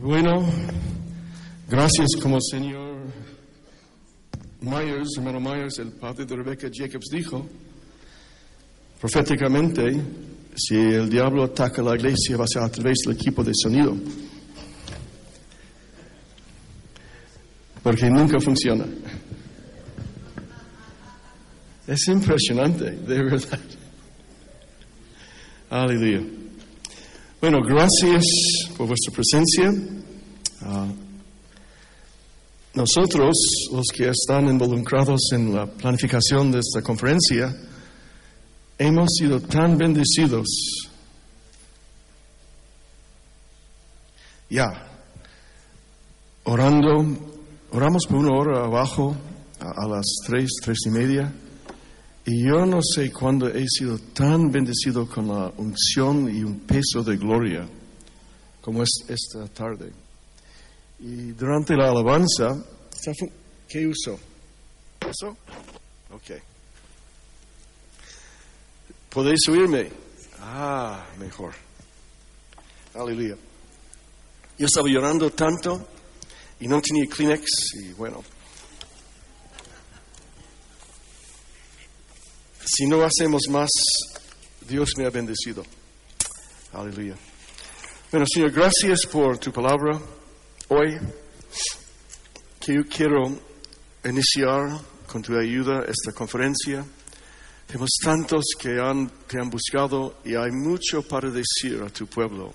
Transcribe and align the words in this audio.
Bueno, 0.00 0.46
gracias 1.68 2.06
como 2.22 2.40
señor 2.40 2.98
Myers, 4.60 5.08
hermano 5.16 5.40
Myers, 5.40 5.80
el 5.80 5.90
padre 5.90 6.24
de 6.24 6.36
Rebecca 6.36 6.68
Jacobs 6.72 7.08
dijo, 7.10 7.44
proféticamente, 9.00 10.00
si 10.54 10.76
el 10.76 11.10
diablo 11.10 11.42
ataca 11.42 11.82
la 11.82 11.96
iglesia 11.96 12.36
va 12.36 12.44
a 12.44 12.46
ser 12.46 12.62
a 12.62 12.68
través 12.68 12.98
del 13.04 13.16
equipo 13.16 13.42
de 13.42 13.50
sonido. 13.52 13.96
Porque 17.82 18.08
nunca 18.08 18.38
funciona. 18.38 18.86
Es 21.88 22.06
impresionante, 22.06 22.92
de 22.92 23.22
verdad. 23.24 23.60
Aleluya. 25.70 26.37
Bueno, 27.40 27.60
gracias 27.62 28.24
por 28.76 28.88
vuestra 28.88 29.14
presencia. 29.14 29.72
Ah, 30.60 30.88
nosotros, 32.74 33.36
los 33.72 33.86
que 33.94 34.08
están 34.08 34.48
involucrados 34.48 35.20
en 35.30 35.54
la 35.54 35.66
planificación 35.66 36.50
de 36.50 36.58
esta 36.58 36.82
conferencia, 36.82 37.56
hemos 38.76 39.10
sido 39.16 39.40
tan 39.40 39.78
bendecidos. 39.78 40.48
Ya, 44.50 44.88
orando, 46.42 47.06
oramos 47.70 48.04
por 48.08 48.16
una 48.16 48.36
hora 48.36 48.64
abajo, 48.64 49.14
a, 49.60 49.84
a 49.84 49.86
las 49.86 50.06
tres, 50.26 50.50
tres 50.60 50.78
y 50.86 50.90
media. 50.90 51.32
Y 52.30 52.44
yo 52.44 52.66
no 52.66 52.80
sé 52.82 53.10
cuándo 53.10 53.48
he 53.48 53.64
sido 53.66 53.98
tan 53.98 54.50
bendecido 54.50 55.08
con 55.08 55.28
la 55.28 55.50
unción 55.56 56.28
y 56.28 56.42
un 56.42 56.60
peso 56.60 57.02
de 57.02 57.16
gloria 57.16 57.66
como 58.60 58.82
es 58.82 58.90
esta 59.08 59.48
tarde. 59.48 59.90
Y 60.98 61.32
durante 61.32 61.74
la 61.74 61.88
alabanza, 61.88 62.62
¿qué 63.66 63.86
uso? 63.86 64.20
¿Eso? 65.00 65.38
Ok. 66.10 66.38
¿Podéis 69.08 69.48
oírme? 69.48 69.90
Ah, 70.38 71.06
mejor. 71.18 71.54
Aleluya. 72.92 73.36
Yo 74.58 74.66
estaba 74.66 74.86
llorando 74.86 75.30
tanto 75.30 75.88
y 76.60 76.68
no 76.68 76.78
tenía 76.82 77.06
Kleenex 77.08 77.46
y 77.82 77.92
bueno, 77.94 78.22
Si 82.78 82.86
no 82.86 83.02
hacemos 83.02 83.42
más, 83.50 83.70
Dios 84.68 84.90
me 84.96 85.04
ha 85.04 85.10
bendecido. 85.10 85.64
Aleluya. 86.72 87.16
Bueno, 88.12 88.24
Señor, 88.32 88.52
gracias 88.52 89.04
por 89.10 89.36
tu 89.36 89.50
palabra 89.50 90.00
hoy, 90.68 90.96
que 92.60 92.74
yo 92.74 92.82
quiero 92.88 93.36
iniciar 94.04 94.80
con 95.08 95.22
tu 95.22 95.36
ayuda 95.36 95.86
esta 95.88 96.12
conferencia. 96.12 96.86
Tenemos 97.66 97.90
tantos 98.00 98.44
que 98.56 98.78
han, 98.78 99.10
te 99.26 99.40
han 99.40 99.50
buscado 99.50 100.20
y 100.24 100.36
hay 100.36 100.52
mucho 100.52 101.02
para 101.02 101.32
decir 101.32 101.82
a 101.84 101.90
tu 101.90 102.06
pueblo. 102.06 102.54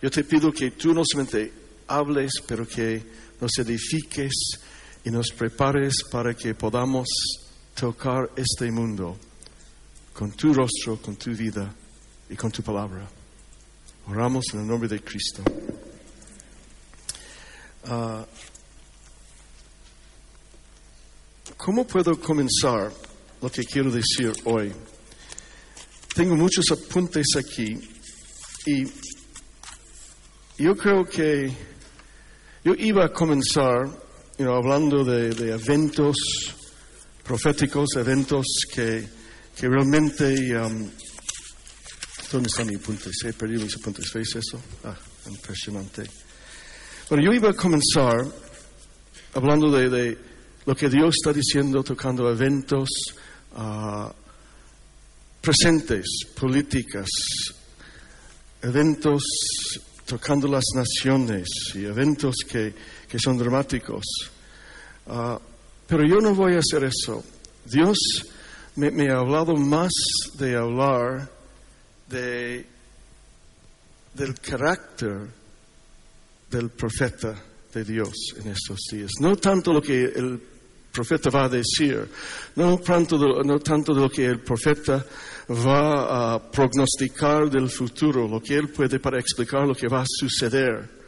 Yo 0.00 0.08
te 0.08 0.22
pido 0.22 0.52
que 0.52 0.70
tú 0.70 0.94
no 0.94 1.02
solamente 1.04 1.52
hables, 1.88 2.30
pero 2.46 2.64
que 2.64 3.02
nos 3.40 3.58
edifiques 3.58 4.34
y 5.04 5.10
nos 5.10 5.32
prepares 5.32 5.94
para 6.12 6.32
que 6.32 6.54
podamos 6.54 7.08
tocar 7.74 8.30
este 8.36 8.70
mundo 8.70 9.18
con 10.18 10.32
tu 10.32 10.52
rostro, 10.52 10.96
con 11.00 11.14
tu 11.14 11.30
vida 11.30 11.72
y 12.28 12.34
con 12.34 12.50
tu 12.50 12.60
palabra. 12.60 13.08
Oramos 14.08 14.46
en 14.52 14.60
el 14.62 14.66
nombre 14.66 14.88
de 14.88 15.00
Cristo. 15.00 15.44
Uh, 17.86 18.24
¿Cómo 21.56 21.86
puedo 21.86 22.18
comenzar 22.18 22.92
lo 23.40 23.48
que 23.48 23.62
quiero 23.62 23.92
decir 23.92 24.32
hoy? 24.42 24.72
Tengo 26.16 26.34
muchos 26.34 26.64
apuntes 26.72 27.26
aquí 27.36 27.78
y 28.66 28.86
yo 30.60 30.76
creo 30.76 31.04
que 31.04 31.48
yo 32.64 32.74
iba 32.76 33.04
a 33.04 33.12
comenzar 33.12 33.88
hablando 34.40 35.04
de, 35.04 35.30
de 35.30 35.52
eventos 35.52 36.16
proféticos, 37.22 37.90
eventos 37.94 38.44
que 38.74 39.17
que 39.58 39.68
realmente... 39.68 40.56
Um, 40.56 40.88
¿Dónde 42.30 42.48
están 42.48 42.66
mis 42.66 42.78
apuntes? 42.78 43.12
He 43.24 43.32
perdido 43.32 43.62
mis 43.62 43.74
apuntes. 43.76 44.12
¿Veis 44.12 44.36
eso? 44.36 44.60
Ah, 44.84 44.94
impresionante. 45.30 46.02
Bueno, 47.08 47.24
yo 47.24 47.32
iba 47.32 47.48
a 47.48 47.54
comenzar 47.54 48.18
hablando 49.32 49.70
de, 49.70 49.88
de 49.88 50.18
lo 50.66 50.76
que 50.76 50.90
Dios 50.90 51.14
está 51.18 51.32
diciendo, 51.32 51.82
tocando 51.82 52.30
eventos 52.30 52.90
uh, 53.56 54.12
presentes, 55.40 56.04
políticas, 56.38 57.08
eventos 58.60 59.22
tocando 60.04 60.48
las 60.48 60.64
naciones 60.74 61.48
y 61.74 61.86
eventos 61.86 62.36
que, 62.46 62.74
que 63.08 63.18
son 63.18 63.38
dramáticos. 63.38 64.04
Uh, 65.06 65.38
pero 65.86 66.06
yo 66.06 66.20
no 66.20 66.34
voy 66.34 66.56
a 66.56 66.58
hacer 66.58 66.84
eso. 66.84 67.24
Dios 67.64 67.96
me, 68.78 68.92
me, 68.92 69.10
ha 69.10 69.18
hablado 69.18 69.56
más 69.56 69.92
de 70.38 70.56
hablar 70.56 71.28
de, 72.08 72.64
del 74.14 74.34
carácter 74.40 75.18
del 76.48 76.70
profeta 76.70 77.34
de 77.74 77.84
Dios 77.84 78.12
en 78.40 78.52
estos 78.52 78.78
días. 78.90 79.10
No 79.20 79.36
tanto 79.36 79.72
lo 79.72 79.82
que 79.82 80.04
el 80.04 80.40
profeta 80.92 81.28
va 81.28 81.44
a 81.44 81.48
decir, 81.48 82.08
no 82.54 82.78
tanto 82.78 83.18
de, 83.18 83.44
no 83.44 83.58
tanto 83.58 83.92
de 83.92 84.00
lo 84.00 84.08
que 84.08 84.26
el 84.26 84.40
profeta 84.40 85.04
va 85.50 86.34
a 86.34 86.50
prognosticar 86.50 87.50
del 87.50 87.68
futuro, 87.68 88.28
lo 88.28 88.40
que 88.40 88.54
él 88.54 88.68
puede 88.68 89.00
para 89.00 89.18
explicar 89.18 89.66
lo 89.66 89.74
que 89.74 89.88
va 89.88 90.02
a 90.02 90.06
suceder. 90.06 90.98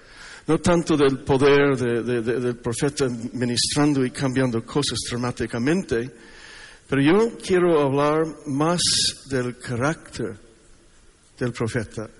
No 0.46 0.58
tanto 0.58 0.96
del 0.96 1.18
poder 1.18 1.76
de, 1.76 2.02
de, 2.02 2.22
del 2.22 2.56
profeta 2.56 3.06
ministrando 3.34 4.04
y 4.04 4.10
cambiando 4.10 4.64
cosas 4.64 4.98
dramáticamente, 5.08 6.10
pero 6.90 7.02
yo 7.02 7.38
quiero 7.38 7.80
hablar 7.80 8.26
más 8.46 8.80
del 9.30 9.56
carácter 9.58 10.36
del 11.38 11.52
profeta. 11.52 12.10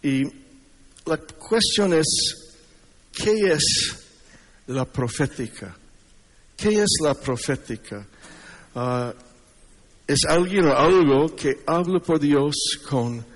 Y 0.00 0.22
la 1.04 1.16
cuestión 1.16 1.92
es, 1.92 2.06
¿qué 3.12 3.52
es 3.52 3.96
la 4.68 4.84
profética? 4.84 5.76
¿Qué 6.56 6.80
es 6.80 6.90
la 7.02 7.14
profética? 7.14 8.06
Uh, 8.76 9.10
es 10.06 10.20
alguien 10.28 10.66
o 10.66 10.76
algo 10.76 11.34
que 11.34 11.64
habla 11.66 11.98
por 11.98 12.20
Dios 12.20 12.54
con 12.88 13.26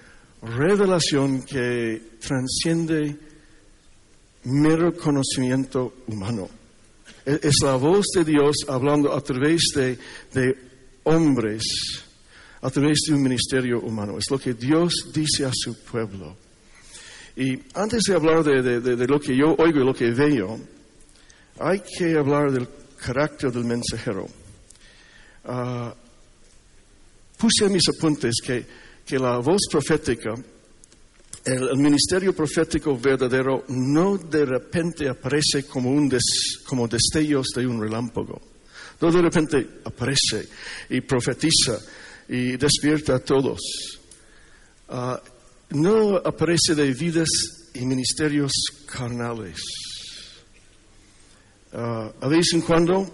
revelación 0.43 1.43
que 1.43 2.19
transciende 2.21 3.19
mero 4.45 4.93
conocimiento 4.97 5.93
humano. 6.07 6.49
Es 7.27 7.57
la 7.65 7.75
voz 7.75 8.07
de 8.15 8.25
Dios 8.25 8.55
hablando 8.69 9.13
a 9.13 9.21
través 9.21 9.61
de, 9.75 9.99
de 10.33 10.57
hombres, 11.03 11.65
a 12.63 12.71
través 12.71 13.01
de 13.09 13.15
un 13.15 13.23
ministerio 13.25 13.81
humano. 13.81 14.17
Es 14.17 14.31
lo 14.31 14.39
que 14.39 14.55
Dios 14.55 15.11
dice 15.13 15.45
a 15.45 15.51
su 15.53 15.77
pueblo. 15.83 16.37
Y 17.35 17.59
antes 17.75 18.05
de 18.05 18.15
hablar 18.15 18.45
de, 18.45 18.81
de, 18.81 19.07
lo 19.09 19.19
que 19.19 19.37
yo 19.37 19.57
oigo 19.59 19.81
y 19.81 19.85
lo 19.85 19.93
que 19.93 20.13
veo, 20.13 20.59
hay 21.59 21.81
que 21.81 22.17
hablar 22.17 22.53
del 22.53 22.69
carácter 22.97 23.51
del 23.51 23.65
mensajero. 23.65 24.27
Uh, 25.45 25.91
puse 27.37 27.69
mis 27.69 27.89
apuntes 27.89 28.37
que, 28.43 28.65
que 29.05 29.19
la 29.19 29.39
voz 29.39 29.63
profética 29.71 30.33
el, 31.47 31.77
ministerio 31.79 32.35
profético 32.35 32.99
verdadero 32.99 33.65
no 33.69 34.19
de 34.19 34.45
repente 34.45 35.09
aparece 35.09 35.65
como, 35.67 35.91
un 35.91 36.09
des, 36.09 36.61
como 36.67 36.89
destellos 36.89 37.47
de 37.55 37.67
un 37.67 37.81
relámpago. 37.81 38.41
No 39.01 39.13
de 39.13 39.23
repente 39.23 39.69
aparece 39.85 40.49
y 40.91 41.01
profetiza 41.03 41.79
y 42.29 42.57
despierta 42.57 43.17
a 43.17 43.19
todos. 43.21 43.61
Ah, 44.89 45.21
no 45.71 46.17
aparece 46.17 46.75
de 46.75 46.93
vidas 46.93 47.29
y 47.75 47.87
ministerios 47.87 48.53
carnales. 48.87 49.61
Ah, 51.73 52.11
a 52.21 52.29
vez 52.29 52.53
en 52.55 52.63
cuando 52.63 53.07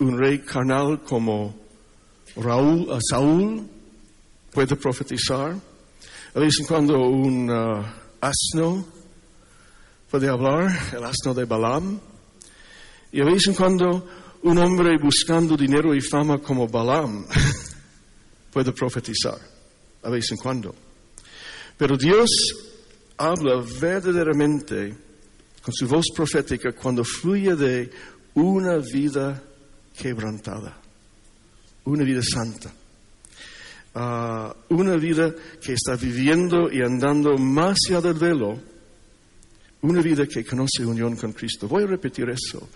un 0.00 0.18
rey 0.18 0.40
carnal 0.40 1.02
como 1.04 1.56
Raúl, 2.36 2.88
ah, 2.90 2.98
Saúl 3.00 3.66
puede 4.52 4.76
profetizar. 4.76 5.56
A 6.38 6.40
vez 6.40 6.54
en 6.60 6.66
cuando 6.66 7.00
un 7.00 7.50
ah, 7.50 7.82
asno 8.20 8.86
puede 10.08 10.28
hablar, 10.28 10.70
el 10.92 11.02
asno 11.02 11.34
de 11.34 11.44
Balaam. 11.44 11.98
Y 13.10 13.20
a 13.20 13.24
vez 13.24 13.48
en 13.48 13.54
cuando 13.54 14.06
un 14.44 14.58
hombre 14.58 14.96
buscando 15.02 15.56
dinero 15.56 15.92
y 15.96 16.00
fama 16.00 16.38
como 16.38 16.68
Balaam 16.68 17.26
puede 18.52 18.70
profetizar, 18.70 19.36
a 20.00 20.10
vez 20.10 20.30
en 20.30 20.36
cuando. 20.36 20.72
Pero 21.76 21.96
Dios 21.96 22.30
habla 23.16 23.60
verdaderamente 23.80 24.96
con 25.60 25.74
su 25.74 25.88
voz 25.88 26.06
profética 26.14 26.70
cuando 26.70 27.02
fluye 27.02 27.56
de 27.56 27.90
una 28.34 28.76
vida 28.76 29.42
quebrantada, 29.92 30.78
una 31.86 32.04
vida 32.04 32.22
santa, 32.22 32.72
ah, 33.94 34.54
una 34.70 34.96
vida 34.96 35.34
que 35.60 35.72
está 35.72 35.96
viviendo 35.96 36.70
y 36.70 36.80
andando 36.82 37.36
más 37.36 37.78
allá 37.88 38.00
del 38.00 38.14
velo, 38.14 38.58
una 39.82 40.02
vida 40.02 40.26
que 40.26 40.44
conoce 40.44 40.84
unión 40.84 41.16
con 41.16 41.32
Cristo. 41.32 41.68
Voy 41.68 41.84
a 41.84 41.86
repetir 41.86 42.28
eso. 42.30 42.68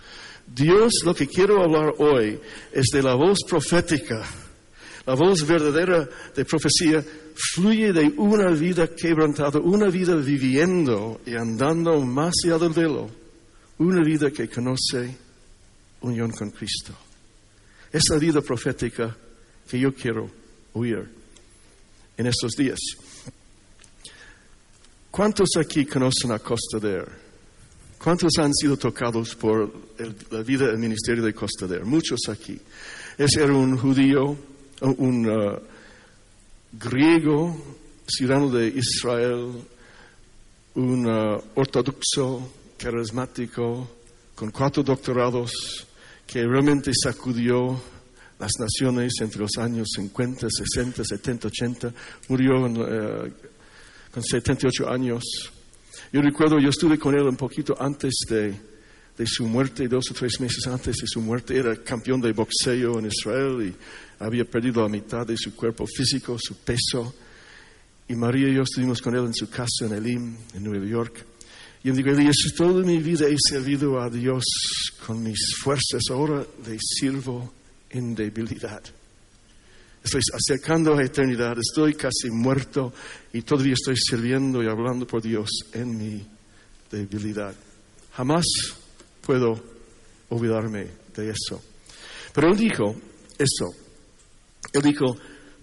Dios 0.47 0.93
lo 1.05 1.15
que 1.15 1.27
quiero 1.27 1.63
hablar 1.63 1.95
hoy 1.99 2.39
es 2.73 2.87
de 2.93 3.03
la 3.03 3.15
voz 3.15 3.39
profética, 3.49 4.25
la 5.07 5.15
voz 5.15 5.47
verdadera 5.47 6.09
de 6.35 6.45
profecía 6.45 7.05
fluye 7.35 7.93
de 7.93 8.13
una 8.17 8.51
vida 8.53 8.89
quebrantada, 8.89 9.59
una 9.59 9.89
vida 9.89 10.15
viviendo 10.17 11.21
y 11.27 11.35
andando 11.35 12.01
más 12.01 12.35
allá 12.45 12.59
del 12.59 12.73
velo, 12.73 13.11
una 13.79 14.03
vida 14.05 14.31
que 14.31 14.49
conoce 14.49 15.17
unión 16.03 16.31
con 16.33 16.51
Cristo. 16.51 16.93
Es 17.93 18.05
la 18.11 18.19
vida 18.19 18.41
profética 18.41 19.17
que 19.69 19.79
yo 19.79 19.93
quiero 19.95 20.42
oír 20.75 21.09
en 22.17 22.27
estos 22.27 22.53
días. 22.53 22.79
¿Cuántos 25.11 25.51
aquí 25.59 25.85
conocen 25.85 26.33
a 26.33 26.39
Costa 26.39 26.79
¿Cuántos 28.03 28.33
han 28.39 28.53
sido 28.53 28.77
tocados 28.77 29.37
por 29.37 29.73
la 30.31 30.43
vida 30.43 30.67
del 30.67 30.79
ministerio 30.79 31.23
de 31.23 31.33
Costa 31.33 31.69
Muchos 31.85 32.21
aquí. 32.29 32.59
Ese 33.17 33.45
era 33.45 33.53
un 33.55 33.79
judío, 33.79 34.37
un 34.81 35.29
uh, 35.29 35.61
griego, 36.73 37.77
ciudadano 38.09 38.51
de 38.51 38.67
Israel, 38.69 39.53
un 40.75 41.07
uh, 41.07 41.41
ortodoxo, 41.55 42.51
carismático, 42.77 43.89
con 44.35 44.51
cuatro 44.51 44.83
doctorados, 44.83 45.87
que 46.27 46.43
realmente 46.43 46.91
sacudió 46.93 47.81
las 48.43 48.59
naciones 48.59 49.13
entre 49.21 49.41
los 49.41 49.57
años 49.57 49.89
50, 49.95 50.49
60, 50.51 51.05
70, 51.05 51.47
80. 51.47 51.95
Murió 52.29 52.61
uh, 52.61 53.31
con 54.11 54.23
78 54.23 54.91
años. 54.91 55.23
Yo 56.13 56.21
recuerdo, 56.21 56.59
yo 56.59 56.71
estuve 56.71 56.99
con 56.99 57.15
él 57.15 57.23
un 57.23 57.37
poquito 57.37 57.77
antes 57.81 58.13
de, 58.29 58.57
su 59.25 59.47
muerte, 59.47 59.87
dos 59.87 60.11
o 60.11 60.15
tres 60.15 60.41
meses 60.41 60.67
antes 60.67 60.97
de 60.97 61.07
su 61.07 61.21
muerte. 61.21 61.57
Era 61.57 61.77
campeón 61.85 62.21
de 62.21 62.33
boxeo 62.33 62.99
en 62.99 63.07
Israel 63.07 63.63
y 63.63 64.25
había 64.25 64.45
perdido 64.45 64.83
la 64.83 64.89
mitad 64.89 65.25
de 65.25 65.37
su 65.37 65.55
cuerpo 65.55 65.87
físico, 65.87 66.37
su 66.37 66.57
peso. 66.57 67.15
Y 68.09 68.17
María 68.17 68.49
y 68.49 68.57
yo 68.57 68.63
estuvimos 68.63 69.01
con 69.01 69.15
él 69.15 69.25
en 69.25 69.35
su 69.35 69.49
casa 69.49 69.87
en 69.87 69.93
Elim, 69.93 70.37
en 70.53 70.65
Nueva 70.65 70.85
York. 70.85 71.25
Y 71.85 71.89
yo 71.89 71.95
digo, 71.95 72.11
Elías, 72.11 72.37
toda 72.57 72.85
mi 72.85 72.99
vida 72.99 73.29
he 73.29 73.37
servido 73.39 74.01
a 74.01 74.11
Dios 74.11 74.45
con 75.07 75.23
mis 75.23 75.55
fuerzas, 75.63 76.03
ahora 76.11 76.45
le 76.67 76.77
sirvo 76.81 77.62
en 77.93 78.15
debilidad. 78.15 78.83
Estoy 80.03 80.21
acercando 80.35 80.93
a 80.93 80.97
la 80.97 81.05
eternidad, 81.05 81.57
estoy 81.59 81.95
casi 81.95 82.29
muerto 82.31 82.93
y 83.33 83.43
todavía 83.43 83.75
estoy 83.75 83.95
sirviendo 83.97 84.63
y 84.63 84.67
hablando 84.67 85.07
por 85.07 85.23
Dios 85.23 85.49
en 85.73 85.97
mi 85.97 86.27
debilidad. 86.91 87.55
Jamás 88.13 88.45
puedo 89.21 89.63
olvidarme 90.29 90.89
de 91.15 91.31
eso. 91.31 91.63
Pero 92.35 92.49
él 92.49 92.57
dijo 92.57 92.97
eso. 93.39 93.67
Él 94.73 94.83
dijo, 94.83 95.17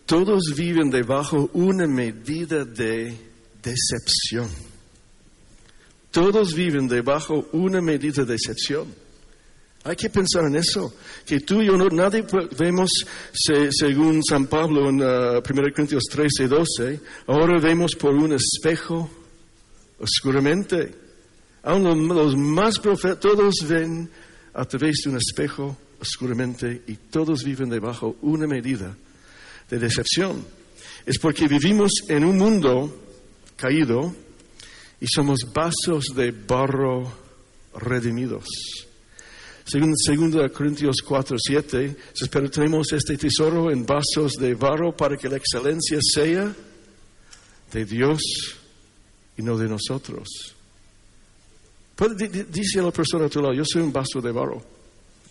todos 0.06 0.54
viven 0.56 0.90
debajo 0.90 1.50
una 1.54 1.86
medida 1.88 2.64
de 2.64 3.16
decepción. 3.62 4.50
Todos 6.12 6.54
viven 6.54 6.88
debajo 6.88 7.48
una 7.52 7.82
medida 7.82 8.24
de 8.24 8.34
decepción. 8.34 8.88
Hay 9.90 9.96
que 9.96 10.12
pensar 10.12 10.46
en 10.46 10.56
eso, 10.56 10.94
que 11.26 11.40
tú 11.40 11.64
y 11.64 11.66
yo 11.66 11.76
no, 11.76 11.88
nadie 11.90 12.24
vemos, 12.56 12.92
según 13.34 14.24
San 14.24 14.46
Pablo 14.46 14.88
en 14.88 15.02
1 15.02 15.40
uh, 15.40 15.42
Corintios 15.42 16.04
13, 16.12 16.48
12, 16.48 17.00
ahora 17.26 17.60
vemos 17.60 17.96
por 17.96 18.14
un 18.14 18.34
espejo 18.34 19.10
oscuramente. 19.98 20.94
Aún 21.64 22.08
los 22.08 22.38
más 22.38 22.78
profetas, 22.78 23.20
todos 23.20 23.56
ven 23.68 24.08
a 24.54 24.64
través 24.66 25.02
de 25.04 25.10
un 25.10 25.18
espejo 25.18 25.76
oscuramente 26.00 26.84
y 26.86 26.94
todos 27.10 27.44
viven 27.44 27.70
debajo 27.70 28.18
una 28.22 28.46
medida 28.46 28.96
de 29.72 29.80
decepción. 29.80 30.46
Es 31.04 31.18
porque 31.18 31.48
vivimos 31.48 31.94
en 32.10 32.26
un 32.26 32.38
mundo 32.38 32.96
caído 33.56 34.14
y 35.02 35.08
somos 35.08 35.40
vasos 35.52 36.14
de 36.16 36.30
barro 36.30 37.12
redimidos. 37.74 38.46
Según 39.70 40.32
2 40.32 40.52
Corintios 40.52 40.96
4, 41.06 41.38
7, 41.40 41.96
pero 42.32 42.50
tenemos 42.50 42.92
este 42.92 43.16
tesoro 43.18 43.70
en 43.70 43.86
vasos 43.86 44.34
de 44.34 44.56
barro 44.56 44.98
para 44.98 45.16
que 45.16 45.30
la 45.30 45.38
excelencia 45.38 46.00
sea 46.02 46.52
de 47.72 47.86
Dios 47.86 48.20
y 49.38 49.44
no 49.44 49.56
de 49.56 49.70
nosotros. 49.70 50.56
Dice 52.50 52.80
a 52.80 52.84
la 52.84 52.92
persona 52.92 53.28
a 53.28 53.30
tu 53.30 53.42
lado, 53.42 53.54
yo 53.54 53.64
soy 53.64 53.84
un 53.84 53.94
vaso 53.94 54.20
de 54.20 54.32
barro. 54.32 54.60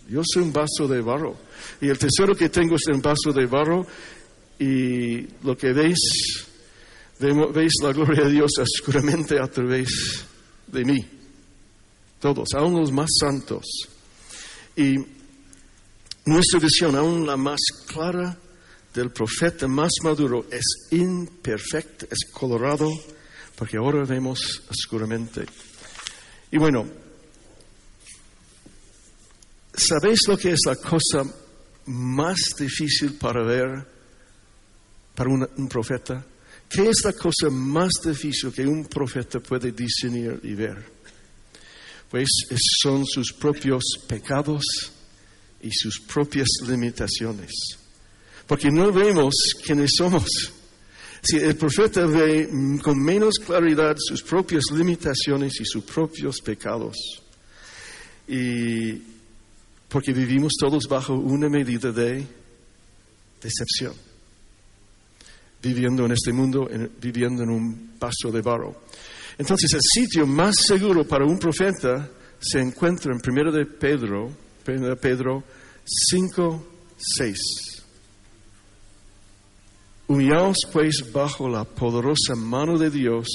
Yo 0.07 0.21
soy 0.23 0.43
un 0.43 0.53
vaso 0.53 0.87
de 0.87 1.01
barro. 1.01 1.35
Y 1.81 1.89
el 1.89 1.97
tesoro 1.99 2.33
que 2.33 2.47
tengo 2.47 2.75
es 2.75 2.87
un 2.95 3.01
vaso 3.01 3.33
de 3.33 3.45
barro. 3.45 3.85
Y 4.57 5.21
lo 5.43 5.57
que 5.57 5.73
veis, 5.73 6.47
veis 7.19 7.73
la 7.83 7.91
gloria 7.91 8.23
de 8.23 8.31
Dios 8.31 8.51
oscuramente 8.57 9.37
a 9.37 9.47
través 9.47 10.23
de 10.67 10.85
mí. 10.85 11.05
Todos, 12.21 12.53
aún 12.55 12.79
los 12.79 12.89
más 12.89 13.09
santos. 13.19 13.65
Y 14.79 14.97
nuestra 16.25 16.57
visión, 16.57 16.95
aún 16.95 17.27
la 17.27 17.35
más 17.35 17.59
clara 17.85 18.37
del 18.93 19.11
profeta 19.11 19.67
más 19.67 19.91
maduro, 20.01 20.45
es 20.49 20.63
imperfecta, 20.91 22.05
es 22.09 22.31
colorado, 22.31 22.89
porque 23.57 23.75
ahora 23.75 24.05
vemos 24.05 24.63
oscuramente. 24.69 25.45
Y 26.49 26.57
bueno, 26.57 26.87
¿sabéis 29.73 30.25
lo 30.29 30.37
que 30.37 30.53
es 30.53 30.59
la 30.65 30.77
cosa 30.77 31.25
más 31.87 32.39
difícil 32.57 33.15
para 33.15 33.43
ver 33.43 33.85
para 35.13 35.29
un, 35.29 35.67
profeta? 35.67 36.25
¿Qué 36.69 36.87
es 36.87 37.03
la 37.03 37.11
cosa 37.11 37.49
más 37.49 37.91
difícil 38.01 38.53
que 38.53 38.65
un 38.65 38.85
profeta 38.85 39.41
puede 39.41 39.73
discernir 39.73 40.39
y 40.41 40.53
ver? 40.53 40.98
Pues 42.09 42.27
son 42.81 43.05
sus 43.05 43.33
propios 43.33 43.83
pecados 44.07 44.63
y 45.61 45.71
sus 45.71 45.99
propias 45.99 46.47
limitaciones. 46.67 47.51
Porque 48.47 48.71
no 48.71 48.91
vemos 48.91 49.35
quiénes 49.63 49.91
somos. 49.95 50.53
Si 51.21 51.37
el 51.37 51.55
profeta 51.55 52.05
ve 52.05 52.49
con 52.81 52.97
menos 52.97 53.35
claridad 53.45 53.95
sus 53.97 54.23
propias 54.23 54.63
limitaciones 54.73 55.59
y 55.59 55.65
sus 55.65 55.83
propios 55.83 56.39
pecados, 56.41 56.95
y 58.27 58.93
porque 59.89 60.13
vivimos 60.13 60.53
todos 60.59 60.85
bajo 60.87 61.13
una 61.13 61.49
medida 61.49 61.91
de 61.91 62.25
decepción, 63.41 63.93
viviendo 65.61 66.05
en 66.05 66.11
este 66.13 66.31
mundo, 66.31 66.69
viviendo 67.01 67.43
en 67.43 67.49
un 67.49 67.91
paso 67.99 68.31
de 68.31 68.41
barro. 68.41 68.81
Entonces 69.39 69.71
el 69.73 69.81
sitio 69.81 70.27
más 70.27 70.53
seguro 70.57 71.05
para 71.05 71.25
un 71.25 71.39
profeta 71.39 72.09
se 72.41 72.59
encuentra 72.59 73.13
en 73.13 73.21
1 73.25 73.51
de 73.53 73.65
Pedro, 73.65 74.29
1 74.67 74.95
Pedro 74.97 75.45
5, 75.85 76.67
6. 76.97 77.39
Humillaos 80.07 80.57
pues 80.73 81.09
bajo 81.13 81.47
la 81.47 81.63
poderosa 81.63 82.35
mano 82.35 82.77
de 82.77 82.89
Dios 82.89 83.27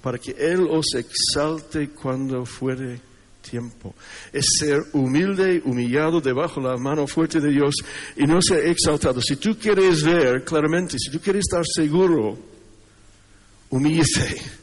para 0.00 0.16
que 0.16 0.30
Él 0.30 0.66
os 0.70 0.94
exalte 0.94 1.90
cuando 1.90 2.46
fuere 2.46 2.98
tiempo. 3.42 3.94
Es 4.32 4.46
ser 4.58 4.80
humilde, 4.94 5.60
humillado 5.66 6.22
debajo 6.22 6.62
de 6.62 6.68
la 6.68 6.78
mano 6.78 7.06
fuerte 7.06 7.38
de 7.38 7.50
Dios 7.50 7.74
y 8.16 8.24
no 8.24 8.40
ser 8.40 8.66
exaltado. 8.66 9.20
Si 9.20 9.36
tú 9.36 9.58
quieres 9.58 10.02
ver 10.02 10.42
claramente, 10.42 10.96
si 10.98 11.10
tú 11.10 11.20
quieres 11.20 11.40
estar 11.40 11.66
seguro, 11.66 12.38
humíllese 13.68 14.59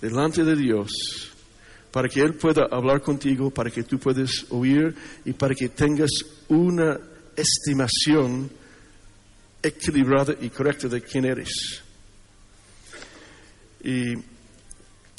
delante 0.00 0.44
de 0.44 0.56
Dios 0.56 1.30
para 1.90 2.08
que 2.08 2.20
Él 2.20 2.34
pueda 2.34 2.66
hablar 2.70 3.00
contigo, 3.00 3.50
para 3.50 3.70
que 3.70 3.82
tú 3.82 3.98
puedas 3.98 4.44
oír 4.50 4.94
y 5.24 5.32
para 5.32 5.54
que 5.54 5.70
tengas 5.70 6.10
una 6.48 6.98
estimación 7.34 8.50
equilibrada 9.62 10.34
y 10.40 10.50
correcta 10.50 10.88
de 10.88 11.00
quién 11.00 11.24
eres. 11.24 11.82
Y 13.82 14.14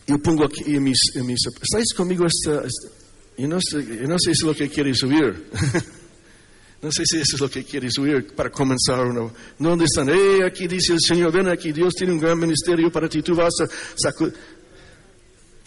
yo 0.05 0.19
pongo 0.23 0.45
aquí 0.45 0.75
en 0.75 0.83
mis... 0.83 0.99
En 1.15 1.25
mis 1.25 1.39
¿Estáis 1.61 1.93
conmigo 1.95 2.25
esta, 2.25 2.65
esta- 2.65 2.89
Yo, 3.37 3.47
no 3.47 3.59
sé, 3.61 3.83
yo 3.85 4.07
no 4.07 4.17
sé 4.19 4.25
si 4.25 4.31
es 4.31 4.41
lo 4.43 4.53
que 4.53 4.69
quieres 4.69 5.01
oír. 5.03 5.49
no 6.81 6.91
sé 6.91 7.03
si 7.05 7.17
eso 7.17 7.35
es 7.35 7.41
lo 7.41 7.49
que 7.49 7.63
quieres 7.63 7.97
oír 7.97 8.27
para 8.35 8.49
comenzar 8.51 9.05
uno. 9.05 9.33
¿Dónde 9.57 9.85
están? 9.85 10.09
Eh, 10.09 10.45
aquí 10.45 10.67
dice 10.67 10.93
el 10.93 10.99
Señor, 11.01 11.31
ven 11.31 11.47
aquí, 11.49 11.71
Dios 11.71 11.93
tiene 11.95 12.13
un 12.13 12.19
gran 12.19 12.37
ministerio 12.37 12.91
para 12.91 13.07
ti, 13.09 13.21
tú 13.21 13.35
vas 13.35 13.53
a 13.61 13.67
sacudir. 13.95 14.33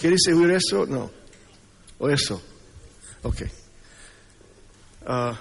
¿Quieres 0.00 0.22
oír 0.28 0.50
eso? 0.50 0.86
No. 0.86 1.10
¿O 1.98 2.08
eso? 2.08 2.40
Ok. 3.22 3.42
Ah, 5.06 5.38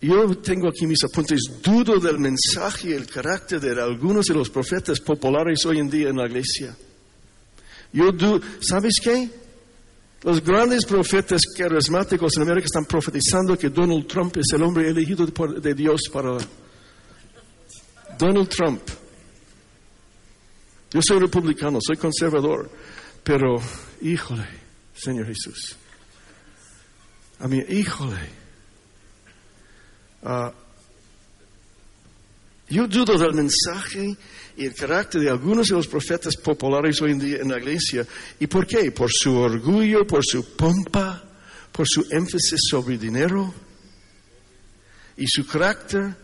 yo 0.00 0.36
tengo 0.38 0.68
aquí 0.68 0.84
mis 0.84 1.04
apuntes. 1.04 1.40
Dudo 1.62 2.00
del 2.00 2.18
mensaje 2.18 2.90
y 2.90 2.92
el 2.92 3.06
carácter 3.06 3.60
de 3.60 3.80
algunos 3.80 4.26
de 4.26 4.34
los 4.34 4.50
profetas 4.50 4.98
populares 4.98 5.64
hoy 5.64 5.78
en 5.78 5.88
día 5.88 6.08
en 6.08 6.16
la 6.16 6.26
iglesia. 6.26 6.76
Yo 7.92 8.10
dudo. 8.10 8.40
¿Sabes 8.60 8.94
qué? 9.00 9.30
Los 10.24 10.42
grandes 10.42 10.84
profetas 10.84 11.42
carismáticos 11.56 12.36
en 12.36 12.42
América 12.42 12.66
están 12.66 12.84
profetizando 12.84 13.56
que 13.56 13.70
Donald 13.70 14.08
Trump 14.08 14.36
es 14.38 14.46
el 14.52 14.62
hombre 14.62 14.88
elegido 14.88 15.24
de 15.24 15.74
Dios 15.74 16.00
para. 16.12 16.36
Donald 18.18 18.48
Trump. 18.48 18.82
Yo 20.92 21.00
soy 21.00 21.18
republicano, 21.20 21.78
soy 21.80 21.96
conservador, 21.96 22.70
pero, 23.22 23.56
híjole, 24.02 24.46
Señor 24.94 25.26
Jesús. 25.26 25.76
A 27.38 27.48
mí, 27.48 27.62
híjole. 27.68 28.30
Ah, 30.22 30.52
yo 32.68 32.86
dudo 32.86 33.18
del 33.18 33.34
mensaje 33.34 34.16
y 34.56 34.66
el 34.66 34.74
carácter 34.74 35.20
de 35.20 35.30
algunos 35.30 35.68
de 35.68 35.74
los 35.74 35.86
profetas 35.86 36.36
populares 36.36 37.00
hoy 37.02 37.12
en 37.12 37.18
día 37.18 37.36
en 37.38 37.50
la 37.50 37.58
iglesia. 37.58 38.06
¿Y 38.38 38.46
por 38.46 38.66
qué? 38.66 38.92
Por 38.92 39.10
su 39.10 39.34
orgullo, 39.36 40.06
por 40.06 40.24
su 40.24 40.54
pompa, 40.56 41.22
por 41.72 41.86
su 41.88 42.06
énfasis 42.10 42.60
sobre 42.70 42.98
dinero. 42.98 43.52
Y 45.16 45.26
su 45.26 45.46
carácter 45.46 46.14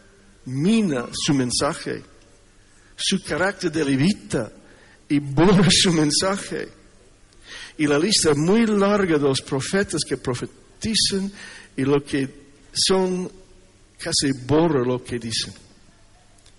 mina 0.45 1.07
su 1.13 1.35
mensaje. 1.35 2.03
Su 2.97 3.23
carácter 3.23 3.71
de 3.71 3.85
levita 3.85 4.53
y 5.09 5.19
borra 5.19 5.69
su 5.71 5.93
mensaje. 5.93 6.69
Y 7.79 7.87
la 7.87 7.99
lista 7.99 8.35
muy 8.35 8.67
larga 8.67 9.17
de 9.19 9.25
los 9.25 9.41
profetas 9.41 10.03
que 10.07 10.17
profetizan 10.17 11.31
y 11.77 11.83
lo 11.83 12.03
que 12.05 12.29
son 12.73 13.31
casi 13.99 14.33
borra 14.47 14.85
lo 14.85 15.03
que 15.03 15.19
dicen. 15.19 15.53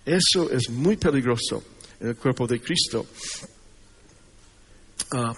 Eso 0.06 0.50
es 0.50 0.70
muy 0.70 0.98
peligroso 0.98 1.64
en 2.00 2.08
el 2.10 2.16
cuerpo 2.16 2.48
de 2.48 2.60
Cristo. 2.62 3.06
Ah, 5.12 5.34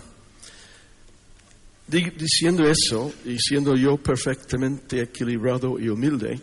di- 1.88 2.12
diciendo 2.12 2.64
eso 2.70 3.12
y 3.26 3.38
siendo 3.40 3.76
yo 3.76 3.98
perfectamente 3.98 5.02
equilibrado 5.02 5.80
y 5.80 5.90
humilde, 5.90 6.40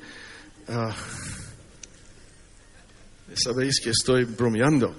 ah, 0.69 0.95
sabéis 3.35 3.81
que 3.81 3.91
estoy 3.91 4.25
bromeando, 4.25 4.95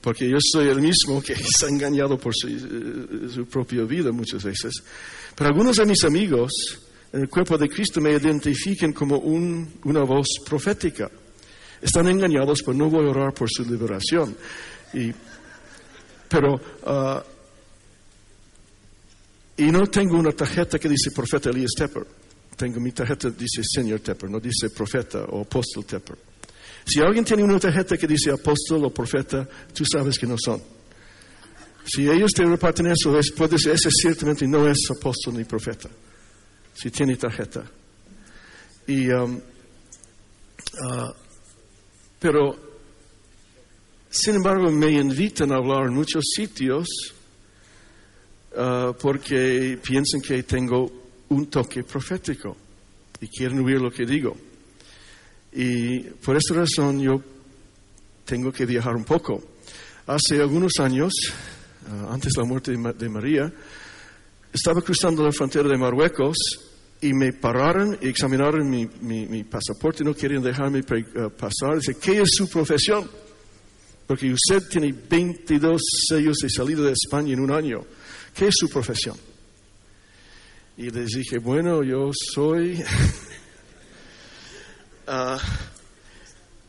porque 0.00 0.28
yo 0.28 0.38
soy 0.40 0.68
el 0.68 0.80
mismo 0.80 1.22
que 1.22 1.32
está 1.54 1.68
engañado 1.68 2.18
por 2.18 2.34
su, 2.34 2.48
eh, 2.48 3.28
su 3.34 3.46
propia 3.46 3.82
vida 3.84 4.12
muchas 4.12 4.42
veces. 4.44 4.74
Pero 5.34 5.48
algunos 5.48 5.76
de 5.76 5.86
mis 5.86 6.02
amigos 6.04 6.52
en 7.12 7.22
el 7.22 7.28
cuerpo 7.28 7.58
de 7.58 7.68
Cristo 7.68 8.00
me 8.00 8.12
identifican 8.12 8.92
como 8.92 9.18
un- 9.18 9.74
una 9.84 10.02
voz 10.04 10.26
profética. 10.46 11.10
Están 11.82 12.08
engañados, 12.08 12.60
pero 12.64 12.76
no 12.76 12.88
voy 12.90 13.06
a 13.06 13.10
orar 13.10 13.34
por 13.34 13.48
su 13.50 13.64
liberación. 13.64 14.36
Y, 14.92 15.12
pero, 16.28 16.60
ah, 16.84 17.22
y 19.56 19.64
no 19.70 19.86
tengo 19.88 20.16
una 20.18 20.32
tarjeta 20.32 20.78
que 20.78 20.88
dice 20.88 21.10
profeta 21.14 21.50
Elías 21.50 21.72
Tepper. 21.76 22.06
Tengo 22.56 22.80
mi 22.80 22.92
tarjeta 22.92 23.30
que 23.30 23.36
dice 23.36 23.62
Señor 23.64 24.00
Tepper, 24.00 24.30
no 24.30 24.38
dice 24.40 24.70
profeta 24.70 25.24
o 25.24 25.42
apóstol 25.42 25.84
Tepper. 25.84 26.16
Si 26.84 27.00
alguien 27.00 27.24
tiene 27.24 27.42
una 27.42 27.58
tarjeta 27.58 27.96
que 27.96 28.06
dice 28.06 28.30
apóstol 28.30 28.84
o 28.84 28.90
profeta, 28.90 29.48
tú 29.72 29.84
sabes 29.84 30.18
que 30.18 30.26
no 30.26 30.36
son. 30.38 30.60
Si 31.84 32.08
ellos 32.08 32.32
te 32.32 32.44
reparten 32.44 32.86
eso, 32.86 33.18
es, 33.18 33.32
puede 33.32 33.58
ser, 33.58 33.74
ese 33.74 33.90
ciertamente 33.90 34.46
no 34.46 34.68
es 34.68 34.78
apóstol 34.90 35.34
ni 35.36 35.44
profeta. 35.44 35.88
Si 36.74 36.90
tiene 36.90 37.16
tarjeta. 37.16 37.64
Y, 38.86 39.08
um, 39.10 39.40
ah, 40.88 41.12
pero, 42.18 42.56
sin 44.08 44.36
embargo, 44.36 44.70
me 44.70 44.90
invitan 44.90 45.52
a 45.52 45.56
hablar 45.56 45.86
en 45.86 45.94
muchos 45.94 46.24
sitios 46.34 46.88
ah, 48.56 48.92
porque 49.00 49.78
piensan 49.82 50.20
que 50.20 50.42
tengo 50.42 50.90
un 51.28 51.46
toque 51.46 51.82
profético 51.82 52.56
y 53.20 53.28
quieren 53.28 53.64
oír 53.64 53.80
lo 53.80 53.90
que 53.90 54.04
digo. 54.04 54.36
Y 55.52 56.00
por 56.24 56.36
esta 56.36 56.54
razón 56.54 57.00
yo 57.00 57.22
tengo 58.24 58.52
que 58.52 58.66
viajar 58.66 58.94
un 58.94 59.04
poco. 59.04 59.42
Hace 60.06 60.40
algunos 60.40 60.72
años, 60.78 61.12
ah, 61.88 62.08
antes 62.12 62.32
de 62.32 62.40
la 62.42 62.46
muerte 62.48 62.70
de, 62.72 62.78
Ma- 62.78 62.92
de 62.92 63.08
María, 63.08 63.52
estaba 64.52 64.80
cruzando 64.82 65.24
la 65.24 65.32
frontera 65.32 65.68
de 65.68 65.76
Marruecos 65.76 66.36
y 67.00 67.12
me 67.14 67.32
pararon 67.32 67.98
y 68.00 68.08
examinaron 68.08 68.68
mi, 68.68 68.88
mi- 69.00 69.26
mi 69.26 69.44
pasaporte, 69.44 70.04
no 70.04 70.14
querían 70.14 70.42
dejarme 70.42 70.80
eh, 70.80 71.04
pasar. 71.36 71.76
Dice, 71.76 71.96
¿qué 72.00 72.20
es 72.22 72.30
su 72.32 72.48
profesión? 72.48 73.08
Porque 74.06 74.32
usted 74.32 74.68
tiene 74.68 74.92
22 74.92 75.80
sellos 76.08 76.36
de 76.38 76.50
salida 76.50 76.82
de 76.82 76.92
España 76.92 77.32
en 77.32 77.40
un 77.40 77.52
año. 77.52 77.80
¿Qué 78.34 78.48
es 78.48 78.54
su 78.56 78.68
profesión? 78.68 79.16
Y 80.76 80.90
les 80.90 81.08
dije, 81.10 81.38
bueno, 81.38 81.82
yo 81.82 82.10
soy... 82.12 82.82
Ah, 85.12 85.40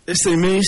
este 0.07 0.35
mes, 0.35 0.65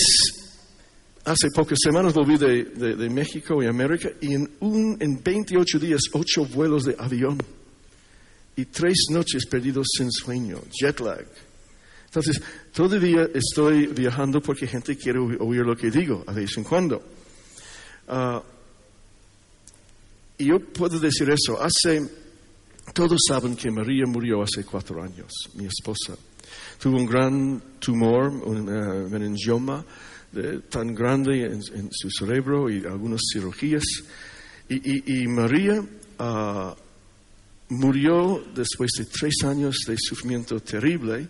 hace 1.24 1.48
pocas 1.50 1.76
semanas 1.82 2.14
volví 2.14 2.38
de, 2.38 2.62
de- 2.64 2.94
de 2.94 3.10
México 3.10 3.60
y 3.60 3.66
América 3.66 4.10
y 4.20 4.34
en, 4.34 4.48
un, 4.60 4.96
en 5.00 5.20
28 5.20 5.80
días, 5.80 6.02
ocho 6.12 6.44
vuelos 6.46 6.84
de 6.84 6.94
avión 6.96 7.36
y 8.56 8.66
tres 8.66 9.06
noches 9.10 9.44
perdidos 9.46 9.88
sin 9.98 10.12
sueño, 10.12 10.60
jet 10.70 11.00
lag. 11.00 11.26
Entonces, 12.04 12.40
todavía 12.72 13.28
estoy 13.34 13.88
viajando 13.88 14.40
porque 14.40 14.68
gente 14.68 14.96
quiere 14.96 15.18
oí- 15.18 15.36
oír 15.40 15.62
lo 15.62 15.74
que 15.76 15.90
digo 15.90 16.22
a 16.28 16.32
vez 16.32 16.56
en 16.56 16.62
cuando. 16.62 17.02
Ah, 18.06 18.40
y 20.38 20.44
yo 20.46 20.60
puedo 20.60 21.00
decir 21.00 21.28
eso. 21.30 21.60
Hace, 21.60 22.08
todos 22.92 23.18
saben 23.28 23.56
que 23.56 23.68
María 23.72 24.04
murió 24.06 24.42
hace 24.44 24.64
cuatro 24.64 25.02
años, 25.02 25.32
mi 25.54 25.66
esposa. 25.66 26.16
Tuvo 26.78 26.96
un 26.98 27.06
gran 27.06 27.62
tumor, 27.78 28.28
un 28.28 28.68
eh, 28.68 29.08
meningioma 29.10 29.84
de- 30.32 30.60
tan 30.60 30.94
grande 30.94 31.44
en, 31.44 31.88
su 31.90 32.10
cerebro 32.10 32.70
y 32.70 32.84
algunas 32.84 33.20
cirugías. 33.32 33.84
Y, 34.68 35.26
María 35.28 35.82
ah, 36.18 36.74
murió 37.68 38.42
después 38.54 38.92
de 38.98 39.04
tres 39.04 39.34
años 39.44 39.76
de 39.86 39.96
sufrimiento 39.98 40.58
terrible. 40.60 41.28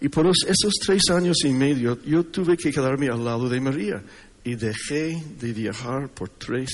Y 0.00 0.08
por 0.08 0.26
esos 0.26 0.74
tres 0.84 1.10
años 1.10 1.44
y 1.44 1.52
medio 1.52 2.02
yo 2.02 2.24
tuve 2.24 2.56
que 2.56 2.72
quedarme 2.72 3.08
al 3.08 3.24
lado 3.24 3.48
de 3.48 3.60
María 3.60 4.02
y 4.42 4.54
dejé 4.54 5.22
de 5.38 5.52
viajar 5.52 6.08
por 6.08 6.30
tres 6.30 6.70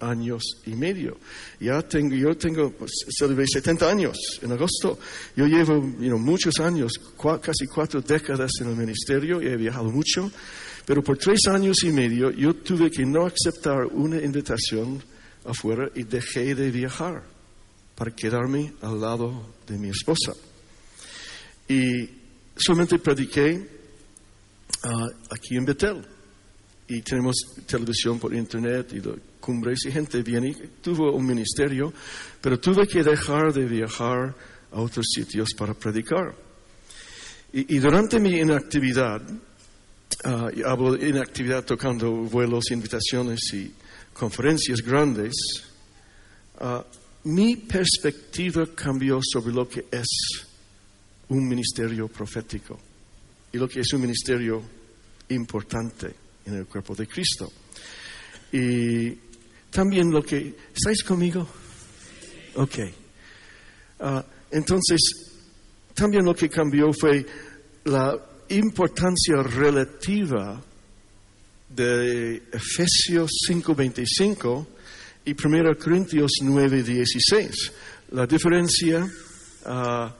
años 0.00 0.42
y 0.66 0.70
medio. 0.74 1.18
Ya 1.60 1.80
tengo, 1.82 2.14
yo 2.16 2.36
tengo, 2.36 2.70
pues, 2.72 2.90
celebré 3.18 3.46
70 3.46 3.88
años 3.90 4.16
en 4.42 4.52
agosto. 4.52 4.98
Yo 5.36 5.46
llevo 5.46 5.74
you 6.00 6.08
know, 6.08 6.18
muchos 6.18 6.58
años, 6.60 6.92
cua- 7.16 7.40
casi 7.40 7.66
cuatro 7.66 8.00
décadas 8.00 8.50
en 8.60 8.68
el 8.70 8.76
ministerio 8.76 9.40
y 9.42 9.46
he 9.46 9.56
viajado 9.56 9.90
mucho. 9.90 10.30
Pero 10.86 11.02
por 11.02 11.18
tres 11.18 11.40
años 11.48 11.84
y 11.84 11.92
medio 11.92 12.30
yo 12.30 12.54
tuve 12.54 12.90
que 12.90 13.04
no 13.06 13.26
aceptar 13.26 13.86
una 13.86 14.20
invitación 14.22 15.02
afuera 15.44 15.90
y 15.94 16.02
dejé 16.04 16.54
de 16.54 16.70
viajar 16.70 17.22
para 17.94 18.10
quedarme 18.14 18.72
al 18.82 19.00
lado 19.00 19.54
de 19.66 19.78
mi 19.78 19.90
esposa. 19.90 20.32
Y 21.68 22.08
solamente 22.56 22.98
prediqué 22.98 23.68
ah, 24.84 25.06
aquí 25.30 25.56
en 25.56 25.64
Betel. 25.64 26.02
y 26.88 27.02
tenemos 27.02 27.36
televisión 27.66 28.18
por 28.18 28.34
internet 28.34 28.92
y 28.92 29.00
cumbres 29.40 29.84
y 29.86 29.90
gente 29.90 30.22
viene 30.22 30.54
tuvo 30.80 31.12
un 31.12 31.26
ministerio, 31.26 31.92
pero 32.40 32.60
tuve 32.60 32.86
que 32.86 33.02
dejar 33.02 33.52
de 33.52 33.64
viajar 33.64 34.34
a 34.72 34.80
otros 34.80 35.06
sitios 35.12 35.54
para 35.56 35.74
predicar. 35.74 36.34
Y, 37.52 37.76
y 37.76 37.78
durante 37.78 38.20
mi 38.20 38.38
inactividad, 38.38 39.22
ah, 40.24 40.48
y 40.54 40.62
hablo 40.62 40.92
de 40.92 41.08
inactividad 41.08 41.64
tocando 41.64 42.12
vuelos, 42.12 42.70
invitaciones 42.70 43.40
y 43.54 43.72
conferencias 44.12 44.80
grandes, 44.82 45.34
ah, 46.58 46.84
mi 47.24 47.56
perspectiva 47.56 48.66
cambió 48.74 49.20
sobre 49.22 49.52
lo 49.52 49.68
que 49.68 49.86
es 49.90 50.06
un 51.28 51.46
ministerio 51.46 52.08
profético 52.08 52.78
y 53.52 53.58
lo 53.58 53.68
que 53.68 53.80
es 53.80 53.92
un 53.92 54.00
ministerio 54.00 54.62
importante 55.28 56.14
en 56.46 56.54
el 56.54 56.66
cuerpo 56.66 56.94
de 56.94 57.06
Cristo. 57.06 57.50
Y 58.52 59.29
también 59.70 60.10
lo 60.10 60.22
que... 60.22 60.54
¿Estáis 60.74 61.02
conmigo? 61.02 61.46
Ok. 62.54 62.78
Ah, 64.00 64.24
entonces, 64.50 64.98
también 65.94 66.24
lo 66.24 66.34
que 66.34 66.48
cambió 66.48 66.92
fue 66.92 67.24
la 67.84 68.16
importancia 68.48 69.42
relativa 69.42 70.60
de 71.68 72.42
Efesios 72.52 73.30
5:25 73.48 74.66
y 75.24 75.34
1 75.34 75.78
Corintios 75.78 76.32
9:16. 76.42 77.72
La 78.12 78.26
diferencia 78.26 79.08
ah, 79.66 80.16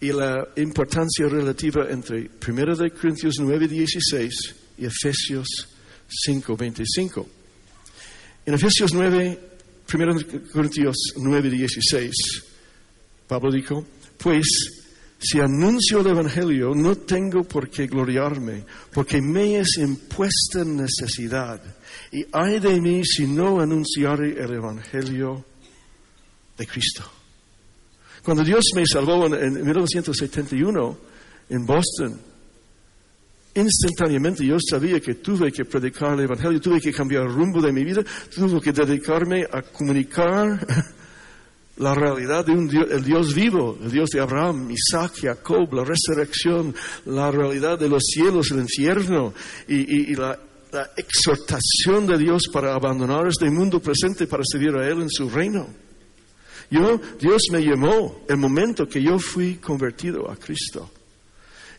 y 0.00 0.12
la 0.12 0.48
importancia 0.56 1.26
relativa 1.26 1.88
entre 1.88 2.30
1 2.46 2.76
de 2.76 2.90
Corintios 2.90 3.36
9:16 3.38 4.30
y 4.78 4.84
Efesios 4.84 5.48
5:25. 6.28 7.26
En 8.46 8.54
Efesios 8.54 8.92
9, 8.92 9.40
1 9.92 10.50
Corintios 10.52 10.96
9:16, 11.16 12.12
Pablo 13.26 13.50
dijo, 13.50 13.86
pues 14.18 14.84
si 15.18 15.40
anuncio 15.40 16.00
el 16.00 16.08
Evangelio 16.08 16.74
no 16.74 16.96
tengo 16.96 17.44
por 17.44 17.70
qué 17.70 17.86
gloriarme, 17.86 18.64
porque 18.92 19.22
me 19.22 19.60
es 19.60 19.78
impuesta 19.78 20.62
necesidad, 20.64 21.62
y 22.12 22.26
ay 22.32 22.60
de 22.60 22.80
mí 22.80 23.02
si 23.04 23.26
no 23.26 23.60
anunciare 23.60 24.32
el 24.32 24.52
Evangelio 24.52 25.44
de 26.58 26.66
Cristo. 26.66 27.10
Cuando 28.22 28.44
Dios 28.44 28.66
me 28.74 28.86
salvó 28.86 29.26
en, 29.26 29.34
en 29.34 29.64
1971 29.64 30.98
en 31.48 31.64
Boston, 31.64 32.20
instantáneamente 33.54 34.44
yo 34.44 34.56
sabía 34.58 35.00
que 35.00 35.14
tuve 35.14 35.52
que 35.52 35.64
predicar 35.64 36.14
el 36.14 36.24
Evangelio, 36.24 36.60
tuve 36.60 36.80
que 36.80 36.92
cambiar 36.92 37.24
el 37.24 37.32
rumbo 37.32 37.60
de 37.60 37.72
mi 37.72 37.84
vida, 37.84 38.02
tuve 38.34 38.60
que 38.60 38.72
dedicarme 38.72 39.44
a 39.50 39.62
comunicar 39.62 40.66
la 41.76 41.94
realidad 41.94 42.44
de 42.44 42.52
un 42.52 42.68
Dios, 42.68 42.86
el 42.90 43.04
Dios 43.04 43.34
vivo, 43.34 43.78
el 43.82 43.90
Dios 43.90 44.10
de 44.10 44.20
Abraham, 44.20 44.70
Isaac, 44.70 45.12
Jacob, 45.22 45.72
la 45.72 45.84
resurrección, 45.84 46.74
la 47.06 47.30
realidad 47.30 47.78
de 47.78 47.88
los 47.88 48.02
cielos, 48.04 48.50
el 48.50 48.60
infierno 48.60 49.34
y, 49.68 50.14
la, 50.14 50.38
la 50.72 50.90
exhortación 50.96 52.06
de 52.06 52.18
Dios 52.18 52.48
para 52.52 52.74
abandonar 52.74 53.28
este 53.28 53.50
mundo 53.50 53.80
presente 53.80 54.26
para 54.26 54.42
servir 54.44 54.74
a 54.76 54.88
Él 54.88 55.02
en 55.02 55.10
su 55.10 55.28
reino. 55.28 55.66
Yo, 56.70 57.00
Dios 57.20 57.42
me 57.52 57.60
llamó 57.60 58.24
el 58.28 58.36
momento 58.36 58.86
que 58.86 59.02
yo 59.02 59.18
fui 59.18 59.56
convertido 59.56 60.30
a 60.30 60.36
Cristo. 60.36 60.90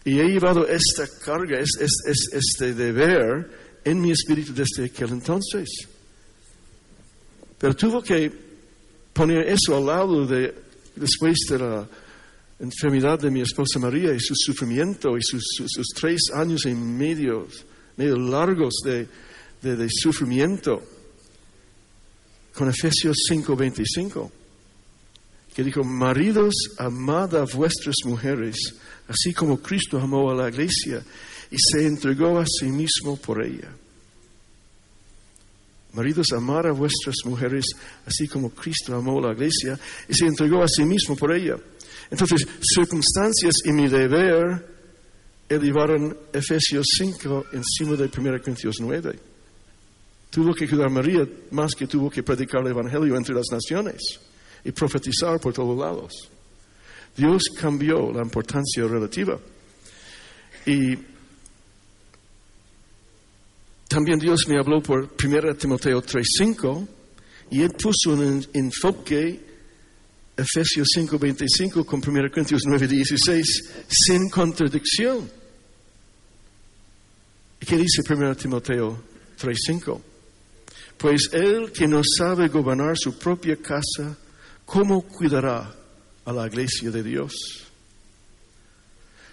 Y 0.05 0.19
he 0.19 0.27
llevado 0.27 0.67
esta 0.67 1.07
carga, 1.23 1.59
es- 1.59 1.77
es- 1.81 2.03
es- 2.05 2.29
este 2.33 2.73
deber 2.73 3.49
en 3.83 3.99
mi 3.99 4.11
espíritu 4.11 4.53
desde 4.53 4.85
aquel 4.85 5.09
entonces. 5.09 5.67
Pero 7.57 7.75
tuvo 7.75 8.01
que 8.03 8.31
poner 9.13 9.47
eso 9.47 9.75
al 9.75 9.85
lado 9.85 10.25
de, 10.27 10.53
después 10.95 11.37
de 11.49 11.57
la 11.59 11.87
enfermedad 12.59 13.19
de 13.19 13.31
mi 13.31 13.41
esposa 13.41 13.79
María 13.79 14.13
y 14.13 14.19
su 14.19 14.33
sufrimiento 14.35 15.17
y 15.17 15.21
sus, 15.23 15.43
sus- 15.57 15.71
sus 15.71 15.87
tres 15.95 16.21
años 16.33 16.65
y 16.65 16.73
medio, 16.75 17.47
medio 17.97 18.15
largos 18.17 18.75
de, 18.85 19.07
de- 19.61 19.75
de 19.75 19.87
sufrimiento, 19.89 20.81
con 22.53 22.69
Efesios 22.69 23.17
5:25, 23.29 24.31
que 25.53 25.63
dijo, 25.63 25.83
maridos, 25.83 26.53
amad 26.77 27.35
a 27.35 27.45
vuestras 27.45 27.95
mujeres, 28.05 28.55
así 29.07 29.33
como 29.33 29.61
Cristo 29.61 29.99
amó 29.99 30.31
a 30.31 30.35
la 30.35 30.49
iglesia 30.49 31.01
y 31.51 31.57
se 31.57 31.85
entregó 31.85 32.39
a 32.39 32.45
sí 32.45 32.65
mismo 32.65 33.17
por 33.17 33.43
ella. 33.43 33.69
Maridos, 35.93 36.27
amar 36.33 36.67
a 36.67 36.73
vuestras 36.73 37.15
mujeres, 37.23 37.65
así 38.05 38.27
como 38.27 38.49
Cristo 38.49 38.95
amó 38.95 39.19
a 39.19 39.27
la 39.27 39.33
iglesia 39.33 39.79
y 40.09 40.13
se 40.13 40.25
entregó 40.25 40.61
a 40.61 40.67
sí 40.67 40.83
mismo 40.83 41.15
por 41.15 41.33
ella. 41.33 41.55
Entonces, 42.11 42.45
circunstancias 42.61 43.55
y 43.63 43.71
mi 43.71 43.87
deber 43.87 44.75
elevaron 45.47 46.17
Efesios 46.33 46.85
5 46.97 47.45
encima 47.53 47.95
de 47.95 48.05
1 48.05 48.39
Corintios 48.39 48.75
9. 48.79 49.19
Tuvo 50.29 50.53
que 50.53 50.67
cuidar 50.67 50.89
María 50.89 51.25
más 51.51 51.73
que 51.73 51.87
tuvo 51.87 52.09
que 52.09 52.23
predicar 52.23 52.61
el 52.61 52.71
Evangelio 52.71 53.15
entre 53.15 53.33
las 53.33 53.47
naciones 53.51 54.01
y 54.65 54.71
profetizar 54.71 55.39
por 55.39 55.53
todos 55.53 55.77
lados. 55.77 56.29
Dios 57.15 57.43
cambió 57.59 58.11
la 58.11 58.21
importancia 58.23 58.83
relativa. 58.85 59.39
Y 60.65 60.97
también 63.87 64.19
Dios 64.19 64.47
me 64.47 64.59
habló 64.59 64.81
por 64.81 65.15
1 65.15 65.55
Timoteo 65.57 66.01
3:5 66.01 66.87
y 67.51 67.61
él 67.61 67.71
puso 67.71 68.13
un 68.13 68.23
en- 68.23 68.47
enfoque 68.53 69.39
Efesios 70.37 70.89
5:25 70.93 71.85
con 71.85 72.01
1 72.01 72.29
Corintios 72.29 72.63
9:16 72.65 73.85
sin 73.87 74.29
contradicción. 74.29 75.29
¿Y 77.61 77.65
qué 77.65 77.77
dice 77.77 78.01
1 78.03 78.35
Timoteo 78.35 79.01
3:5? 79.37 80.01
Pues 80.97 81.29
el 81.31 81.71
que 81.71 81.87
no 81.87 82.01
sabe 82.17 82.47
gobernar 82.49 82.97
su 82.97 83.17
propia 83.17 83.55
casa, 83.57 84.17
¿cómo 84.65 85.03
cuidará 85.03 85.73
a 86.25 86.33
la 86.33 86.47
iglesia 86.47 86.91
de 86.91 87.03
Dios? 87.03 87.65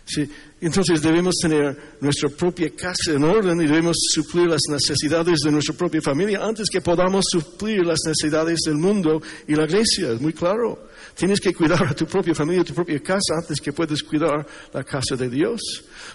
Sí, 0.05 0.29
entonces 0.61 1.01
debemos 1.01 1.37
tener 1.41 1.97
nuestra 2.01 2.29
propia 2.29 2.71
casa 2.71 3.13
en 3.13 3.23
orden 3.23 3.61
y 3.63 3.67
debemos 3.67 3.97
suplir 4.11 4.49
las 4.49 4.63
necesidades 4.69 5.41
de 5.45 5.53
nuestra 5.53 5.75
propia 5.75 6.03
familia 6.03 6.45
antes 6.45 6.69
que 6.69 6.81
podamos 6.81 7.25
suplir 7.31 7.87
las 7.87 8.01
necesidades 8.05 8.61
del 8.67 8.75
mundo 8.75 9.23
y 9.47 9.55
la 9.55 9.65
iglesia. 9.65 10.11
Es 10.11 10.21
muy 10.21 10.33
claro. 10.33 10.89
Tienes 11.15 11.41
que 11.41 11.55
cuidar 11.55 11.87
a 11.87 11.95
tu 11.95 12.07
propia 12.07 12.35
familia, 12.35 12.65
tu 12.65 12.75
propia 12.75 13.01
casa 13.01 13.37
antes 13.41 13.61
que 13.61 13.73
puedes 13.73 14.03
cuidar 14.03 14.47
la 14.73 14.83
casa 14.83 15.15
de 15.15 15.31
Dios. 15.31 15.61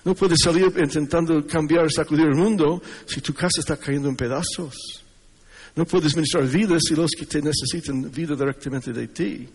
No 0.03 0.13
puedes 0.13 0.39
salir 0.43 0.71
intentando 0.77 1.45
cambiar, 1.47 1.89
sacudir 1.91 2.25
el 2.25 2.35
mundo 2.35 2.81
si 3.05 3.21
tu 3.21 3.33
casa 3.33 3.61
está 3.61 3.77
cayendo 3.77 4.09
en 4.09 4.15
pedazos. 4.15 4.75
No 5.75 5.85
puedes 5.85 6.15
ministrar 6.15 6.45
vidas 6.45 6.83
si 6.87 6.95
los 6.95 7.11
que 7.17 7.25
te 7.25 7.41
necesitan 7.41 8.11
vida 8.11 8.35
directamente 8.35 8.91
de 8.91 9.07
ti 9.07 9.49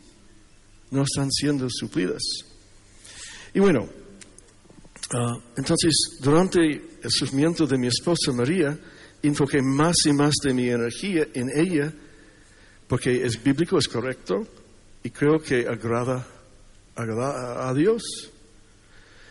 no 0.92 1.02
están 1.02 1.30
siendo 1.32 1.66
suplidas. 1.68 2.22
Y 3.54 3.60
bueno, 3.60 3.88
ah, 5.14 5.32
entonces 5.56 5.92
durante 6.20 6.60
el 7.02 7.10
sufrimiento 7.10 7.66
de 7.66 7.76
mi 7.78 7.88
esposa 7.88 8.32
María, 8.32 8.78
enfoqué 9.22 9.60
más 9.60 9.96
y 10.06 10.12
más 10.12 10.34
de 10.44 10.54
mi 10.54 10.68
energía 10.68 11.26
en 11.34 11.50
ella, 11.54 11.92
porque 12.86 13.24
es 13.24 13.42
bíblico, 13.42 13.78
es 13.78 13.88
correcto, 13.88 14.46
y 15.02 15.10
creo 15.10 15.38
que 15.40 15.66
agrada, 15.66 16.26
agrada 16.94 17.64
a- 17.66 17.70
a 17.70 17.74
Dios. 17.74 18.02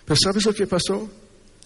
Pero 0.05 0.19
¿sabes 0.21 0.45
lo 0.45 0.53
que 0.53 0.67
pasó? 0.67 1.09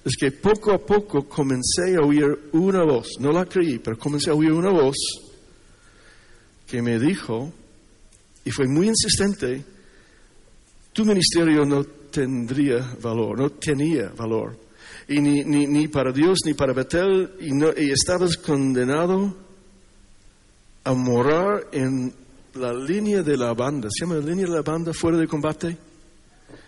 Es 0.04 0.16
que 0.20 0.32
poco 0.32 0.72
a 0.72 0.86
poco 0.86 1.28
comencé 1.28 1.96
a 1.96 2.02
oír 2.06 2.50
una 2.52 2.84
voz, 2.84 3.10
no 3.20 3.32
la 3.32 3.46
creí, 3.46 3.80
pero 3.80 3.98
comencé 3.98 4.30
a 4.30 4.36
oír 4.36 4.52
una 4.52 4.70
voz 4.70 4.96
que 6.68 6.82
me 6.82 7.00
dijo, 7.00 7.52
y 8.44 8.52
fue 8.52 8.68
muy 8.68 8.88
insistente, 8.88 9.64
tu 10.96 11.04
ministerio 11.04 11.66
no 11.66 11.84
tendría 11.84 12.96
valor, 13.02 13.38
no 13.38 13.50
tenía 13.50 14.14
valor. 14.16 14.58
Y 15.10 15.20
ni, 15.20 15.44
ni, 15.44 15.68
ni 15.68 15.90
para 15.90 16.14
Dios 16.14 16.40
ni 16.46 16.54
para 16.54 16.72
Betel, 16.72 17.32
y, 17.42 17.52
no- 17.52 17.74
y 17.76 17.92
estabas 17.92 18.38
condenado 18.38 19.36
a 20.86 20.94
morar 20.94 21.68
en 21.74 22.14
la 22.56 22.72
línea 22.74 23.22
de 23.22 23.36
la 23.36 23.54
banda. 23.54 23.90
¿Se 23.92 24.06
llama 24.06 24.16
la 24.20 24.26
línea 24.26 24.46
de 24.46 24.54
la 24.56 24.62
banda 24.62 24.94
fuera 24.94 25.18
de 25.18 25.28
combate? 25.28 25.78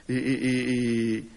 Y, 0.09 0.13
y- 0.13 1.15
y- 1.17 1.29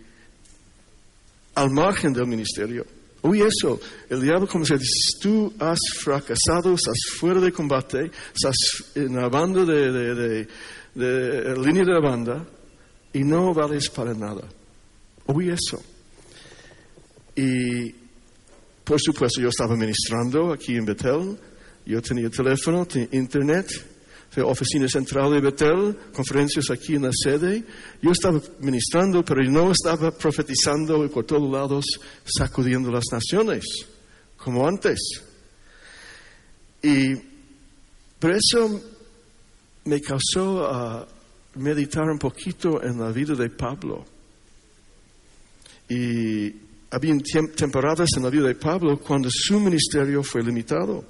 al 1.55 1.71
margen 1.71 2.13
del 2.13 2.27
ministerio. 2.27 2.85
Oye 3.23 3.47
eso, 3.47 3.79
el 4.09 4.21
diablo 4.23 4.49
como 4.49 4.65
se 4.65 4.75
dice, 4.75 5.19
tú 5.23 5.53
has 5.61 5.79
fracasado, 6.01 6.75
estás 6.75 6.97
fuera 7.19 7.41
de 7.41 7.53
combate, 7.53 8.11
estás 8.35 8.57
en 8.97 9.15
la 9.15 9.29
banda 9.29 9.65
de, 9.65 9.93
de, 9.93 10.15
de- 10.15 10.49
de- 10.95 11.55
la 11.55 11.63
línea 11.63 11.85
de 11.85 11.93
la 11.93 12.01
banda 12.01 12.47
y 13.13 13.25
no 13.25 13.53
vales 13.55 13.89
para 13.91 14.15
nada. 14.15 14.43
Oye 15.27 15.55
eso. 15.55 15.83
Y 17.37 17.95
por 18.85 19.01
supuesto, 19.01 19.41
yo 19.41 19.49
estaba 19.49 19.77
ministrando 19.77 20.53
aquí 20.53 20.75
en 20.75 20.85
Betel. 20.85 21.39
Yo 21.87 22.03
tenía 22.03 22.29
teléfono, 22.29 22.85
tenía 22.87 23.09
internet, 23.13 23.67
oficina 24.45 24.89
central 24.89 25.33
de 25.33 25.41
Betel, 25.41 25.97
conferencias 26.13 26.71
aquí 26.71 26.95
en 26.95 27.03
la 27.03 27.11
sede. 27.13 27.65
Yo 28.03 28.11
estaba 28.11 28.41
ministrando, 28.61 29.25
pero 29.25 29.43
no 29.45 29.73
estaba 29.73 30.11
profetizando 30.11 31.05
y 31.05 31.09
por 31.09 31.25
todos 31.25 31.51
lados 31.51 31.85
sacudiendo 32.25 32.91
las 32.91 33.05
naciones, 33.13 33.65
como 34.37 34.67
antes. 34.67 34.99
Y 36.83 37.15
por 38.19 38.33
eso 38.33 38.81
me 39.85 40.01
causó 40.01 40.67
a 40.67 41.09
meditar 41.55 42.05
un 42.05 42.19
poquito 42.19 42.83
en 42.83 42.99
la 42.99 43.11
vida 43.11 43.35
de 43.35 43.51
Pablo. 43.51 44.05
Y 45.89 46.55
había 46.91 47.15
temporadas 47.57 48.09
en 48.17 48.23
la 48.23 48.31
vida 48.31 48.47
de 48.49 48.55
Pablo 48.55 48.99
cuando 48.99 49.29
su 49.31 49.59
ministerio 49.59 50.23
fue 50.23 50.43
limitado, 50.43 51.05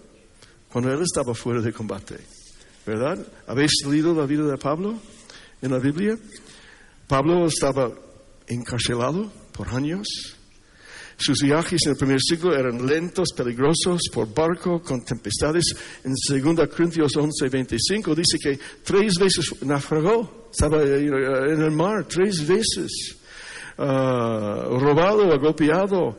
cuando 0.70 0.92
él 0.92 1.02
estaba 1.02 1.34
fuera 1.34 1.60
de 1.60 1.72
combate. 1.72 2.16
¿Verdad? 2.86 3.18
¿Habéis 3.46 3.72
leído 3.86 4.14
la 4.14 4.26
vida 4.26 4.44
de 4.44 4.56
Pablo 4.56 4.98
en 5.60 5.70
la 5.70 5.78
Biblia? 5.78 6.18
Pablo 7.06 7.46
estaba 7.46 7.92
encarcelado 8.46 9.30
por 9.52 9.68
años. 9.68 10.39
Sus 11.20 11.42
viajes 11.42 11.80
en 11.84 11.92
el 11.92 11.98
primer 11.98 12.18
siglo 12.18 12.54
eran 12.54 12.86
lentos, 12.86 13.28
peligrosos, 13.36 14.00
por 14.10 14.32
barco, 14.32 14.80
con 14.80 15.04
tempestades. 15.04 15.74
En 16.02 16.14
2 16.14 16.66
Corintios 16.68 17.14
11, 17.14 17.48
25 17.50 18.14
dice 18.14 18.38
que 18.42 18.58
tres 18.82 19.18
veces 19.18 19.52
naufragó, 19.60 20.48
estaba 20.50 20.82
en 20.82 21.62
el 21.62 21.70
mar, 21.72 22.06
tres 22.08 22.46
veces. 22.48 23.18
Ah, 23.76 24.64
robado, 24.70 25.30
agobiado. 25.30 26.16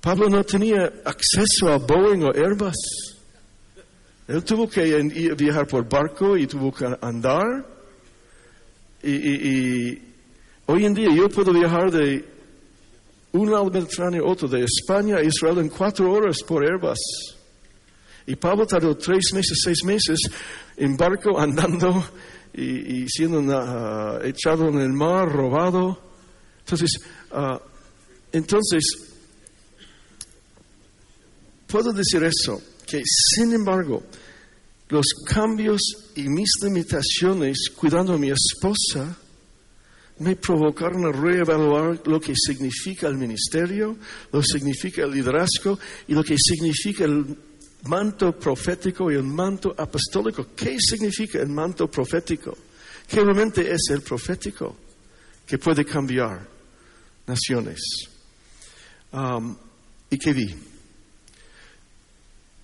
Pablo 0.00 0.28
no 0.28 0.42
tenía 0.42 0.92
acceso 1.04 1.68
a 1.68 1.78
Boeing 1.78 2.24
o 2.24 2.32
Airbus. 2.34 2.74
Él 4.26 4.42
tuvo 4.42 4.68
que 4.68 5.00
viajar 5.36 5.68
por 5.68 5.88
barco 5.88 6.36
y 6.36 6.48
tuvo 6.48 6.72
que 6.72 6.84
andar. 7.00 7.64
Y, 9.04 10.02
hoy 10.66 10.84
en 10.84 10.94
día 10.94 11.14
yo 11.14 11.28
puedo 11.28 11.52
viajar 11.52 11.92
de 11.92 12.31
un 13.32 13.50
Mediterráneo 13.72 14.26
a 14.26 14.30
otro, 14.30 14.48
de 14.48 14.64
España 14.64 15.16
a 15.16 15.22
Israel 15.22 15.58
en 15.58 15.68
cuatro 15.68 16.12
horas 16.12 16.38
por 16.46 16.64
Airbus. 16.64 16.98
Y 18.26 18.36
Pablo 18.36 18.66
tardó 18.66 18.96
tres 18.96 19.32
meses, 19.32 19.58
seis 19.64 19.82
meses 19.84 20.18
en 20.76 20.96
barco 20.96 21.38
andando 21.38 22.04
y, 22.54 23.08
siendo 23.08 23.42
ah, 23.56 24.20
echado 24.22 24.68
en 24.68 24.78
el 24.78 24.92
mar, 24.92 25.28
robado. 25.28 25.98
Entonces, 26.60 26.90
uh, 27.32 27.58
entonces, 28.30 28.84
puedo 31.66 31.92
decir 31.92 32.22
eso, 32.22 32.60
que 32.86 33.02
sin 33.04 33.52
embargo, 33.54 34.02
los 34.88 35.06
cambios 35.26 35.80
y 36.14 36.28
mis 36.28 36.50
limitaciones 36.62 37.70
cuidando 37.74 38.14
a 38.14 38.18
mi 38.18 38.30
esposa 38.30 39.16
me 40.18 40.36
provocaron 40.36 41.04
a 41.06 41.12
reevaluar 41.12 42.00
lo 42.06 42.20
que 42.20 42.34
significa 42.36 43.08
el 43.08 43.16
ministerio, 43.16 43.96
lo 44.32 44.40
que 44.40 44.46
significa 44.46 45.04
el 45.04 45.10
liderazgo 45.10 45.78
y 46.06 46.14
lo 46.14 46.22
que 46.22 46.36
significa 46.38 47.04
el 47.04 47.36
manto 47.84 48.38
profético 48.38 49.10
y 49.10 49.16
el 49.16 49.24
manto 49.24 49.74
apostólico. 49.76 50.48
¿Qué 50.54 50.76
significa 50.78 51.40
el 51.40 51.48
manto 51.48 51.90
profético? 51.90 52.56
¿Qué 53.08 53.20
realmente 53.20 53.70
es 53.72 53.90
el 53.90 54.02
profético 54.02 54.76
que 55.46 55.58
puede 55.58 55.84
cambiar 55.84 56.48
naciones. 57.26 57.80
Um, 59.12 59.56
¿Y 60.10 60.18
qué 60.18 60.32
vi? 60.32 60.71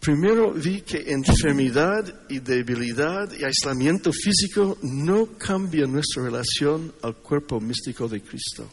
Primero 0.08 0.54
vi 0.54 0.80
que 0.80 1.04
enfermedad 1.12 2.02
y 2.30 2.38
debilidad 2.38 3.30
y 3.38 3.44
aislamiento 3.44 4.10
físico 4.10 4.78
no 4.80 5.36
cambian 5.36 5.92
nuestra 5.92 6.22
relación 6.22 6.94
al 7.02 7.16
cuerpo 7.16 7.60
místico 7.60 8.08
de 8.08 8.22
Cristo. 8.22 8.66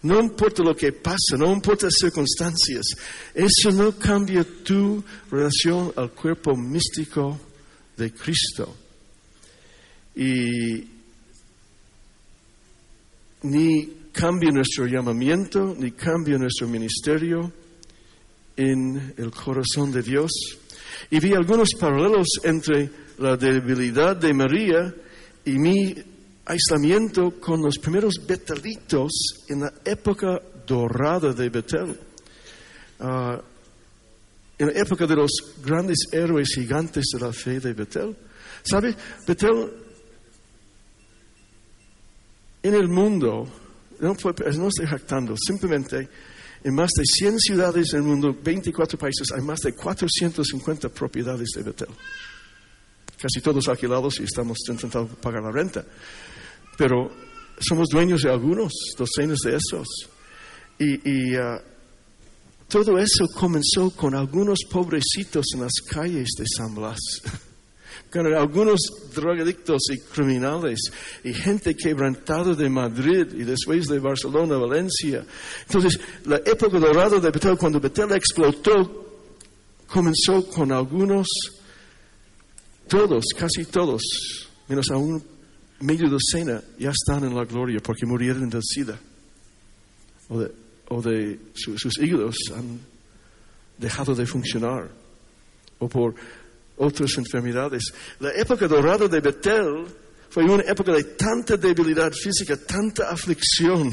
No 0.00 0.18
importa 0.18 0.62
lo 0.62 0.74
que 0.74 0.90
pasa, 0.90 1.36
no 1.36 1.52
importa 1.52 1.84
las 1.84 1.96
circunstancias, 2.00 2.96
eso 3.34 3.72
no 3.72 3.92
cambia 3.98 4.42
tu 4.42 5.04
relación 5.30 5.92
al 5.96 6.12
cuerpo 6.12 6.56
místico 6.56 7.38
de 7.98 8.10
Cristo. 8.10 8.74
Y 10.16 10.82
ni 13.42 13.86
cambia 14.12 14.50
nuestro 14.50 14.86
llamamiento 14.86 15.76
ni 15.78 15.90
cambia 15.90 16.38
nuestro 16.38 16.68
ministerio 16.68 17.52
en 18.70 19.14
el 19.16 19.30
corazón 19.30 19.90
de 19.92 20.02
Dios. 20.02 20.30
Y 21.10 21.20
vi 21.20 21.32
algunos 21.32 21.70
paralelos 21.78 22.26
entre 22.44 22.90
la 23.18 23.36
debilidad 23.36 24.16
de 24.16 24.32
María 24.32 24.94
y 25.44 25.58
mi 25.58 25.94
aislamiento 26.44 27.40
con 27.40 27.62
los 27.62 27.78
primeros 27.78 28.14
betelitos 28.26 29.10
en 29.48 29.60
la 29.60 29.72
época 29.84 30.40
dorada 30.66 31.32
de 31.32 31.48
Betel. 31.48 31.98
Ah, 33.00 33.40
en 34.58 34.66
la 34.68 34.80
época 34.80 35.06
de 35.06 35.16
los 35.16 35.30
grandes 35.64 35.98
héroes 36.12 36.48
gigantes 36.54 37.04
de 37.12 37.20
la 37.20 37.32
fe 37.32 37.58
de 37.58 37.72
Betel. 37.72 38.16
¿Sabe? 38.62 38.94
Betel 39.26 39.70
en 42.62 42.74
el 42.74 42.88
mundo 42.88 43.48
no, 44.02 44.14
no 44.14 44.68
estoy 44.68 44.86
jactando, 44.86 45.34
simplemente 45.36 46.08
en 46.64 46.74
más 46.74 46.90
de 46.96 47.04
100 47.04 47.40
ciudades 47.40 47.88
del 47.88 48.02
mundo, 48.02 48.36
24 48.42 48.98
países, 48.98 49.32
hay 49.32 49.42
más 49.42 49.60
de 49.60 49.74
450 49.74 50.88
propiedades 50.90 51.50
de 51.56 51.62
Betel. 51.62 51.88
Casi 53.20 53.40
todos 53.40 53.68
alquilados 53.68 54.20
y 54.20 54.24
estamos 54.24 54.58
intentando 54.68 55.14
pagar 55.16 55.42
la 55.42 55.50
renta. 55.50 55.84
Pero 56.76 57.10
somos 57.58 57.88
dueños 57.88 58.22
de 58.22 58.30
algunos, 58.30 58.72
docenas 58.96 59.38
de 59.44 59.56
esos. 59.56 59.88
Y, 60.78 61.34
ah, 61.36 61.62
todo 62.68 62.98
eso 62.98 63.26
comenzó 63.34 63.90
con 63.90 64.14
algunos 64.14 64.60
pobrecitos 64.70 65.46
en 65.54 65.62
las 65.62 65.74
calles 65.88 66.30
de 66.38 66.44
San 66.46 66.74
Blas. 66.74 66.98
con 68.12 68.26
algunos 68.26 68.80
drogadictos 69.14 69.82
y 69.90 69.98
criminales 70.00 70.78
y 71.24 71.32
gente 71.32 71.74
quebrantada 71.74 72.54
de 72.54 72.68
Madrid 72.68 73.26
y 73.32 73.44
después 73.44 73.86
de 73.86 73.98
Barcelona, 73.98 74.56
Valencia. 74.58 75.24
Entonces, 75.66 75.98
la 76.26 76.36
época 76.36 76.78
dorada 76.78 77.18
de 77.18 77.30
Betel, 77.30 77.56
cuando 77.56 77.80
Betel 77.80 78.12
explotó, 78.12 79.22
comenzó 79.86 80.46
con 80.46 80.72
algunos, 80.72 81.26
todos, 82.86 83.24
casi 83.36 83.64
todos, 83.64 84.02
menos 84.68 84.90
aún 84.90 85.22
medio 85.80 86.10
docena, 86.10 86.62
ya 86.78 86.90
están 86.90 87.24
en 87.24 87.34
la 87.34 87.44
gloria 87.44 87.80
porque 87.82 88.06
murieron 88.06 88.48
de 88.50 88.60
SIDA 88.62 88.98
o 90.28 91.02
de, 91.02 91.38
sus 91.54 91.98
hígados 91.98 92.36
han 92.54 92.78
dejado 93.78 94.14
de 94.14 94.26
funcionar 94.26 94.90
o 95.78 95.88
por 95.88 96.14
otras 96.82 97.16
enfermedades. 97.16 97.92
La 98.18 98.32
época 98.32 98.66
dorada 98.66 99.06
de 99.08 99.20
Betel 99.20 99.86
fue 100.28 100.44
una 100.44 100.64
época 100.64 100.92
de 100.92 101.04
tanta 101.04 101.56
debilidad 101.56 102.12
física, 102.12 102.56
tanta 102.56 103.10
aflicción, 103.10 103.92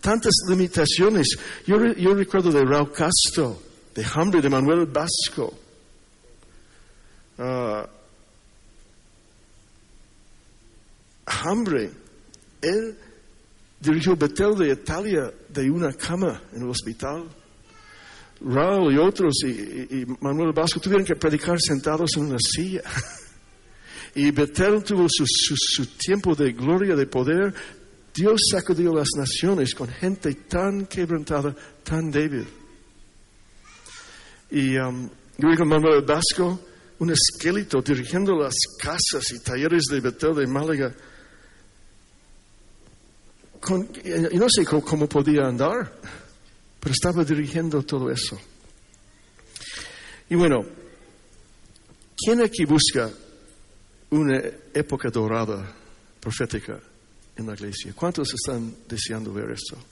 tantas 0.00 0.32
limitaciones. 0.48 1.36
Yo, 1.66 1.78
recuerdo 1.78 2.50
de 2.50 2.64
Raúl 2.64 2.92
Castro, 2.92 3.60
de 3.94 4.04
Hambre, 4.14 4.40
de 4.40 4.48
Manuel 4.48 4.86
Vasco. 4.86 5.54
Uh, 7.36 7.86
Hambre, 11.26 11.90
él 12.60 12.96
dirigió 13.80 14.16
Betel 14.16 14.56
de 14.56 14.72
Italia 14.72 15.32
de 15.48 15.70
una 15.70 15.92
cama 15.92 16.42
en 16.52 16.62
el 16.62 16.70
hospital. 16.70 17.24
Raúl 18.40 18.94
y 18.94 18.98
otros 18.98 19.34
y, 19.44 20.04
Manuel 20.20 20.52
Vasco 20.52 20.80
tuvieron 20.80 21.06
que 21.06 21.14
predicar 21.14 21.60
sentados 21.60 22.16
en 22.16 22.26
una 22.26 22.38
silla. 22.38 22.82
Y 24.16 24.30
Betel 24.30 24.84
tuvo 24.84 25.08
su, 25.08 25.86
tiempo 25.98 26.36
de 26.36 26.52
gloria, 26.52 26.94
de 26.94 27.04
poder. 27.04 27.52
Dios 28.14 28.42
sacudió 28.48 28.94
las 28.94 29.08
naciones 29.16 29.74
con 29.74 29.88
gente 29.88 30.32
tan 30.34 30.86
quebrantada, 30.86 31.52
tan 31.82 32.12
débil. 32.12 32.46
Y 34.52 34.76
um, 34.78 35.10
yo 35.36 35.48
con 35.56 35.66
Manuel 35.66 36.02
Vasco, 36.02 36.60
un 37.00 37.10
esqueleto 37.10 37.82
dirigiendo 37.82 38.36
las 38.36 38.54
casas 38.80 39.32
y 39.32 39.40
talleres 39.40 39.82
de 39.90 39.98
Betel 39.98 40.36
de 40.36 40.46
Málaga. 40.46 40.94
y 44.32 44.38
no 44.38 44.46
sé 44.48 44.64
cómo 44.64 45.08
podía 45.08 45.48
andar 45.48 45.90
pero 46.84 46.92
estaba 46.92 47.24
dirigiendo 47.24 47.82
todo 47.82 48.10
eso. 48.10 48.38
Y 50.28 50.34
bueno, 50.34 50.66
¿quién 52.14 52.42
aquí 52.42 52.66
busca 52.66 53.10
una 54.10 54.38
época 54.74 55.08
dorada 55.08 55.74
profética 56.20 56.78
en 57.36 57.46
la 57.46 57.54
iglesia? 57.54 57.94
¿Cuántos 57.96 58.34
están 58.34 58.74
deseando 58.86 59.32
ver 59.32 59.52
eso? 59.52 59.82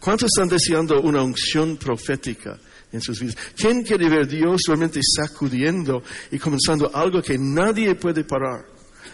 ¿Cuántos 0.00 0.30
están 0.34 0.48
deseando 0.48 0.98
una 1.02 1.22
unción 1.22 1.76
profética 1.76 2.58
en 2.90 3.02
sus 3.02 3.20
vidas? 3.20 3.36
¿Quién 3.54 3.82
quiere 3.82 4.08
ver 4.08 4.26
Dios 4.26 4.62
realmente 4.66 5.00
sacudiendo 5.02 6.02
y 6.30 6.38
comenzando 6.38 6.90
algo 6.96 7.20
que 7.20 7.36
nadie 7.36 7.94
puede 7.96 8.24
parar? 8.24 8.64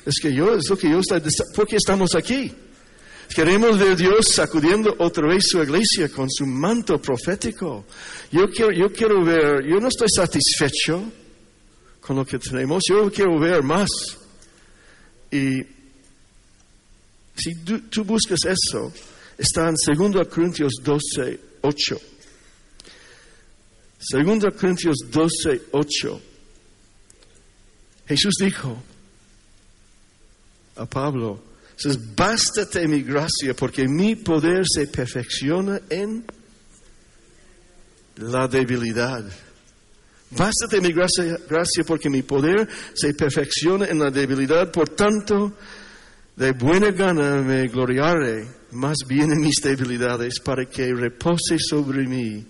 Es 0.07 0.15
que 0.23 0.33
yo, 0.33 0.55
es 0.55 0.71
lo 0.71 0.79
que 0.79 0.89
yo 0.89 1.01
estoy, 1.01 1.21
¿por 1.57 1.67
qué 1.67 1.75
estamos 1.75 2.15
aquí? 2.15 2.55
Queremos 3.35 3.81
ver 3.81 3.89
a 3.89 3.97
Dios 3.97 4.29
sacudiendo 4.29 4.95
otra 5.01 5.27
vez 5.27 5.49
su 5.49 5.61
iglesia 5.61 6.09
con 6.09 6.31
su 6.31 6.47
manto 6.47 7.01
profético. 7.01 7.85
Yo 8.31 8.49
quiero, 8.49 8.71
yo 8.71 8.93
quiero 8.93 9.25
ver, 9.25 9.65
yo 9.67 9.81
no 9.81 9.89
estoy 9.89 10.07
satisfecho 10.09 11.03
con 12.01 12.15
lo 12.15 12.25
que 12.25 12.39
tenemos, 12.39 12.85
yo 12.89 13.11
quiero 13.11 13.41
ver 13.41 13.65
más. 13.65 13.89
Y 15.33 15.63
si 17.35 17.57
tú, 17.65 17.81
tú 17.91 18.05
buscas 18.05 18.39
eso, 18.45 18.93
está 19.37 19.69
en 19.69 19.75
2 20.13 20.29
Corintios 20.29 20.75
12, 20.81 21.41
8. 21.63 22.01
2 24.13 24.45
Corintios 24.57 24.97
12, 25.11 25.63
8. 25.73 26.21
Jesús 28.07 28.35
dijo 28.39 28.81
a 30.77 30.87
Pablo, 30.87 31.54
dices, 31.77 32.15
bástate 32.15 32.87
mi 32.89 33.03
gracia 33.03 33.55
porque 33.57 33.89
mi 33.89 34.17
poder 34.17 34.65
se 34.67 34.87
perfecciona 34.87 35.81
en 35.89 36.25
la 38.17 38.49
debilidad. 38.49 39.25
Bástate 40.31 40.81
mi 40.81 40.93
gracia, 40.93 41.39
gracia 41.49 41.85
porque 41.87 42.11
mi 42.11 42.23
poder 42.23 42.69
se 42.95 43.15
perfecciona 43.15 43.87
en 43.87 43.99
la 43.99 44.11
debilidad. 44.11 44.71
Por 44.71 44.89
tanto, 44.91 45.53
de 46.37 46.53
buena 46.53 46.91
gana 46.91 47.41
me 47.41 47.69
gloriaré 47.69 48.47
más 48.73 48.97
bien 49.07 49.33
en 49.33 49.41
mis 49.41 49.61
debilidades 49.63 50.41
para 50.41 50.67
que 50.67 50.93
repose 50.93 51.57
sobre 51.59 52.07
mí 52.07 52.45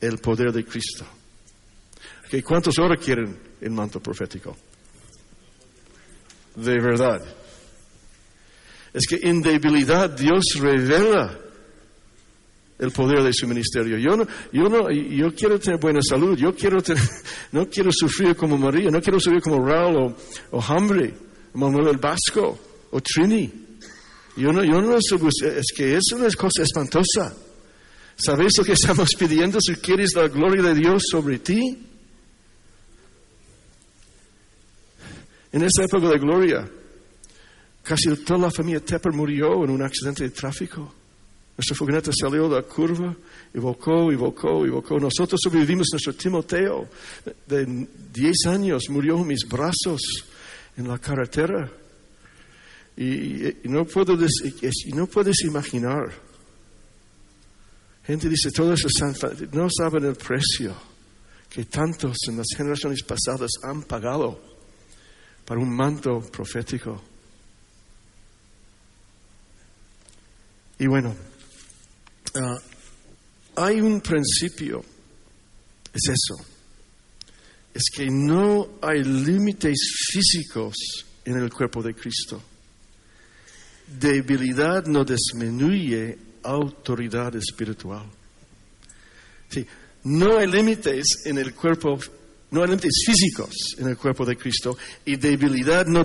el 0.00 0.18
poder 0.18 0.52
de 0.52 0.64
Cristo. 0.64 1.06
Okay, 2.26 2.42
¿Cuántos 2.42 2.78
ahora 2.78 2.96
quieren 2.96 3.36
el 3.60 3.70
manto 3.70 4.00
profético? 4.00 4.56
De 6.56 6.78
verdad. 6.80 7.22
Es 8.92 9.06
que 9.08 9.28
en 9.28 9.40
debilidad 9.40 10.10
Dios 10.10 10.44
revela 10.60 11.38
el 12.78 12.90
poder 12.90 13.22
de 13.22 13.32
su 13.32 13.46
ministerio. 13.46 13.96
Yo 13.96 14.16
no, 14.16 14.26
yo 14.52 14.68
no, 14.68 14.90
yo 14.90 15.34
quiero 15.34 15.58
tener 15.58 15.78
buena 15.78 16.00
salud. 16.02 16.36
Yo 16.36 16.54
quiero 16.54 16.82
tener, 16.82 17.02
no 17.52 17.68
quiero 17.68 17.90
sufrir 17.92 18.34
como 18.36 18.58
María, 18.58 18.90
no 18.90 19.00
quiero 19.00 19.20
sufrir 19.20 19.40
como 19.40 19.64
Raúl 19.64 19.96
o, 19.96 20.16
o 20.56 20.62
Hambre, 20.62 21.14
Manuel 21.54 21.88
el 21.88 21.98
Vasco 21.98 22.58
o 22.90 23.00
Trini. 23.00 23.50
Yo 24.36 24.52
no, 24.52 24.64
yo 24.64 24.80
no, 24.80 24.96
es 24.96 25.72
que 25.76 25.96
es 25.96 26.12
una 26.12 26.28
cosa 26.30 26.62
espantosa. 26.62 27.34
¿Sabes 28.16 28.58
lo 28.58 28.64
que 28.64 28.72
estamos 28.72 29.10
pidiendo 29.18 29.58
si 29.60 29.76
quieres 29.76 30.10
la 30.14 30.28
gloria 30.28 30.62
de 30.62 30.74
Dios 30.74 31.02
sobre 31.10 31.38
ti? 31.38 31.86
En 35.52 35.62
esa 35.62 35.84
época 35.84 36.08
de 36.08 36.18
gloria, 36.18 36.70
casi 37.82 38.14
toda 38.24 38.40
la 38.40 38.50
familia 38.50 38.80
Tepper 38.80 39.12
murió 39.12 39.64
en 39.64 39.70
un 39.70 39.82
accidente 39.82 40.24
de 40.24 40.30
tráfico. 40.30 40.94
Nuestra 41.56 41.76
furgoneta 41.76 42.10
salió 42.18 42.48
de 42.48 42.56
la 42.56 42.62
curva 42.62 43.14
y 43.52 43.58
volcó 43.58 44.10
y 44.10 44.16
volcó 44.16 44.66
y 44.66 44.70
volcó. 44.70 44.98
Nosotros 44.98 45.38
sobrevivimos. 45.42 45.88
Nuestro 45.92 46.14
Timoteo 46.14 46.88
de 47.46 47.86
10 48.12 48.46
años 48.46 48.84
murió 48.88 49.18
en 49.18 49.26
mis 49.26 49.46
brazos 49.46 50.00
en 50.76 50.88
la 50.88 50.98
carretera. 50.98 51.70
Y, 52.96 53.68
no, 53.68 53.84
puedo 53.84 54.14
y 54.14 54.92
no 54.92 55.06
puedes 55.06 55.44
imaginar. 55.44 56.12
Gente 58.04 58.28
dice, 58.28 58.50
todo 58.50 58.72
eso 58.72 58.88
no 59.52 59.68
saben 59.70 60.04
el 60.06 60.16
precio 60.16 60.74
que 61.48 61.66
tantos 61.66 62.16
en 62.28 62.38
las 62.38 62.46
generaciones 62.56 63.02
pasadas 63.02 63.50
han 63.62 63.82
pagado 63.82 64.40
para 65.44 65.60
un 65.60 65.74
manto 65.74 66.20
profético. 66.20 67.11
Y 70.82 70.88
bueno, 70.88 71.14
ah, 72.34 72.58
hay 73.54 73.80
un 73.80 74.00
principio, 74.00 74.84
es 75.94 76.08
eso, 76.08 76.44
es 77.72 77.84
que 77.94 78.06
no 78.10 78.80
hay 78.82 79.04
límites 79.04 79.78
físicos 80.10 80.74
en 81.24 81.36
el 81.36 81.52
cuerpo 81.52 81.84
de 81.84 81.94
Cristo. 81.94 82.42
Debilidad 83.96 84.84
no 84.86 85.04
disminuye 85.04 86.18
autoridad 86.42 87.36
espiritual. 87.36 88.04
No 90.02 90.36
hay 90.36 90.48
límites 90.48 91.26
en 91.26 91.38
el 91.38 91.54
cuerpo, 91.54 91.96
no 92.50 92.60
hay 92.60 92.70
límites 92.70 93.04
físicos 93.06 93.54
en 93.78 93.86
el 93.86 93.96
cuerpo 93.96 94.26
de 94.26 94.36
Cristo 94.36 94.76
y 95.04 95.14
debilidad 95.14 95.86
no, 95.86 96.04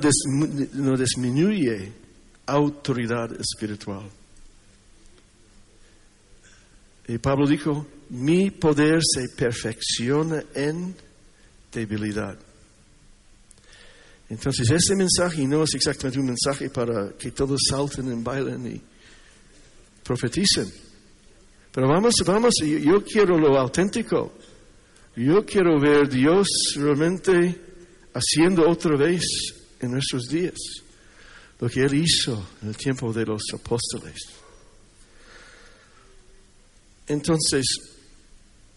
no 0.74 0.96
disminuye 0.96 1.94
autoridad 2.46 3.32
espiritual. 3.42 4.08
Y 7.08 7.18
Pablo 7.20 7.48
dijo, 7.48 7.88
mi 8.10 8.52
poder 8.52 9.00
se 9.02 9.30
perfecciona 9.30 10.44
en 10.54 10.96
debilidad. 11.72 12.38
Entonces, 14.30 14.70
ese 14.70 14.96
mensaje 14.96 15.48
no 15.48 15.64
es 15.64 15.74
exactamente 15.74 16.20
un 16.20 16.26
mensaje 16.26 16.70
para 16.70 17.14
que 17.18 17.32
todos 17.32 17.62
salten 17.70 18.12
y 18.12 18.22
bailen 18.22 18.68
y 18.68 18.82
profeticen. 20.04 20.70
Pero 21.72 21.88
vamos, 21.88 22.16
vamos, 22.26 22.56
yo 22.62 23.04
quiero 23.04 23.38
lo 23.38 23.58
auténtico. 23.58 24.34
Yo 25.16 25.46
quiero 25.46 25.80
ver 25.80 26.10
Dios 26.10 26.48
realmente 26.76 27.56
haciendo 28.14 28.70
otra 28.70 28.98
vez 28.98 29.24
en 29.80 29.92
nuestros 29.92 30.24
días 30.24 30.56
lo 31.60 31.70
que 31.70 31.82
Él 31.82 31.94
hizo 31.96 32.50
en 32.62 32.70
el 32.70 32.78
tiempo 32.78 33.12
de 33.14 33.26
los 33.26 33.42
apóstoles. 33.54 34.16
Entonces, 37.08 37.66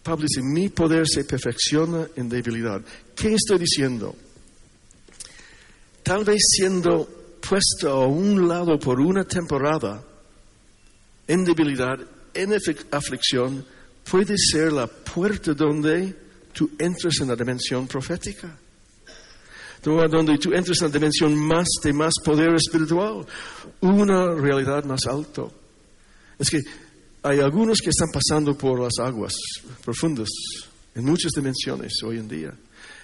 Pablo 0.03 0.27
dice, 0.29 0.43
mi 0.43 0.69
poder 0.69 1.07
se 1.07 1.25
perfecciona 1.25 2.09
en 2.17 2.29
debilidad. 2.29 2.81
¿Qué 3.15 3.35
estoy 3.35 3.59
diciendo? 3.59 4.15
Tal 6.03 6.25
vez 6.25 6.41
siendo 6.57 7.39
puesto 7.47 7.91
a 7.91 8.07
un 8.07 8.49
lado 8.49 8.79
por 8.79 9.01
una 9.01 9.25
temporada, 9.25 10.03
en 11.27 11.45
debilidad, 11.45 11.99
en 12.35 12.55
aflicción, 12.91 13.65
puede 14.11 14.37
ser 14.39 14.73
la 14.73 14.87
puerta 14.87 15.53
donde 15.53 16.17
tú 16.53 16.71
entras 16.79 17.21
en 17.21 17.29
la 17.29 17.37
dimensión 17.37 17.87
profética. 17.87 18.57
Donde 19.83 20.39
tú 20.39 20.53
entras 20.53 20.81
en 20.81 20.89
la 20.89 20.93
dimensión 20.93 21.35
más 21.37 21.67
de 21.83 21.93
más 21.93 22.15
poder 22.25 22.55
espiritual, 22.55 23.25
una 23.81 24.35
realidad 24.35 24.85
más 24.85 25.07
alto. 25.07 25.53
Es 26.39 26.51
que 26.51 26.61
hay 27.23 27.41
algunos 27.41 27.81
que 27.81 27.91
están 27.91 28.09
pasando 28.13 28.57
por 28.57 28.81
las 28.81 28.95
aguas 28.99 29.35
profundas 29.85 30.29
en 30.95 31.05
muchas 31.05 31.33
dimensiones 31.33 31.93
hoy 32.03 32.19
en 32.19 32.29
día. 32.29 32.55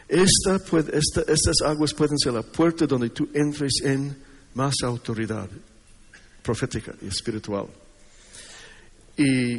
estas 0.08 1.60
aguas 1.64 1.92
pueden 1.94 2.18
ser 2.18 2.32
la 2.32 2.42
puerta 2.42 2.86
donde 2.86 3.10
tú 3.10 3.28
entres 3.34 3.80
en 3.82 4.16
más 4.54 4.74
autoridad 4.82 5.48
profética 6.42 6.94
y 7.02 7.08
espiritual. 7.08 7.66
Y 9.16 9.58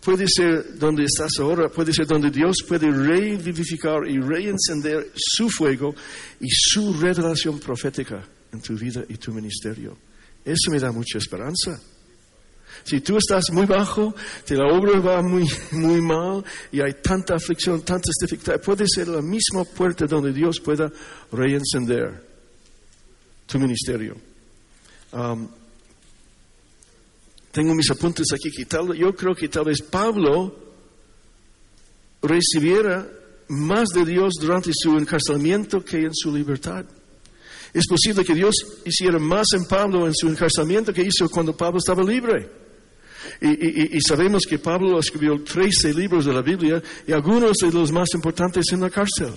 puede 0.00 0.26
ser 0.28 0.78
donde 0.78 1.04
estás 1.04 1.32
ahora, 1.40 1.68
puede 1.68 1.92
ser 1.92 2.06
donde 2.06 2.30
Dios 2.30 2.58
puede 2.68 2.90
revivificar 2.90 4.06
y 4.06 4.18
reencender 4.18 5.12
su 5.16 5.48
fuego 5.48 5.94
y 6.40 6.48
su 6.48 6.92
revelación 6.92 7.58
profética 7.58 8.22
en 8.52 8.60
tu 8.60 8.74
vida 8.74 9.04
y 9.08 9.16
tu 9.16 9.32
ministerio. 9.32 9.98
Eso 10.44 10.70
me 10.70 10.78
da 10.78 10.92
mucha 10.92 11.18
esperanza. 11.18 11.80
Si 12.84 13.00
tú 13.00 13.16
estás 13.16 13.44
muy 13.52 13.66
bajo, 13.66 14.14
si 14.44 14.54
la 14.54 14.66
obra 14.66 15.00
va 15.00 15.22
muy, 15.22 15.48
muy 15.72 16.00
mal 16.00 16.44
y 16.72 16.80
hay 16.80 16.94
tanta 17.02 17.34
aflicción, 17.34 17.82
tantas 17.82 18.14
dificultades, 18.20 18.64
puede 18.64 18.84
ser 18.88 19.08
la 19.08 19.22
misma 19.22 19.64
puerta 19.64 20.06
donde 20.06 20.32
Dios 20.32 20.60
pueda 20.60 20.90
reencender 21.32 22.22
tu 23.46 23.58
ministerio. 23.58 24.16
Um, 25.12 25.48
tengo 27.52 27.74
mis 27.74 27.90
apuntes 27.90 28.26
aquí 28.32 28.50
que 28.50 28.66
yo 28.98 29.14
creo 29.14 29.34
que 29.34 29.48
tal 29.48 29.64
vez 29.64 29.80
Pablo 29.80 30.54
recibiera 32.20 33.08
más 33.48 33.88
de 33.88 34.04
Dios 34.04 34.34
durante 34.40 34.72
su 34.74 34.98
encarcelamiento 34.98 35.82
que 35.82 35.98
en 35.98 36.14
su 36.14 36.34
libertad. 36.34 36.84
Es 37.72 37.86
posible 37.86 38.24
que 38.24 38.34
Dios 38.34 38.54
hiciera 38.84 39.18
más 39.18 39.46
en 39.54 39.64
Pablo 39.66 40.06
en 40.06 40.14
su 40.14 40.28
encarcelamiento 40.28 40.92
que 40.92 41.02
hizo 41.02 41.28
cuando 41.28 41.56
Pablo 41.56 41.78
estaba 41.78 42.02
libre. 42.02 42.65
Y, 43.40 44.00
sabemos 44.00 44.44
que 44.48 44.58
Pablo 44.58 44.98
escribió 44.98 45.42
13 45.42 45.94
libros 45.94 46.24
de 46.24 46.32
la 46.32 46.42
Biblia 46.42 46.82
y 47.06 47.12
algunos 47.12 47.56
de 47.58 47.72
los 47.72 47.92
más 47.92 48.08
importantes 48.14 48.66
en 48.72 48.80
la 48.80 48.90
cárcel. 48.90 49.32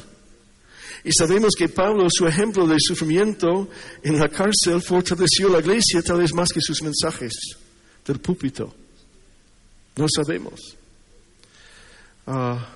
Y 1.04 1.12
sabemos 1.14 1.54
que 1.58 1.70
Pablo, 1.70 2.08
su 2.10 2.28
ejemplo 2.28 2.68
de 2.68 2.76
sufrimiento 2.80 3.70
en 4.04 4.20
la 4.20 4.28
cárcel, 4.28 4.82
fortaleció 4.82 5.50
la 5.50 5.60
iglesia 5.60 6.02
tal 6.02 6.20
vez 6.20 6.34
más 6.34 6.50
que 6.50 6.62
sus 6.62 6.82
mensajes 6.82 7.34
del 8.06 8.20
púlpito. 8.20 8.74
No 9.96 10.08
sabemos. 10.14 10.78
Ah, 12.28 12.68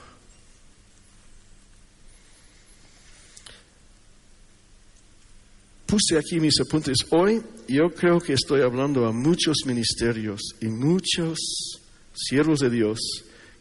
puse 5.93 6.17
aquí 6.17 6.39
mis 6.39 6.59
apuntes. 6.59 6.97
Hoy 7.11 7.39
yo 7.67 7.91
creo 7.91 8.19
que 8.19 8.33
estoy 8.33 8.61
hablando 8.61 9.05
a 9.05 9.11
muchos 9.11 9.57
ministerios 9.67 10.41
y 10.59 10.65
muchos 10.65 11.37
siervos 12.15 12.61
de 12.61 12.71
Dios 12.71 12.99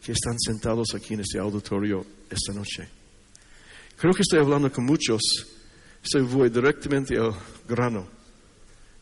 que 0.03 0.13
están 0.13 0.39
sentados 0.39 0.95
aquí 0.95 1.13
en 1.13 1.19
este 1.19 1.37
auditorio 1.37 2.03
esta 2.31 2.51
noche. 2.53 2.89
Creo 3.97 4.13
que 4.15 4.23
estoy 4.23 4.39
hablando 4.39 4.71
con 4.71 4.83
muchos. 4.83 5.21
Se 6.01 6.21
voy 6.21 6.49
directamente 6.49 7.19
al 7.19 7.35
grano. 7.69 8.07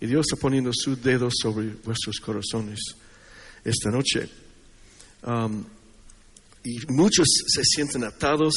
Y 0.01 0.07
Dios 0.07 0.25
está 0.29 0.35
poniendo 0.35 0.71
su 0.73 0.97
dedo 0.97 1.29
sobre 1.31 1.69
vuestros 1.85 2.17
corazones 2.19 2.81
esta 3.63 3.91
noche. 3.91 4.27
Um, 5.25 5.63
y 6.65 6.79
muchos 6.89 7.27
se 7.47 7.63
sienten 7.63 8.03
atados, 8.03 8.55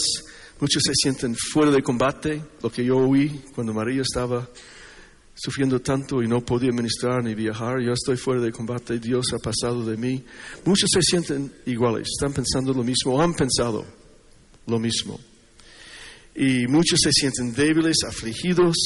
muchos 0.61 0.83
se 0.85 0.93
sienten 0.95 1.35
fuera 1.35 1.71
de 1.71 1.83
combate, 1.83 2.43
lo 2.63 2.71
que 2.71 2.85
yo 2.85 2.97
oí 2.97 3.43
cuando 3.55 3.73
María 3.73 4.03
estaba 4.03 4.49
sufriendo 5.35 5.81
tanto 5.81 6.23
y 6.23 6.29
no 6.29 6.45
podía 6.45 6.71
ministrar 6.71 7.23
ni 7.23 7.35
viajar, 7.35 7.81
yo 7.81 7.93
estoy 7.93 8.17
fuera 8.17 8.41
de 8.41 8.53
combate, 8.53 8.99
Dios 8.99 9.27
ha 9.33 9.39
pasado 9.39 9.85
de 9.85 9.97
mí. 9.97 10.25
Muchos 10.65 10.91
se 10.93 11.03
sienten 11.03 11.53
iguales, 11.67 12.09
están 12.09 12.33
pensando 12.33 12.73
lo 12.73 12.85
mismo, 12.85 13.21
han 13.21 13.35
pensado 13.35 13.85
lo 14.67 14.79
mismo. 14.79 15.19
Y 16.37 16.67
muchos 16.67 17.01
se 17.03 17.13
sienten 17.13 17.53
débiles, 17.53 18.05
afligidos, 18.07 18.77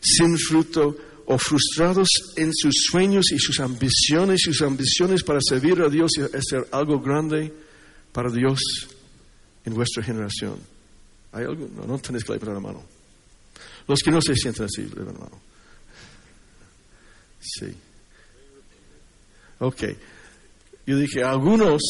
sin 0.00 0.38
fruto 0.38 0.96
o 1.26 1.38
frustrados 1.38 2.08
en 2.36 2.50
sus 2.54 2.74
sueños 2.90 3.30
y 3.32 3.38
sus 3.38 3.60
ambiciones, 3.60 4.40
sus 4.42 4.62
ambiciones 4.62 5.22
para 5.22 5.40
servir 5.40 5.80
a 5.80 5.88
Dios 5.88 6.12
y 6.16 6.22
hacer 6.22 6.66
algo 6.72 7.00
grande 7.00 7.52
para 8.12 8.30
Dios 8.30 8.60
en 9.64 9.74
vuestra 9.74 10.02
generación. 10.02 10.56
¿Hay 11.32 11.44
algo? 11.44 11.68
No, 11.68 11.86
no 11.86 11.98
tenéis 11.98 12.24
que 12.24 12.32
levantar 12.32 12.54
la 12.54 12.60
mano. 12.60 12.82
Los 13.86 14.00
que 14.00 14.10
no 14.10 14.20
se 14.20 14.34
sienten 14.34 14.64
así, 14.64 14.82
levanten 14.82 15.14
la 15.14 15.20
mano. 15.20 15.40
Sí. 17.40 17.74
Ok. 19.60 19.84
Yo 20.86 20.98
dije, 20.98 21.22
algunos 21.22 21.82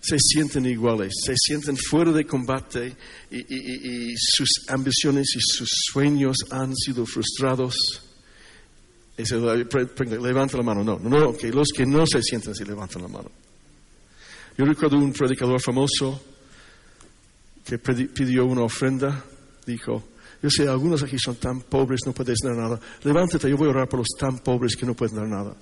se 0.00 0.18
sienten 0.20 0.66
iguales, 0.66 1.12
se 1.24 1.34
sienten 1.36 1.76
fuera 1.76 2.12
de 2.12 2.24
combate 2.24 2.96
y, 3.30 4.14
sus 4.16 4.48
ambiciones 4.68 5.34
y 5.34 5.40
sus 5.40 5.68
sueños 5.90 6.36
han 6.50 6.76
sido 6.76 7.04
frustrados. 7.06 7.74
levanta 9.16 10.56
la 10.56 10.62
mano. 10.62 10.84
No, 10.84 10.98
no, 11.00 11.08
no, 11.08 11.28
okay. 11.30 11.50
los 11.50 11.68
que 11.74 11.84
no 11.84 12.06
se 12.06 12.22
sienten 12.22 12.52
así, 12.52 12.64
levantan 12.64 13.02
la 13.02 13.08
mano. 13.08 13.30
Yo 14.56 14.64
recuerdo 14.64 14.96
un 14.96 15.12
predicador 15.12 15.60
famoso 15.60 16.22
que 17.66 17.78
pidió 17.78 18.46
una 18.46 18.62
ofrenda, 18.62 19.24
dijo, 19.66 20.04
yo 20.40 20.50
sé, 20.50 20.68
algunos 20.68 21.02
aquí 21.02 21.18
son 21.18 21.36
tan 21.36 21.62
pobres, 21.62 22.00
no 22.06 22.12
puedes 22.12 22.38
dar 22.42 22.54
nada. 22.54 22.78
Levántate, 23.02 23.50
yo 23.50 23.56
voy 23.56 23.66
a 23.66 23.70
orar 23.70 23.88
por 23.88 23.98
los 23.98 24.08
tan 24.18 24.38
pobres 24.38 24.76
que 24.76 24.86
no 24.86 24.94
pueden 24.94 25.16
dar 25.16 25.26
nada. 25.26 25.56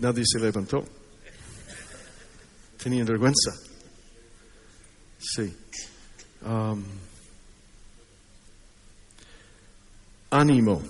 nadie 0.00 0.24
se 0.26 0.40
levantó. 0.40 0.84
Tenían 2.82 3.06
vergüenza. 3.06 3.52
Sí. 5.18 5.54
Um, 6.44 6.82
ánimo. 10.30 10.82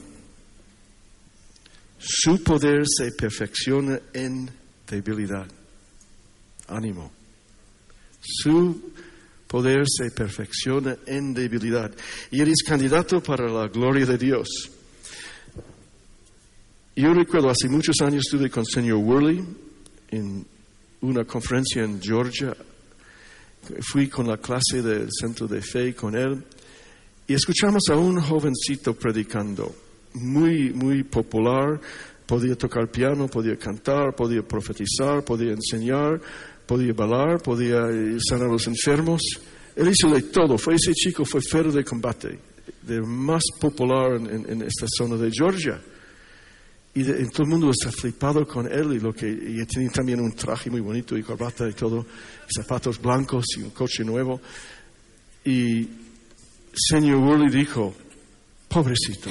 Su 1.98 2.42
poder 2.42 2.84
se 2.86 3.12
perfecciona 3.12 4.00
en 4.14 4.50
debilidad. 4.86 5.46
Ánimo. 6.68 7.21
Su 8.22 8.92
poder 9.46 9.84
se 9.86 10.10
perfecciona 10.10 10.96
en 11.06 11.34
debilidad. 11.34 11.92
Y 12.30 12.40
eres 12.40 12.62
candidato 12.66 13.22
para 13.22 13.50
la 13.50 13.68
gloria 13.68 14.06
de 14.06 14.16
Dios. 14.16 14.48
Yo 16.96 17.12
recuerdo, 17.12 17.50
hace 17.50 17.68
muchos 17.68 17.96
años 18.00 18.24
estuve 18.26 18.48
con 18.48 18.64
señor 18.64 18.98
Worley 18.98 19.44
en 20.10 20.46
una 21.02 21.24
conferencia 21.24 21.82
en 21.82 22.00
Georgia. 22.00 22.54
Fui 23.80 24.08
con 24.08 24.26
la 24.26 24.38
clase 24.38 24.82
del 24.82 25.08
centro 25.10 25.46
de 25.46 25.60
fe 25.60 25.94
con 25.94 26.16
él 26.16 26.44
y 27.26 27.34
escuchamos 27.34 27.84
a 27.90 27.96
un 27.96 28.20
jovencito 28.20 28.94
predicando, 28.94 29.74
muy, 30.14 30.72
muy 30.72 31.02
popular. 31.02 31.80
Podía 32.26 32.56
tocar 32.56 32.90
piano, 32.90 33.28
podía 33.28 33.56
cantar, 33.56 34.14
podía 34.14 34.42
profetizar, 34.42 35.24
podía 35.24 35.52
enseñar, 35.52 36.20
podía 36.66 36.92
bailar, 36.92 37.40
podía 37.42 37.82
sanar 38.26 38.48
a 38.48 38.52
los 38.52 38.66
enfermos. 38.66 39.22
Él 39.74 39.88
hizo 39.88 40.12
de 40.14 40.22
todo. 40.22 40.58
Fue 40.58 40.74
ese 40.74 40.92
chico, 40.92 41.24
fue 41.24 41.40
ferro 41.40 41.72
de 41.72 41.84
combate, 41.84 42.38
de 42.82 43.00
más 43.00 43.42
popular 43.60 44.14
en, 44.14 44.62
esta 44.62 44.86
zona 44.88 45.16
de 45.16 45.30
Georgia. 45.30 45.80
Y, 46.94 47.04
todo 47.04 47.44
el 47.44 47.48
mundo 47.48 47.70
está 47.70 47.90
flipado 47.90 48.46
con 48.46 48.70
él 48.70 48.92
y 48.92 49.00
lo 49.00 49.14
que 49.14 49.26
y 49.26 49.64
tenía 49.64 49.90
también 49.90 50.20
un 50.20 50.32
traje 50.32 50.70
muy 50.70 50.80
bonito 50.80 51.16
y 51.16 51.22
corbata 51.22 51.66
y 51.66 51.72
todo, 51.72 52.04
zapatos 52.54 53.00
blancos 53.00 53.46
y 53.56 53.62
un 53.62 53.70
coche 53.70 54.04
nuevo. 54.04 54.40
Y 55.44 55.88
señor 56.74 57.18
Worley 57.18 57.50
dijo, 57.50 57.94
pobrecito, 58.68 59.30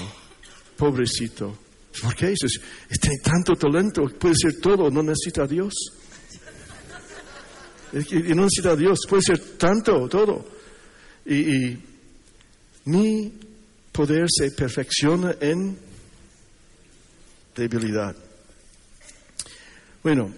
pobrecito. 0.76 1.56
¿Por 2.02 2.16
qué? 2.16 2.34
Tiene 2.34 3.18
tanto 3.24 3.54
talento, 3.56 4.04
puede 4.18 4.36
ser 4.36 4.60
todo, 4.60 4.90
no 4.90 5.04
necesita 5.04 5.44
a 5.44 5.48
Dios. 5.48 5.74
Y 7.94 8.34
no 8.34 8.44
necesita 8.44 8.72
a 8.72 8.76
Dios, 8.76 9.00
puede 9.08 9.22
ser 9.22 9.40
tanto, 9.58 10.08
todo. 10.08 10.46
Y, 11.26 11.78
mi 12.86 13.32
poder 13.92 14.26
se 14.28 14.50
perfecciona 14.52 15.36
en 15.40 15.78
debilidad. 17.56 18.16
Bueno, 20.02 20.34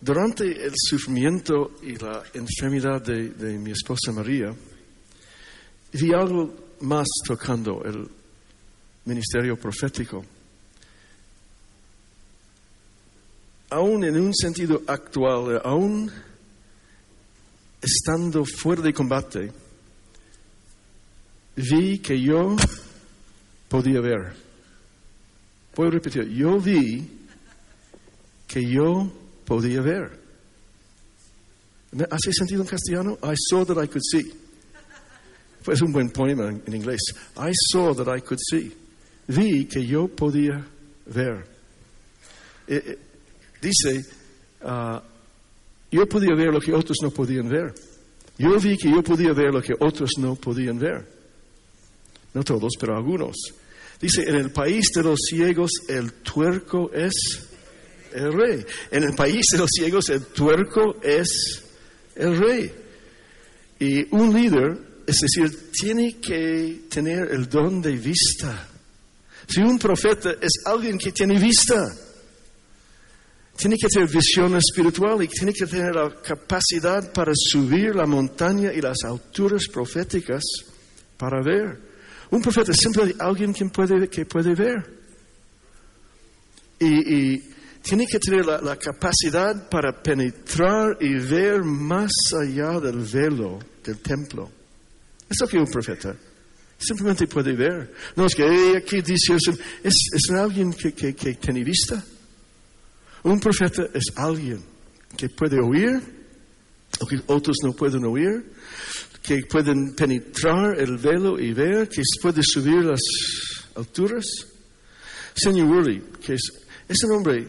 durante 0.00 0.44
el 0.44 0.72
sufrimiento 0.76 1.78
y 1.82 1.96
la 1.96 2.22
enfermedad 2.32 3.02
de, 3.02 3.30
de, 3.30 3.58
mi 3.58 3.72
esposa 3.72 4.12
María, 4.12 4.54
vi 5.94 6.12
algo 6.12 6.76
más 6.82 7.08
tocando 7.26 7.82
el 7.84 8.08
ministerio 9.04 9.56
profético. 9.56 10.24
Aún 13.70 14.04
en 14.04 14.18
un 14.18 14.34
sentido 14.34 14.82
actual, 14.86 15.60
aún 15.64 16.10
estando 17.80 18.44
fuera 18.44 18.82
de 18.82 18.92
combate, 18.92 19.52
vi 21.56 21.98
que 21.98 22.20
yo 22.20 22.56
podía 23.68 24.00
ver. 24.00 24.34
Puedo 25.74 25.90
repetir, 25.90 26.28
yo 26.28 26.58
vi 26.58 27.08
que 28.46 28.64
yo 28.68 29.12
podía 29.44 29.80
ver. 29.80 30.18
¿Hace 32.10 32.32
sentido 32.32 32.62
en 32.62 32.68
castellano? 32.68 33.18
I 33.22 33.34
saw 33.48 33.64
that 33.64 33.82
I 33.82 33.86
could 33.86 34.02
see. 34.02 34.32
Fue 35.62 35.74
un 35.82 35.92
buen 35.92 36.10
poema 36.10 36.48
en 36.48 36.74
inglés. 36.74 37.00
I 37.36 37.52
saw 37.72 37.94
that 37.94 38.14
I 38.14 38.20
could 38.20 38.40
see. 38.50 38.74
Vi 39.26 39.66
que 39.66 39.86
yo 39.86 40.08
podía 40.08 40.66
ver. 41.06 41.46
Dice, 43.60 44.04
ah, 44.62 45.02
yo 45.90 46.06
podía 46.06 46.34
ver 46.34 46.52
lo 46.52 46.60
que 46.60 46.72
otros 46.72 46.98
no 47.02 47.10
podían 47.10 47.48
ver. 47.48 47.74
Yo 48.38 48.58
vi 48.58 48.76
que 48.76 48.90
yo 48.90 49.02
podía 49.02 49.32
ver 49.32 49.52
lo 49.52 49.62
que 49.62 49.74
otros 49.78 50.12
no 50.18 50.36
podían 50.36 50.78
ver. 50.78 51.06
No 52.34 52.44
todos, 52.44 52.72
pero 52.78 52.96
algunos. 52.96 53.36
Dice, 54.00 54.22
en 54.22 54.36
el 54.36 54.50
país 54.50 54.86
de 54.94 55.02
los 55.02 55.18
ciegos 55.28 55.70
el 55.88 56.12
tuerco 56.22 56.90
es 56.92 57.48
el 58.12 58.32
rey. 58.32 58.64
En 58.90 59.02
el 59.02 59.14
país 59.14 59.46
de 59.50 59.58
los 59.58 59.70
ciegos 59.70 60.08
el 60.10 60.26
tuerco 60.26 60.96
es 61.02 61.64
el 62.14 62.38
rey. 62.38 62.72
Y 63.80 64.14
un 64.14 64.32
líder, 64.32 64.78
es 65.06 65.16
decir, 65.20 65.70
tiene 65.72 66.20
que 66.20 66.82
tener 66.88 67.32
el 67.32 67.48
don 67.48 67.82
de 67.82 67.96
vista. 67.96 68.68
Si 69.48 69.60
un 69.60 69.78
profeta 69.78 70.32
es 70.40 70.62
alguien 70.64 70.98
que 70.98 71.10
tiene 71.10 71.40
vista, 71.40 71.88
tiene 73.58 73.76
que 73.76 73.88
tener 73.88 74.08
visión 74.08 74.54
espiritual 74.54 75.20
y 75.20 75.26
tiene 75.26 75.52
que 75.52 75.66
tener 75.66 75.92
la 75.92 76.14
capacidad 76.22 77.12
para 77.12 77.32
subir 77.34 77.92
la 77.92 78.06
montaña 78.06 78.72
y 78.72 78.80
las 78.80 79.02
alturas 79.02 79.66
proféticas 79.66 80.44
para 81.16 81.42
ver. 81.42 81.76
Un 82.30 82.40
profeta 82.40 82.70
es 82.70 82.78
simplemente 82.78 83.16
alguien 83.18 83.52
que 83.52 83.64
puede, 83.64 84.08
que 84.08 84.26
puede 84.26 84.54
ver. 84.54 84.98
Y, 86.78 87.58
tiene 87.82 88.06
que 88.06 88.18
tener 88.18 88.44
la, 88.44 88.76
capacidad 88.76 89.68
para 89.68 90.02
penetrar 90.02 90.98
y 91.00 91.14
ver 91.14 91.64
más 91.64 92.12
allá 92.38 92.78
del 92.78 92.98
velo 92.98 93.58
del 93.82 93.98
templo. 93.98 94.50
Eso 95.28 95.48
que 95.48 95.58
un 95.58 95.66
profeta 95.66 96.14
Simplemente 96.78 97.26
puede 97.26 97.54
ver. 97.54 97.92
No 98.14 98.26
es 98.26 98.36
que 98.36 98.44
"Eh, 98.44 98.76
aquí 98.76 99.00
dice, 99.00 99.34
eso". 99.34 99.50
es, 99.82 99.96
es 100.12 100.30
alguien 100.30 100.72
que, 100.72 100.92
que, 100.92 101.12
que 101.14 101.34
tiene 101.34 101.64
vista. 101.64 102.04
Un 103.24 103.40
profeta 103.40 103.88
es 103.92 104.12
alguien 104.16 104.62
que 105.16 105.28
puede 105.28 105.60
oír, 105.60 106.00
o 107.00 107.06
que 107.06 107.20
otros 107.26 107.56
no 107.62 107.72
pueden 107.72 108.04
oír, 108.04 108.52
que 109.22 109.44
pueden 109.48 109.94
penetrar 109.94 110.78
el 110.78 110.96
velo 110.98 111.38
y 111.38 111.52
ver, 111.52 111.88
que 111.88 112.02
puede 112.22 112.42
subir 112.42 112.84
las 112.84 113.00
alturas. 113.74 114.24
Señor 115.34 115.68
Woolley, 115.68 116.02
que 116.24 116.34
es, 116.34 116.52
es 116.88 117.04
un 117.04 117.16
hombre 117.16 117.48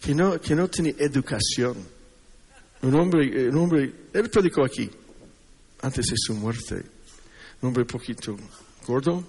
que 0.00 0.14
no, 0.14 0.40
que 0.40 0.54
no 0.54 0.68
tiene 0.68 0.94
educación. 0.98 1.76
Un 2.82 2.94
hombre, 2.94 3.48
un 3.48 3.56
hombre, 3.56 3.92
él 4.12 4.28
predicó 4.28 4.64
aquí, 4.64 4.90
antes 5.80 6.06
de 6.06 6.16
su 6.16 6.34
muerte. 6.34 6.84
Un 7.62 7.68
hombre 7.68 7.84
poquito 7.84 8.36
gordo, 8.86 9.24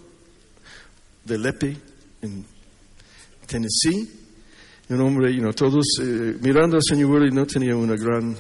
de 1.23 1.37
Lepe, 1.37 1.77
en 2.21 2.45
Tennessee. 3.47 4.24
Un 4.89 5.01
hombre, 5.01 5.33
you 5.33 5.39
know, 5.41 5.51
todos 5.53 5.83
eh, 6.01 6.37
mirando 6.41 6.77
al 6.77 6.83
señor 6.83 7.09
Woolley 7.11 7.31
no 7.31 7.45
tenía 7.47 7.75
una 7.75 7.95
gran, 7.95 8.35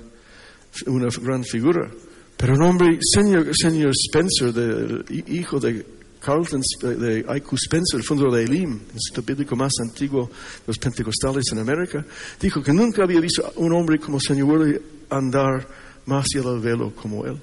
una 0.87 1.07
gran 1.21 1.43
figura. 1.43 1.89
Pero 2.37 2.53
un 2.55 2.61
hombre, 2.63 2.99
señor, 3.01 3.47
señor 3.53 3.91
Spencer, 3.95 5.05
hi- 5.09 5.23
hijo 5.39 5.59
de 5.59 5.83
Carlton, 6.19 6.61
de 6.81 7.19
I.Q. 7.37 7.55
Spencer, 7.55 7.99
el 7.99 8.03
fundador 8.03 8.33
de 8.35 8.43
Elim, 8.43 8.71
el 8.73 8.93
instituto 8.95 9.23
bíblico 9.27 9.55
más 9.55 9.71
antiguo 9.81 10.27
de 10.27 10.63
los 10.67 10.77
pentecostales 10.77 11.45
en 11.51 11.59
América, 11.59 12.05
dijo 12.39 12.61
que 12.61 12.73
nunca 12.73 13.03
había 13.03 13.19
visto 13.21 13.51
un 13.55 13.73
hombre 13.73 13.97
como 13.99 14.19
señor 14.19 14.49
Woolley 14.49 14.79
andar 15.09 15.67
más 16.05 16.25
allá 16.35 16.49
del 16.51 16.59
velo 16.59 16.93
como 16.95 17.25
él. 17.25 17.37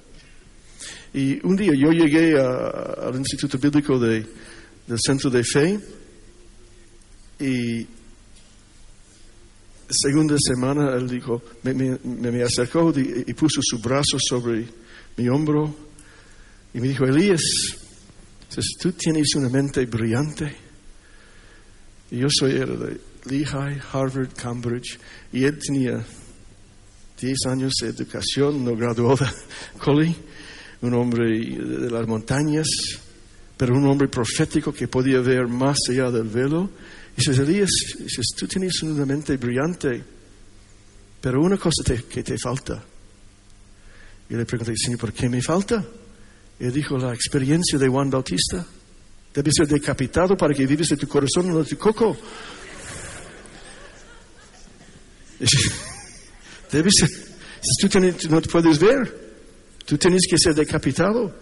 Y 1.14 1.44
un 1.46 1.56
día 1.56 1.72
yo 1.74 1.90
llegué 1.90 2.38
a- 2.40 3.06
al 3.08 3.16
Instituto 3.16 3.58
Bíblico 3.58 3.98
de- 3.98 4.26
del 4.86 4.98
Centro 5.04 5.28
de 5.30 5.42
Fe 5.44 5.78
y 7.40 7.86
segunda 9.92 10.36
semana 10.38 10.94
él 10.94 11.08
dijo, 11.08 11.42
me, 11.62 11.72
me- 11.74 11.98
me- 12.04 12.42
acercó 12.42 12.92
y, 12.96 13.24
y 13.26 13.34
puso 13.34 13.60
su 13.62 13.78
brazo 13.78 14.18
sobre 14.18 14.66
mi 15.16 15.28
hombro 15.28 15.74
y 16.74 16.80
me 16.80 16.88
dijo, 16.88 17.04
Elías, 17.04 17.40
tú 18.80 18.92
tienes 18.92 19.34
una 19.36 19.48
mente 19.48 19.84
brillante. 19.86 20.54
Y 22.10 22.18
yo 22.18 22.26
soy 22.30 22.52
era 22.56 22.74
de 22.74 23.00
Lehigh, 23.26 23.80
Harvard, 23.92 24.30
Cambridge, 24.34 24.98
y 25.32 25.44
él 25.44 25.58
tenía 25.58 26.04
10 27.20 27.46
años 27.46 27.72
de 27.80 27.88
educación, 27.88 28.64
no 28.64 28.74
graduó 28.76 29.16
de 29.16 29.26
Colley, 29.78 30.14
un 30.82 30.94
hombre 30.94 31.28
de 31.38 31.90
las 31.90 32.06
montañas, 32.06 32.66
pero 33.56 33.76
un 33.76 33.86
hombre 33.86 34.08
profético 34.08 34.72
que 34.72 34.88
podía 34.88 35.20
ver 35.20 35.46
más 35.46 35.76
allá 35.88 36.10
del 36.10 36.28
velo. 36.28 36.68
Y 37.14 37.20
dices, 37.20 37.38
Elías, 37.38 37.70
dices, 37.98 38.26
tú 38.36 38.46
tienes 38.46 38.82
una 38.82 39.04
mente 39.04 39.36
brillante, 39.36 40.02
pero 41.20 41.40
una 41.42 41.56
cosa 41.58 41.82
te- 41.84 42.04
que 42.04 42.22
te 42.22 42.38
falta. 42.38 42.82
Y 44.30 44.34
le 44.34 44.44
pregunté, 44.46 44.72
Señor, 44.76 44.98
¿por 44.98 45.12
qué 45.12 45.28
me 45.28 45.42
falta? 45.42 45.84
Y 46.58 46.66
dijo, 46.68 46.96
la 46.96 47.12
experiencia 47.12 47.78
de 47.78 47.88
Juan 47.88 48.08
Bautista. 48.10 48.64
Debe 49.34 49.50
ser 49.50 49.66
decapitado 49.66 50.36
para 50.36 50.52
que 50.54 50.66
vives 50.66 50.88
de 50.88 50.96
tu 50.98 51.08
corazón, 51.08 51.48
no 51.48 51.58
de 51.62 51.64
tu 51.68 51.78
coco. 51.78 52.16
Debe 56.70 56.90
ser. 56.90 57.08
Si 57.08 57.88
tú, 57.88 57.88
tú 57.88 58.28
no 58.28 58.40
te 58.42 58.48
puedes 58.48 58.78
ver, 58.78 59.34
tú 59.84 59.96
tienes 59.98 60.22
que 60.28 60.38
ser 60.38 60.54
decapitado. 60.54 61.34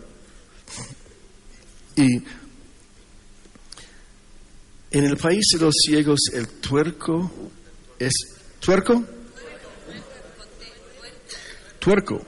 Y 1.97 2.19
en 4.91 5.05
el 5.05 5.17
país 5.17 5.45
de 5.55 5.61
los 5.61 5.75
ciegos, 5.87 6.21
el 6.33 6.49
tuerco 6.49 7.31
es. 7.99 8.13
¿Tuerco? 8.59 9.05
Tuerco. 11.79 12.27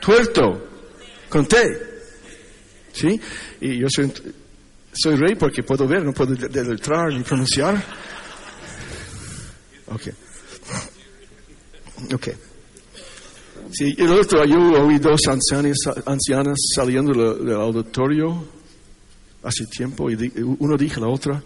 Tuerto. 0.00 0.68
Con 1.28 1.46
T. 1.46 1.56
¿Sí? 2.92 3.20
Y 3.60 3.78
yo 3.78 3.86
soy, 3.88 4.12
soy 4.92 5.16
rey 5.16 5.34
porque 5.36 5.62
puedo 5.62 5.86
ver, 5.86 6.04
no 6.04 6.12
puedo 6.12 6.34
deletrar 6.34 7.12
ni 7.12 7.22
pronunciar. 7.22 7.82
Ok. 9.86 10.08
Ok. 12.14 12.28
Sí, 13.72 13.94
el 13.98 14.10
otro, 14.10 14.44
yo 14.44 14.58
oí 14.84 14.98
dos 14.98 15.20
ancianas, 15.28 15.76
ancianas 16.04 16.58
saliendo 16.74 17.34
del 17.34 17.54
auditorio 17.54 18.59
hace 19.42 19.66
tiempo 19.66 20.10
y 20.10 20.32
uno 20.58 20.76
dijo 20.76 21.00
a 21.00 21.06
la 21.06 21.12
otra, 21.12 21.42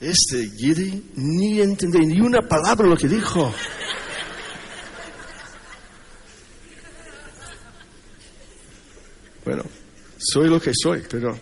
este 0.00 0.50
Gidi 0.50 1.10
ni 1.16 1.60
entendí 1.60 2.04
ni 2.06 2.20
una 2.20 2.42
palabra 2.42 2.86
lo 2.86 2.96
que 2.96 3.08
dijo. 3.08 3.54
Bueno, 9.44 9.64
soy 10.18 10.48
lo 10.48 10.60
que 10.60 10.72
soy, 10.74 11.02
pero... 11.08 11.38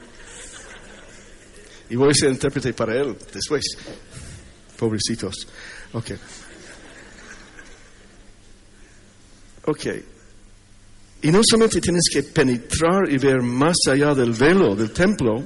Y 1.88 1.96
voy 1.96 2.10
a 2.10 2.14
ser 2.14 2.30
intérprete 2.30 2.72
para 2.72 2.96
él 2.96 3.16
después. 3.32 3.62
Pobrecitos. 4.76 5.46
Ok. 5.92 6.10
Ok. 9.66 9.86
Y 11.22 11.30
no 11.30 11.40
solamente 11.44 11.80
tienes 11.80 12.04
que 12.12 12.22
penetrar 12.24 13.08
y 13.08 13.18
ver 13.18 13.42
más 13.42 13.76
allá 13.88 14.14
del 14.14 14.32
velo 14.32 14.74
del 14.74 14.90
templo, 14.90 15.44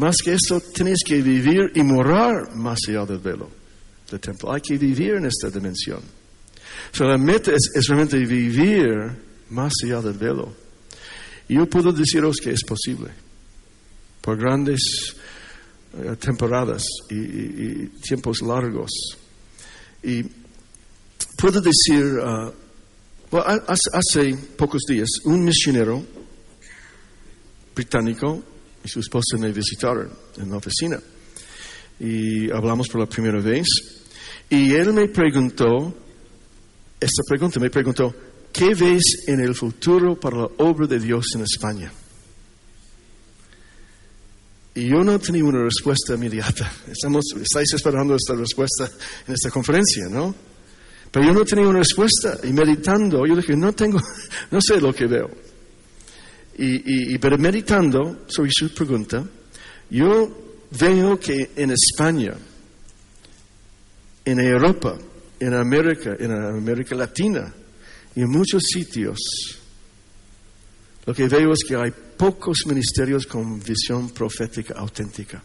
más 0.00 0.16
que 0.24 0.32
eso 0.32 0.60
tienes 0.60 1.00
que 1.04 1.20
vivir 1.20 1.72
y 1.74 1.82
morar 1.82 2.56
más 2.56 2.78
allá 2.88 3.04
del 3.04 3.18
velo 3.18 3.50
del 4.10 4.18
templo. 4.18 4.50
Hay 4.50 4.62
que 4.62 4.78
vivir 4.78 5.16
en 5.16 5.26
esta 5.26 5.50
dimensión. 5.50 6.00
So, 6.90 7.04
la 7.04 7.18
meta 7.18 7.52
es, 7.52 7.86
realmente 7.86 8.16
vivir 8.24 8.88
más 9.50 9.72
allá 9.84 10.00
del 10.00 10.14
velo. 10.14 10.54
Y 11.48 11.56
yo 11.56 11.66
puedo 11.66 11.92
deciros 11.92 12.38
que 12.38 12.50
es 12.50 12.64
posible, 12.64 13.10
por 14.22 14.38
grandes 14.38 15.14
eh, 15.92 16.16
temporadas 16.18 16.82
y, 17.10 17.86
tiempos 18.00 18.40
largos. 18.40 18.90
Y 20.02 20.24
puedo 21.36 21.60
decir, 21.60 22.18
ha- 22.24 22.52
hace, 23.68 23.90
hace 23.92 24.36
pocos 24.56 24.80
días, 24.88 25.08
un 25.24 25.44
misionero 25.44 26.02
británico 27.74 28.42
y 28.84 28.88
su 28.88 29.00
esposa 29.00 29.36
me 29.38 29.52
visitaron 29.52 30.10
en 30.38 30.50
la 30.50 30.56
oficina. 30.56 31.00
Y 31.98 32.50
hablamos 32.50 32.88
por 32.88 33.00
la 33.00 33.06
primera 33.06 33.40
vez. 33.40 33.66
Y 34.48 34.72
él 34.72 34.92
me 34.92 35.08
preguntó, 35.08 35.94
esta 36.98 37.22
pregunta 37.28 37.60
me 37.60 37.70
preguntó, 37.70 38.14
¿qué 38.52 38.74
ves 38.74 39.24
en 39.26 39.40
el 39.40 39.54
futuro 39.54 40.18
para 40.18 40.38
la 40.38 40.48
obra 40.58 40.86
de 40.86 40.98
Dios 40.98 41.26
en 41.34 41.42
España? 41.42 41.92
Y 44.74 44.88
yo 44.88 45.04
no 45.04 45.18
tenía 45.18 45.44
una 45.44 45.62
respuesta 45.64 46.14
inmediata. 46.14 46.72
Estamos, 46.88 47.24
estáis 47.40 47.74
esperando 47.74 48.14
esta 48.14 48.34
respuesta 48.34 48.90
en 49.26 49.34
esta 49.34 49.50
conferencia, 49.50 50.08
¿no? 50.08 50.34
Pero 51.10 51.26
yo 51.26 51.32
no 51.32 51.44
tenía 51.44 51.68
una 51.68 51.80
respuesta. 51.80 52.38
Y 52.44 52.52
meditando, 52.52 53.26
yo 53.26 53.36
dije, 53.36 53.56
no 53.56 53.72
tengo, 53.72 54.00
no 54.50 54.60
sé 54.60 54.80
lo 54.80 54.92
que 54.92 55.06
veo. 55.06 55.28
Y, 56.60 56.66
y- 56.76 57.14
y- 57.14 57.18
pero 57.18 57.38
meditando 57.38 58.24
sobre 58.28 58.50
su 58.52 58.74
pregunta, 58.74 59.24
yo 59.88 60.28
veo 60.78 61.18
que 61.18 61.52
en 61.56 61.70
España, 61.72 62.34
en 64.24 64.40
Europa, 64.40 64.98
en 65.40 65.54
América, 65.54 66.16
en 66.20 66.30
América 66.32 66.94
Latina 66.94 67.52
y 68.14 68.20
en 68.20 68.28
muchos 68.28 68.62
sitios, 68.64 69.18
lo 71.06 71.14
que 71.14 71.28
veo 71.28 71.52
es 71.54 71.64
que 71.66 71.76
hay 71.76 71.90
pocos 72.16 72.58
ministerios 72.66 73.26
con 73.26 73.58
visión 73.60 74.10
profética 74.10 74.74
auténtica. 74.76 75.42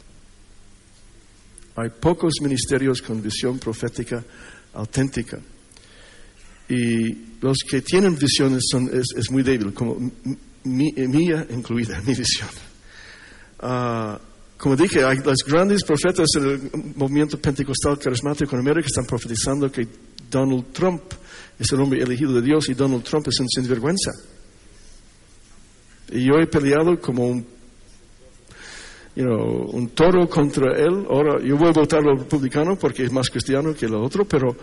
Hay 1.78 1.90
pocos 2.00 2.34
ministerios 2.42 3.02
con 3.02 3.22
visión 3.22 3.58
profética 3.58 4.22
auténtica. 4.74 5.40
Y 6.68 7.38
los 7.42 7.60
que 7.70 7.82
tienen 7.82 8.18
visiones 8.18 8.64
son, 8.70 8.90
es, 8.94 9.06
es 9.16 9.32
muy 9.32 9.44
débil, 9.44 9.74
como 9.74 9.98
mi- 10.66 10.92
mía 10.94 11.46
incluida, 11.50 12.02
mi 12.06 12.14
visión. 12.14 12.50
Ah, 13.60 14.20
como 14.58 14.76
dije, 14.76 15.04
hay 15.04 15.18
los 15.18 15.38
grandes 15.46 15.84
profetas 15.84 16.28
del 16.36 16.70
movimiento 16.96 17.38
pentecostal 17.40 17.98
carismático 18.00 18.56
en 18.56 18.62
América 18.62 18.88
están 18.88 19.06
profetizando 19.06 19.72
que 19.72 19.88
Donald 20.30 20.72
Trump 20.72 21.02
es 21.60 21.72
el 21.72 21.80
hombre 21.82 22.02
elegido 22.02 22.34
de 22.34 22.42
Dios 22.42 22.68
y 22.70 22.74
Donald 22.74 23.04
Trump 23.04 23.28
es 23.28 23.40
un 23.40 23.48
sinvergüenza. 23.50 24.12
Y 26.12 26.26
yo 26.28 26.36
he 26.40 26.48
peleado 26.48 27.00
como 27.00 27.28
un, 27.28 27.46
you 29.16 29.24
know, 29.24 29.70
un 29.72 29.90
toro 29.90 30.28
contra 30.30 30.78
él. 30.78 31.06
Ahora 31.10 31.42
yo 31.44 31.58
voy 31.58 31.70
a 31.70 31.72
votar 31.72 32.00
al 32.08 32.18
republicano 32.20 32.78
porque 32.78 33.04
es 33.04 33.12
más 33.12 33.30
cristiano 33.30 33.74
que 33.74 33.86
el 33.88 33.96
otro, 33.96 34.26
pero 34.26 34.56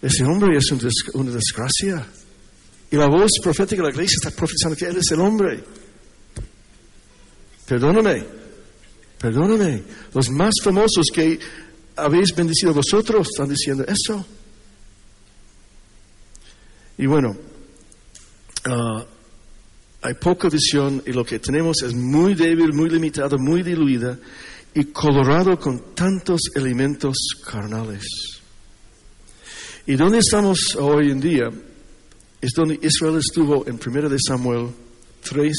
ese 0.00 0.24
hombre 0.24 0.56
es 0.56 0.70
un 0.72 0.78
des- 0.78 1.08
una 1.14 1.30
desgracia. 1.32 2.06
Y 2.92 2.96
la 2.96 3.08
voz 3.08 3.30
profética 3.42 3.80
de 3.80 3.88
la 3.88 3.94
iglesia 3.94 4.16
está 4.20 4.30
profetizando 4.36 4.76
que 4.76 4.84
Él 4.84 4.98
es 4.98 5.10
el 5.10 5.20
hombre. 5.20 5.64
Perdóname, 7.66 8.22
perdóname. 9.18 9.82
Los 10.12 10.28
más 10.28 10.52
famosos 10.62 11.06
que 11.10 11.38
habéis 11.96 12.36
bendecido 12.36 12.74
vosotros 12.74 13.28
están 13.30 13.48
diciendo 13.48 13.82
eso. 13.88 14.26
Y 16.98 17.06
bueno, 17.06 17.34
ah, 18.66 19.06
hay 20.02 20.14
poca 20.14 20.50
visión 20.50 21.02
y 21.06 21.12
lo 21.12 21.24
que 21.24 21.38
tenemos 21.38 21.82
es 21.82 21.94
muy 21.94 22.34
débil, 22.34 22.74
muy 22.74 22.90
limitado, 22.90 23.38
muy 23.38 23.62
diluida 23.62 24.18
y 24.74 24.84
colorado 24.84 25.58
con 25.58 25.94
tantos 25.94 26.42
elementos 26.54 27.16
carnales. 27.42 28.04
Y 29.86 29.96
donde 29.96 30.18
estamos 30.18 30.76
hoy 30.76 31.10
en 31.10 31.20
día 31.20 31.50
es 32.42 32.50
donde 32.56 32.78
Israel 32.82 33.18
estuvo 33.18 33.64
en 33.68 33.78
1 33.84 34.08
de 34.08 34.18
Samuel 34.18 34.70
3, 35.22 35.52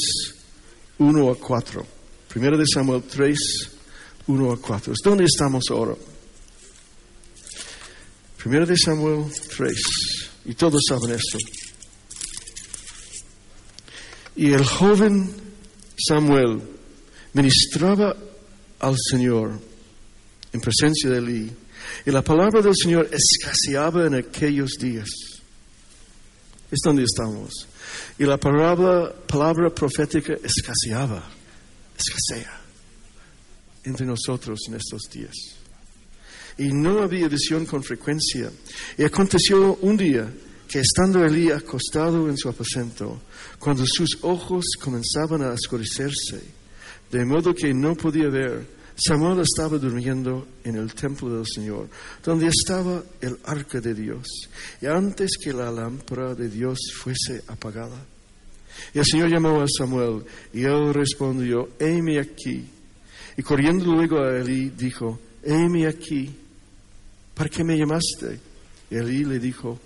1 0.98 1.30
a 1.30 1.34
4. 1.34 1.86
1 2.36 2.58
de 2.58 2.64
Samuel 2.66 3.02
3, 3.02 3.38
1 4.26 4.52
a 4.52 4.56
4. 4.60 4.92
Es 4.92 4.98
donde 5.02 5.24
estamos 5.24 5.64
ahora. 5.70 5.94
1 8.44 8.66
de 8.66 8.76
Samuel 8.76 9.24
3. 9.56 9.82
Y 10.44 10.54
todos 10.54 10.82
saben 10.86 11.12
esto. 11.12 11.38
Y 14.36 14.52
el 14.52 14.64
joven 14.66 15.34
Samuel 15.96 16.60
ministraba 17.32 18.14
al 18.80 18.96
Señor 19.10 19.58
en 20.52 20.60
presencia 20.60 21.08
de 21.08 21.18
Elí. 21.18 21.50
Y 22.04 22.10
la 22.10 22.22
palabra 22.22 22.60
del 22.60 22.74
Señor 22.76 23.08
escaseaba 23.10 24.06
en 24.06 24.16
aquellos 24.16 24.72
días. 24.78 25.33
Es 26.74 26.80
donde 26.82 27.04
estamos. 27.04 27.68
Y 28.18 28.24
la 28.24 28.36
palabra, 28.36 29.14
palabra 29.28 29.72
profética 29.72 30.34
escaseaba, 30.42 31.22
escasea 31.96 32.60
entre 33.84 34.04
nosotros 34.04 34.58
en 34.66 34.74
estos 34.74 35.02
días. 35.02 35.36
Y 36.58 36.72
no 36.72 37.00
había 37.00 37.28
visión 37.28 37.64
con 37.64 37.84
frecuencia. 37.84 38.50
Y 38.98 39.04
aconteció 39.04 39.76
un 39.82 39.96
día 39.96 40.28
que 40.66 40.80
estando 40.80 41.24
Elí 41.24 41.52
acostado 41.52 42.28
en 42.28 42.36
su 42.36 42.48
aposento, 42.48 43.22
cuando 43.60 43.84
sus 43.86 44.18
ojos 44.22 44.64
comenzaban 44.80 45.42
a 45.42 45.52
oscurecerse, 45.52 46.42
de 47.08 47.24
modo 47.24 47.54
que 47.54 47.72
no 47.72 47.94
podía 47.94 48.28
ver, 48.30 48.66
Samuel 48.96 49.40
estaba 49.40 49.76
durmiendo 49.76 50.46
en 50.62 50.76
el 50.76 50.94
templo 50.94 51.36
del 51.36 51.46
Señor, 51.46 51.88
donde 52.22 52.46
estaba 52.46 53.02
el 53.20 53.38
arca 53.44 53.80
de 53.80 53.92
Dios, 53.92 54.26
y 54.80 54.86
antes 54.86 55.32
que 55.42 55.52
la 55.52 55.70
lámpara 55.70 56.34
de 56.34 56.48
Dios 56.48 56.78
fuese 56.96 57.42
apagada. 57.48 58.06
Y 58.92 58.98
el 58.98 59.04
Señor 59.04 59.30
llamó 59.30 59.60
a 59.60 59.66
Samuel, 59.66 60.24
y 60.52 60.62
él 60.62 60.94
respondió, 60.94 61.70
heme 61.78 62.20
aquí. 62.20 62.68
Y 63.36 63.42
corriendo 63.42 63.86
luego 63.86 64.20
a 64.20 64.36
Elí, 64.36 64.70
dijo, 64.70 65.18
heme 65.42 65.88
aquí, 65.88 66.32
¿para 67.34 67.50
qué 67.50 67.64
me 67.64 67.76
llamaste? 67.76 68.38
Y 68.90 68.96
Elí 68.96 69.24
le 69.24 69.40
dijo, 69.40 69.78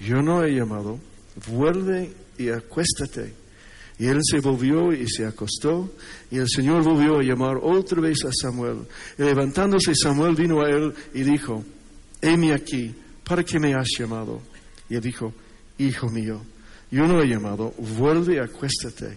yo 0.00 0.16
no 0.22 0.44
he 0.44 0.54
llamado, 0.54 1.00
vuelve 1.48 2.12
y 2.36 2.50
acuéstate. 2.50 3.43
Y 3.98 4.06
él 4.06 4.18
se 4.22 4.40
volvió 4.40 4.92
y 4.92 5.08
se 5.08 5.24
acostó, 5.24 5.92
y 6.30 6.38
el 6.38 6.48
Señor 6.48 6.82
volvió 6.82 7.18
a 7.18 7.22
llamar 7.22 7.58
otra 7.62 8.00
vez 8.00 8.24
a 8.24 8.30
Samuel. 8.32 8.78
Y 9.16 9.22
levantándose 9.22 9.94
Samuel 9.94 10.34
vino 10.34 10.62
a 10.62 10.68
él 10.68 10.92
y 11.14 11.22
dijo, 11.22 11.64
heme 12.20 12.52
aquí, 12.52 12.92
¿para 13.24 13.44
qué 13.44 13.60
me 13.60 13.74
has 13.74 13.86
llamado? 13.96 14.42
Y 14.88 14.96
él 14.96 15.00
dijo, 15.00 15.32
hijo 15.78 16.08
mío, 16.08 16.42
yo 16.90 17.06
no 17.06 17.22
he 17.22 17.28
llamado, 17.28 17.72
vuelve 17.96 18.40
acuéstate. 18.40 19.16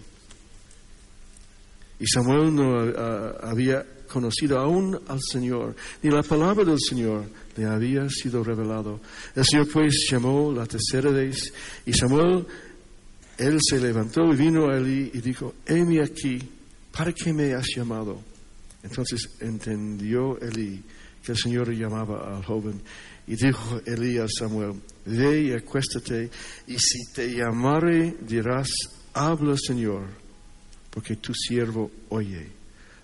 Y 1.98 2.06
Samuel 2.06 2.54
no 2.54 2.78
había 3.42 3.84
conocido 4.08 4.58
aún 4.58 4.98
al 5.08 5.18
Señor, 5.20 5.74
ni 6.02 6.10
la 6.10 6.22
palabra 6.22 6.64
del 6.64 6.78
Señor 6.78 7.26
le 7.56 7.66
había 7.66 8.08
sido 8.08 8.44
revelado. 8.44 9.00
El 9.34 9.44
Señor 9.44 9.68
pues 9.72 10.08
llamó 10.10 10.52
la 10.52 10.66
tercera 10.66 11.10
vez, 11.10 11.52
y 11.84 11.92
Samuel 11.92 12.46
él 13.38 13.58
se 13.62 13.80
levantó 13.80 14.32
y 14.32 14.36
vino 14.36 14.68
a 14.68 14.76
Elí 14.76 15.10
y 15.14 15.20
dijo, 15.20 15.54
heme 15.64 16.02
aquí, 16.02 16.38
¿para 16.92 17.12
qué 17.12 17.32
me 17.32 17.54
has 17.54 17.66
llamado? 17.74 18.20
Entonces 18.82 19.28
entendió 19.40 20.38
Elí 20.40 20.82
que 21.22 21.32
el 21.32 21.38
Señor 21.38 21.72
llamaba 21.72 22.36
al 22.36 22.44
joven 22.44 22.82
y 23.26 23.36
dijo 23.36 23.80
Elí 23.86 24.18
a 24.18 24.26
Samuel, 24.28 24.80
ve 25.04 25.42
y 25.42 25.52
acuéstate 25.52 26.30
y 26.66 26.78
si 26.78 27.12
te 27.14 27.28
llamare 27.28 28.16
dirás, 28.20 28.70
habla 29.12 29.56
Señor, 29.56 30.08
porque 30.90 31.16
tu 31.16 31.32
siervo 31.34 31.90
oye. 32.08 32.50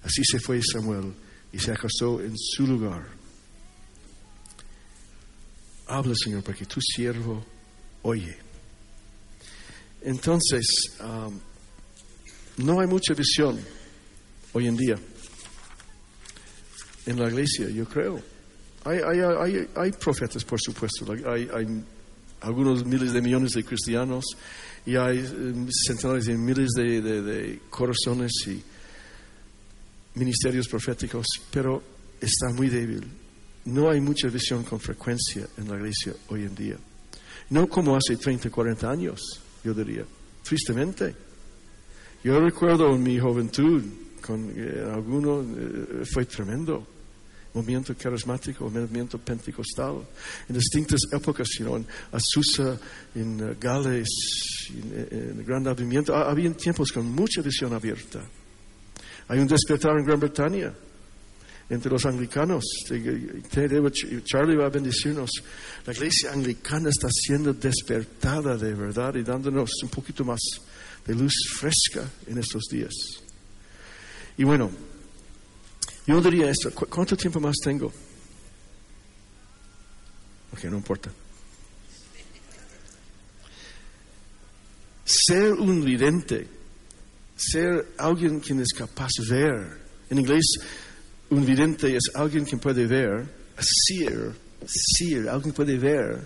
Así 0.03 0.23
se 0.25 0.41
fue 0.41 0.61
Samuel 0.63 1.15
y 1.53 1.59
se 1.59 1.73
acostó 1.73 2.21
en 2.21 2.37
su 2.37 2.67
lugar. 2.67 3.07
Habla 5.87 6.15
Señor, 6.15 6.43
porque 6.43 6.65
tu 6.65 6.81
siervo 6.81 7.45
oye. 8.03 8.44
Entonces, 10.05 10.99
um, 11.01 11.41
no 12.59 12.81
hay 12.81 12.87
mucha 12.87 13.15
visión 13.15 13.59
hoy 14.53 14.69
en 14.69 14.77
día 14.77 14.97
en 17.07 17.19
la 17.19 17.29
iglesia, 17.29 17.69
yo 17.71 17.87
creo. 17.87 18.21
Hay, 18.85 18.99
hay, 18.99 19.67
hay, 19.75 19.93
profetas, 19.93 20.45
por 20.45 20.61
supuesto. 20.61 21.07
Hay, 21.27 21.49
algunos 22.41 22.85
miles 22.85 23.15
de 23.15 23.23
millones 23.23 23.53
de 23.53 23.65
cristianos 23.65 24.25
y 24.85 24.97
hay 24.97 25.21
um, 25.21 25.67
centenares 25.71 26.27
de 26.27 26.37
miles 26.37 26.73
de, 26.77 27.01
de 27.01 27.61
corazones 27.71 28.33
y 28.47 28.63
ministerios 30.15 30.69
proféticos, 30.69 31.27
pero 31.51 31.83
está 32.21 32.51
muy 32.51 32.69
débil. 32.69 33.03
No 33.65 33.91
hay 33.91 34.01
mucha 34.03 34.29
visión 34.29 34.63
con 34.65 34.79
frecuencia 34.79 35.49
en 35.57 35.69
la 35.69 35.77
iglesia 35.77 36.13
hoy 36.29 36.43
en 36.43 36.55
día. 36.55 36.77
No 37.49 37.67
como 37.67 37.97
hace 37.97 38.17
30, 38.19 38.51
40 38.51 38.91
años 38.91 39.44
yo 39.65 39.73
diría, 39.73 40.05
tristemente. 40.43 41.15
Yo 42.23 42.39
recuerdo 42.39 42.95
en 42.95 43.03
mi 43.03 43.19
juventud, 43.19 43.83
con 44.21 44.53
eh, 44.57 44.85
alguno, 44.93 45.43
eh, 45.43 46.05
fue 46.05 46.27
tremendo. 46.27 46.87
Movimiento 47.55 47.95
carismático, 47.95 48.69
movimiento 48.69 49.17
pentecostal, 49.19 50.03
en 50.49 50.57
distintas 50.57 51.01
épocas, 51.13 51.47
en 51.61 51.87
Azusa, 52.11 52.81
en 53.15 53.41
uh, 53.41 53.55
Gales, 53.61 54.09
en, 54.71 55.39
el 55.39 55.45
Gran 55.45 55.69
Avivamiento, 55.69 56.17
había 56.17 56.53
tiempos 56.53 56.91
con 56.91 57.07
mucha 57.07 57.43
visión 57.43 57.73
abierta. 57.73 58.29
Hay 59.29 59.39
un 59.39 59.47
despertar 59.47 59.97
en 59.97 60.05
Gran 60.05 60.19
Bretaña, 60.19 60.75
entre 61.71 61.91
los 61.91 62.05
anglicanos. 62.05 62.65
Charlie 64.25 64.57
va 64.57 64.67
a 64.67 64.71
bendecirnos. 64.71 65.31
La 65.87 65.93
iglesia 65.93 66.33
anglicana 66.33 66.91
está 66.91 67.09
siendo 67.11 67.55
despertada 67.55 68.57
de 68.57 68.75
verdad 68.75 69.15
y 69.15 69.23
dándonos 69.23 69.71
un 69.83 69.89
poquito 69.89 70.25
más 70.25 70.41
de 71.07 71.15
luz 71.15 71.35
fresca 71.59 72.09
en 72.27 72.39
estos 72.39 72.65
días. 72.71 72.93
Y 74.37 74.45
bueno, 74.45 74.71
yo 76.07 76.21
diría 76.21 76.51
esto, 76.51 76.71
¿cuánto 76.73 77.17
tiempo 77.17 77.41
más 77.41 77.57
tengo? 77.63 77.93
Ok, 80.53 80.65
no 80.65 80.77
importa. 80.77 81.11
Ser 85.05 85.53
un 85.53 85.85
vidente, 85.85 86.49
ser 87.37 87.95
alguien 87.99 88.41
quien 88.41 88.61
es 88.61 88.73
capaz 88.73 89.11
de 89.19 89.35
ver. 89.35 89.85
En 90.11 90.19
inglés, 90.19 90.45
un 91.31 91.45
vidente 91.45 91.97
es 91.97 92.11
alguien 92.15 92.45
que 92.45 92.57
puede 92.57 92.87
ver, 92.87 93.27
seer, 93.59 94.33
seer, 94.67 95.29
alguien 95.29 95.55
puede 95.55 95.79
ver 95.79 96.21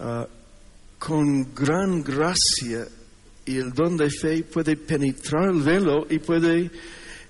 uh, 0.00 0.24
con 0.98 1.54
gran 1.54 2.02
gracia 2.02 2.86
y 3.46 3.56
el 3.56 3.72
don 3.72 3.96
de 3.96 4.10
fe 4.10 4.42
puede 4.44 4.76
penetrar 4.76 5.50
el 5.50 5.62
velo 5.62 6.06
y 6.08 6.18
puede 6.18 6.70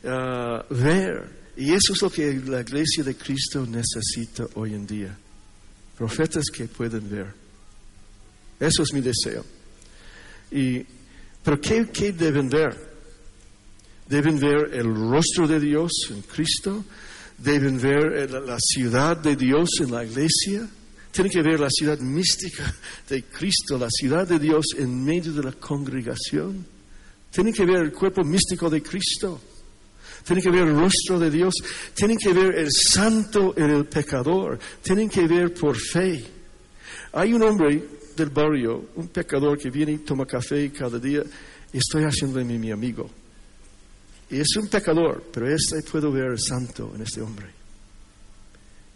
uh, 0.05 0.75
ver. 0.75 1.45
Y 1.57 1.73
eso 1.73 1.93
es 1.93 2.03
lo 2.03 2.11
que 2.11 2.35
la 2.47 2.61
iglesia 2.61 3.05
de 3.05 3.17
Cristo 3.17 3.65
necesita 3.67 4.45
hoy 4.55 4.75
en 4.75 4.87
día. 4.87 5.17
Profetas 5.97 6.45
que 6.53 6.67
pueden 6.67 7.09
ver. 7.09 7.33
Eso 8.59 8.83
es 8.83 8.93
mi 8.93 9.01
deseo. 9.01 9.45
Y, 10.51 10.85
pero 11.43 11.61
¿qué, 11.61 11.89
qué 11.93 12.13
deben 12.13 12.49
ver? 12.49 12.94
Deben 14.09 14.39
ver 14.39 14.71
el 14.73 14.95
rostro 14.95 15.47
de 15.47 15.61
Dios 15.61 15.93
en 16.11 16.23
Cristo, 16.23 16.85
deben 17.39 17.81
ver 17.81 18.31
la 18.31 18.59
ciudad 18.59 19.17
de 19.17 19.37
Dios 19.37 19.69
en 19.81 19.91
la 19.91 20.05
iglesia, 20.05 20.69
tienen 21.11 21.33
que 21.33 21.43
ver 21.43 21.61
la 21.61 21.71
ciudad 21.71 21.99
mística 22.01 22.75
de 23.09 23.23
Cristo, 23.25 23.79
la 23.79 23.91
ciudad 23.91 24.27
de 24.27 24.39
Dios 24.39 24.67
en 24.77 25.05
medio 25.05 25.33
de 25.33 25.43
la 25.43 25.53
congregación, 25.53 26.67
tienen 27.31 27.53
que 27.53 27.65
ver 27.65 27.83
el 27.83 27.93
cuerpo 27.93 28.23
místico 28.25 28.69
de 28.69 28.83
Cristo, 28.83 29.41
tienen 30.25 30.43
que 30.43 30.51
ver 30.51 30.69
el 30.69 30.75
rostro 30.75 31.19
de 31.19 31.31
Dios, 31.31 31.55
tienen 31.95 32.17
que 32.17 32.33
ver 32.33 32.59
el 32.59 32.71
santo 32.71 33.55
en 33.57 33.71
el 33.71 33.87
pecador, 33.87 34.59
tienen 34.83 35.09
que 35.09 35.27
ver 35.27 35.53
por 35.53 35.77
fe. 35.77 36.25
Hay 37.13 37.33
un 37.33 37.43
hombre 37.43 37.83
del 38.17 38.31
barrio, 38.31 38.91
un 38.97 39.09
pecador 39.09 39.59
que 39.59 39.71
viene 39.71 39.93
y 39.93 39.99
toma 39.99 40.27
café 40.27 40.71
cada 40.73 40.99
día, 40.99 41.23
estoy 41.73 42.05
haciéndome 42.05 42.59
mi 42.59 42.71
amigo. 42.71 43.11
Y 44.31 44.41
es 44.41 44.57
un 44.57 44.69
pecador, 44.69 45.25
pero 45.33 45.49
este 45.49 45.83
puedo 45.83 46.11
ver 46.11 46.41
santo 46.41 46.93
en 46.95 47.03
este 47.03 47.21
hombre. 47.21 47.47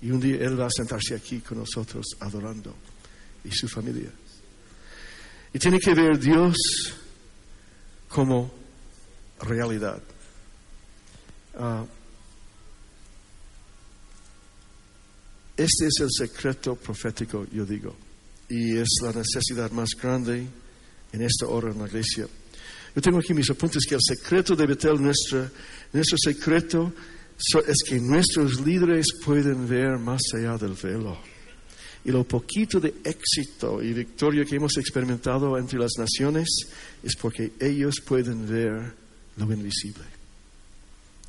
Y 0.00 0.10
un 0.10 0.20
día 0.20 0.36
él 0.36 0.58
va 0.58 0.66
a 0.66 0.70
sentarse 0.70 1.14
aquí 1.14 1.40
con 1.40 1.58
nosotros 1.58 2.06
adorando 2.20 2.74
y 3.44 3.50
su 3.50 3.68
familia. 3.68 4.10
Y 5.52 5.58
tiene 5.58 5.78
que 5.78 5.94
ver 5.94 6.18
Dios 6.18 6.56
como 8.08 8.50
realidad. 9.40 10.00
Ah, 11.56 11.84
este 15.56 15.86
es 15.86 16.00
el 16.00 16.08
secreto 16.10 16.76
profético, 16.76 17.44
yo 17.50 17.64
digo, 17.64 17.96
y 18.48 18.76
es 18.78 18.88
la 19.02 19.12
necesidad 19.12 19.70
más 19.72 19.90
grande 20.00 20.46
en 21.12 21.22
esta 21.22 21.46
hora 21.46 21.72
en 21.72 21.78
la 21.80 21.86
iglesia. 21.86 22.26
Yo 22.98 23.02
tengo 23.02 23.20
aquí 23.20 23.32
mis 23.32 23.48
apuntes 23.48 23.86
que 23.86 23.94
el 23.94 24.00
secreto 24.02 24.56
de 24.56 24.66
Betel, 24.66 25.00
nuestro, 25.00 25.48
nuestro 25.92 26.18
secreto 26.18 26.92
es 27.64 27.84
que 27.88 28.00
nuestros 28.00 28.60
líderes 28.66 29.06
pueden 29.24 29.68
ver 29.68 29.98
más 29.98 30.20
allá 30.34 30.58
del 30.58 30.72
velo. 30.72 31.16
Y 32.04 32.10
lo 32.10 32.24
poquito 32.24 32.80
de 32.80 32.94
éxito 33.04 33.80
y 33.80 33.92
victoria 33.92 34.44
que 34.44 34.56
hemos 34.56 34.76
experimentado 34.78 35.56
entre 35.56 35.78
las 35.78 35.92
naciones 35.96 36.48
es 37.00 37.14
porque 37.14 37.52
ellos 37.60 38.00
pueden 38.04 38.48
ver 38.48 38.92
lo 39.36 39.44
invisible. 39.44 40.02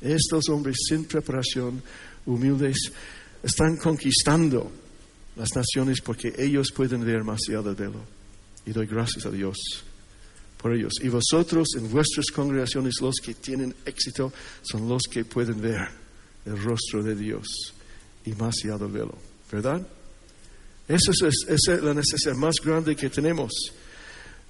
Estos 0.00 0.48
hombres 0.48 0.74
sin 0.88 1.04
preparación, 1.04 1.80
humildes, 2.26 2.90
están 3.44 3.76
conquistando 3.76 4.72
las 5.36 5.54
naciones 5.54 6.00
porque 6.00 6.34
ellos 6.36 6.72
pueden 6.74 7.04
ver 7.04 7.22
más 7.22 7.42
allá 7.48 7.62
del 7.62 7.76
velo. 7.76 8.04
Y 8.66 8.72
doy 8.72 8.88
gracias 8.88 9.24
a 9.24 9.30
Dios 9.30 9.84
por 10.60 10.74
ellos. 10.74 10.94
Y 11.02 11.08
vosotros 11.08 11.68
en 11.76 11.90
vuestras 11.90 12.26
congregaciones, 12.34 13.00
los 13.00 13.16
que 13.22 13.34
tienen 13.34 13.74
éxito, 13.84 14.32
son 14.62 14.88
los 14.88 15.02
que 15.10 15.24
pueden 15.24 15.60
ver 15.60 15.88
el 16.44 16.62
rostro 16.62 17.02
de 17.02 17.14
Dios 17.14 17.74
y 18.24 18.32
más 18.32 18.56
allá 18.64 18.78
del 18.78 18.92
velo. 18.92 19.14
¿Verdad? 19.50 19.86
Esa 20.86 21.12
es, 21.26 21.82
la 21.82 21.94
necesidad 21.94 22.34
más 22.34 22.56
grande 22.62 22.96
que 22.96 23.10
tenemos. 23.10 23.52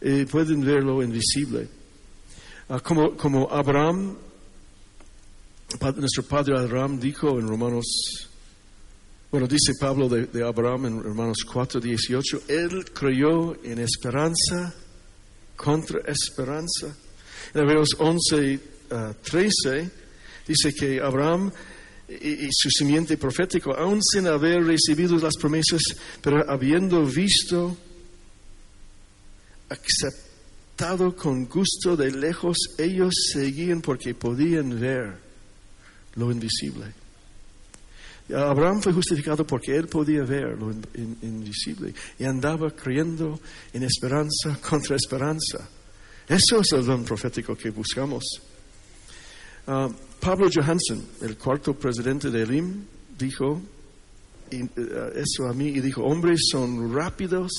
Eh, 0.00 0.26
pueden 0.30 0.62
ver 0.62 0.82
lo 0.82 1.02
invisible. 1.02 1.68
Ah, 2.68 2.80
como, 2.80 3.16
como 3.16 3.50
Abraham, 3.50 4.16
nuestro 5.96 6.22
padre 6.24 6.58
Abraham 6.58 6.98
dijo 6.98 7.38
en 7.38 7.46
Romanos 7.46 8.30
bueno, 9.30 9.46
dice 9.46 9.74
Pablo 9.78 10.08
de, 10.08 10.44
Abraham 10.44 10.86
en 10.86 11.02
Romanos 11.04 11.44
4, 11.44 11.80
18, 11.80 12.42
él 12.48 12.84
creyó 12.92 13.62
en 13.62 13.78
esperanza 13.78 14.74
contra 15.62 16.00
esperanza. 16.10 16.96
En 17.52 17.60
Hebreos 17.60 17.90
11, 17.98 18.60
13 19.22 19.90
dice 20.46 20.74
que 20.74 21.00
Abraham 21.00 21.52
y, 22.08 22.48
su 22.50 22.70
simiente 22.70 23.18
profético, 23.18 23.76
aún 23.76 24.02
sin 24.02 24.26
haber 24.26 24.64
recibido 24.64 25.16
las 25.18 25.36
promesas, 25.36 25.82
pero 26.22 26.50
habiendo 26.50 27.04
visto, 27.04 27.76
aceptado 29.68 31.14
con 31.14 31.44
gusto 31.44 31.94
de 31.94 32.10
lejos, 32.10 32.56
ellos 32.78 33.14
seguían 33.32 33.82
porque 33.82 34.14
podían 34.14 34.80
ver 34.80 35.18
lo 36.14 36.32
invisible. 36.32 36.86
Abraham 38.32 38.80
fue 38.80 38.92
justificado 38.92 39.46
porque 39.46 39.76
él 39.76 39.86
podía 39.86 40.22
ver 40.22 40.58
lo 40.58 40.72
invisible 41.22 41.94
y 42.18 42.24
andaba 42.24 42.70
creyendo 42.70 43.40
en 43.72 43.82
esperanza 43.82 44.58
contra 44.68 44.96
esperanza. 44.96 45.68
Eso 46.28 46.60
es 46.60 46.72
el 46.72 46.84
don 46.84 47.04
profético 47.04 47.56
que 47.56 47.70
buscamos. 47.70 48.24
Ah, 49.66 49.88
Pablo 50.20 50.48
Johansson, 50.52 51.04
el 51.22 51.36
cuarto 51.36 51.74
presidente 51.74 52.30
de 52.30 52.42
Elim, 52.42 52.84
dijo 53.18 53.60
eh, 54.50 54.68
eso 55.14 55.48
a 55.48 55.52
mí 55.52 55.68
y 55.68 55.80
dijo, 55.80 56.02
hombres 56.02 56.40
son 56.50 56.94
rápidos 56.94 57.50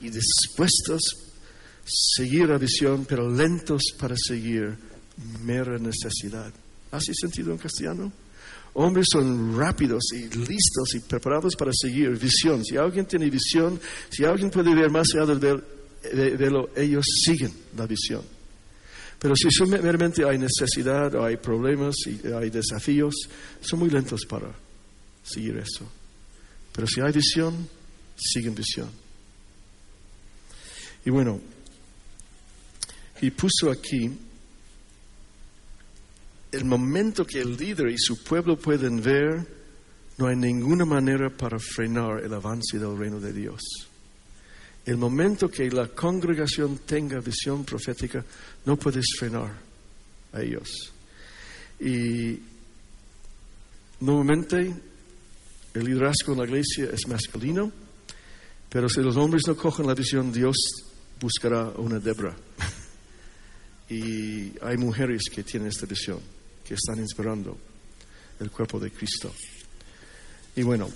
y 0.00 0.10
dispuestos 0.10 1.00
a 1.16 1.86
seguir 1.86 2.48
la 2.48 2.58
visión, 2.58 3.04
pero 3.06 3.28
lentos 3.28 3.82
para 3.98 4.14
seguir 4.16 4.76
mera 5.42 5.78
necesidad. 5.78 6.52
¿Hace 6.90 7.12
sentido 7.14 7.52
en 7.52 7.58
castellano? 7.58 8.12
Hombres 8.74 9.06
son 9.12 9.56
rápidos 9.56 10.02
y 10.12 10.28
listos 10.36 10.94
y 10.94 11.00
preparados 11.00 11.54
para 11.56 11.70
seguir 11.72 12.10
visión. 12.18 12.64
Si 12.64 12.76
alguien 12.76 13.06
tiene 13.06 13.30
visión, 13.30 13.80
si 14.10 14.24
alguien 14.24 14.50
puede 14.50 14.74
ver 14.74 14.90
más 14.90 15.08
allá 15.14 15.26
del 15.26 15.62
velo, 16.36 16.70
ellos 16.74 17.04
siguen 17.24 17.52
la 17.76 17.86
visión. 17.86 18.22
Pero 19.18 19.34
si 19.36 19.48
meramente 19.64 20.24
hay 20.28 20.38
necesidad 20.38 21.14
o 21.14 21.24
hay 21.24 21.36
problemas 21.36 21.94
y 22.06 22.26
hay 22.32 22.50
desafíos, 22.50 23.14
son 23.60 23.78
muy 23.78 23.90
lentos 23.90 24.26
para 24.26 24.52
seguir 25.22 25.56
eso. 25.56 25.88
Pero 26.72 26.86
si 26.86 27.00
hay 27.00 27.12
visión, 27.12 27.68
siguen 28.16 28.54
visión. 28.54 28.90
Y 31.04 31.10
bueno, 31.10 31.40
y 33.20 33.30
puso 33.30 33.70
aquí 33.70 34.10
el 36.54 36.64
momento 36.64 37.26
que 37.26 37.40
el 37.40 37.56
líder 37.56 37.88
y 37.88 37.98
su 37.98 38.22
pueblo 38.22 38.56
pueden 38.56 39.02
ver, 39.02 39.46
no 40.18 40.28
hay 40.28 40.36
ninguna 40.36 40.84
manera 40.84 41.28
para 41.28 41.58
frenar 41.58 42.22
el 42.22 42.32
avance 42.32 42.78
del 42.78 42.96
reino 42.96 43.18
de 43.18 43.32
Dios. 43.32 43.60
El 44.86 44.96
momento 44.96 45.48
que 45.48 45.68
la 45.70 45.88
congregación 45.88 46.78
tenga 46.86 47.18
visión 47.18 47.64
profética, 47.64 48.24
no 48.66 48.76
puedes 48.76 49.04
frenar 49.18 49.52
a 50.32 50.42
ellos. 50.42 50.92
Y 51.80 52.38
nuevamente, 54.00 54.74
el 55.74 55.84
liderazgo 55.84 56.32
en 56.32 56.38
la 56.38 56.44
iglesia 56.44 56.90
es 56.92 57.08
masculino, 57.08 57.72
pero 58.68 58.88
si 58.88 59.00
los 59.00 59.16
hombres 59.16 59.42
no 59.48 59.56
cogen 59.56 59.86
la 59.86 59.94
visión, 59.94 60.32
Dios 60.32 60.56
buscará 61.18 61.70
una 61.70 61.98
Debra. 61.98 62.36
y 63.88 64.52
hay 64.62 64.76
mujeres 64.76 65.22
que 65.34 65.42
tienen 65.42 65.68
esta 65.68 65.86
visión 65.86 66.20
que 66.66 66.74
están 66.74 66.98
inspirando 66.98 67.56
el 68.40 68.50
cuerpo 68.50 68.78
de 68.78 68.90
Cristo. 68.90 69.32
Y 70.56 70.62
bueno, 70.62 70.88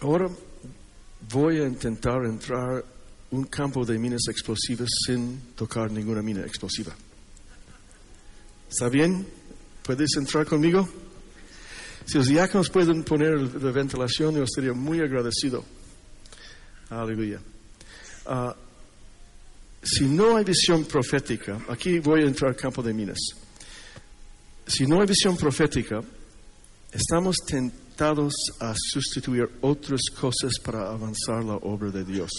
ahora 0.00 0.28
voy 1.32 1.60
a 1.60 1.66
intentar 1.66 2.24
entrar 2.24 2.84
un 3.30 3.44
campo 3.44 3.84
de 3.84 3.98
minas 3.98 4.22
explosivas 4.28 4.88
sin 5.06 5.54
tocar 5.56 5.90
ninguna 5.90 6.22
mina 6.22 6.42
explosiva. 6.42 6.94
¿Está 8.68 8.88
bien? 8.88 9.26
¿Puedes 9.82 10.16
entrar 10.16 10.46
conmigo? 10.46 10.88
Si 12.06 12.18
los 12.18 12.26
diáconos 12.26 12.70
pueden 12.70 13.02
poner 13.02 13.40
la 13.62 13.70
ventilación, 13.70 14.34
yo 14.34 14.44
estaría 14.44 14.72
muy 14.72 15.00
agradecido. 15.00 15.64
Aleluya. 16.90 17.40
Ah, 18.26 18.54
si 19.84 20.04
no 20.06 20.36
hay 20.36 20.44
visión 20.44 20.84
profética, 20.86 21.60
aquí 21.68 21.98
voy 21.98 22.22
a 22.22 22.26
entrar 22.26 22.50
al 22.50 22.56
campo 22.56 22.82
de 22.82 22.94
minas. 22.94 23.18
Si 24.66 24.86
no 24.86 25.00
hay 25.00 25.06
visión 25.06 25.36
profética, 25.36 26.00
estamos 26.90 27.36
tentados 27.46 28.34
a 28.60 28.74
sustituir 28.74 29.46
otras 29.60 30.00
cosas 30.18 30.54
para 30.64 30.90
avanzar 30.90 31.44
la 31.44 31.56
obra 31.56 31.90
de 31.90 32.02
Dios. 32.02 32.30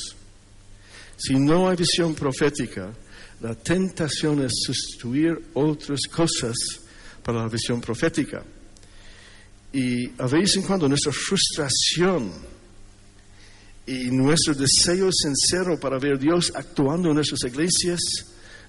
Si 1.17 1.35
no 1.35 1.69
hay 1.69 1.75
visión 1.75 2.15
profética, 2.15 2.91
la 3.41 3.53
tentación 3.53 4.43
es 4.43 4.51
sustituir 4.65 5.49
otras 5.53 5.99
cosas 6.11 6.55
para 7.23 7.43
la 7.43 7.47
visión 7.47 7.79
profética. 7.79 8.43
Y 9.71 10.09
a 10.17 10.27
veces 10.27 10.57
en 10.57 10.63
cuando 10.63 10.89
nuestra 10.89 11.11
frustración 11.11 12.31
y 13.88 14.09
nuestro 14.11 14.53
deseo 14.55 15.09
sincero 15.11 15.79
para 15.79 15.99
ver 15.99 16.17
Dios 16.17 16.51
actuando 16.55 17.09
en 17.09 17.15
nuestras 17.15 17.43
iglesias 17.43 17.99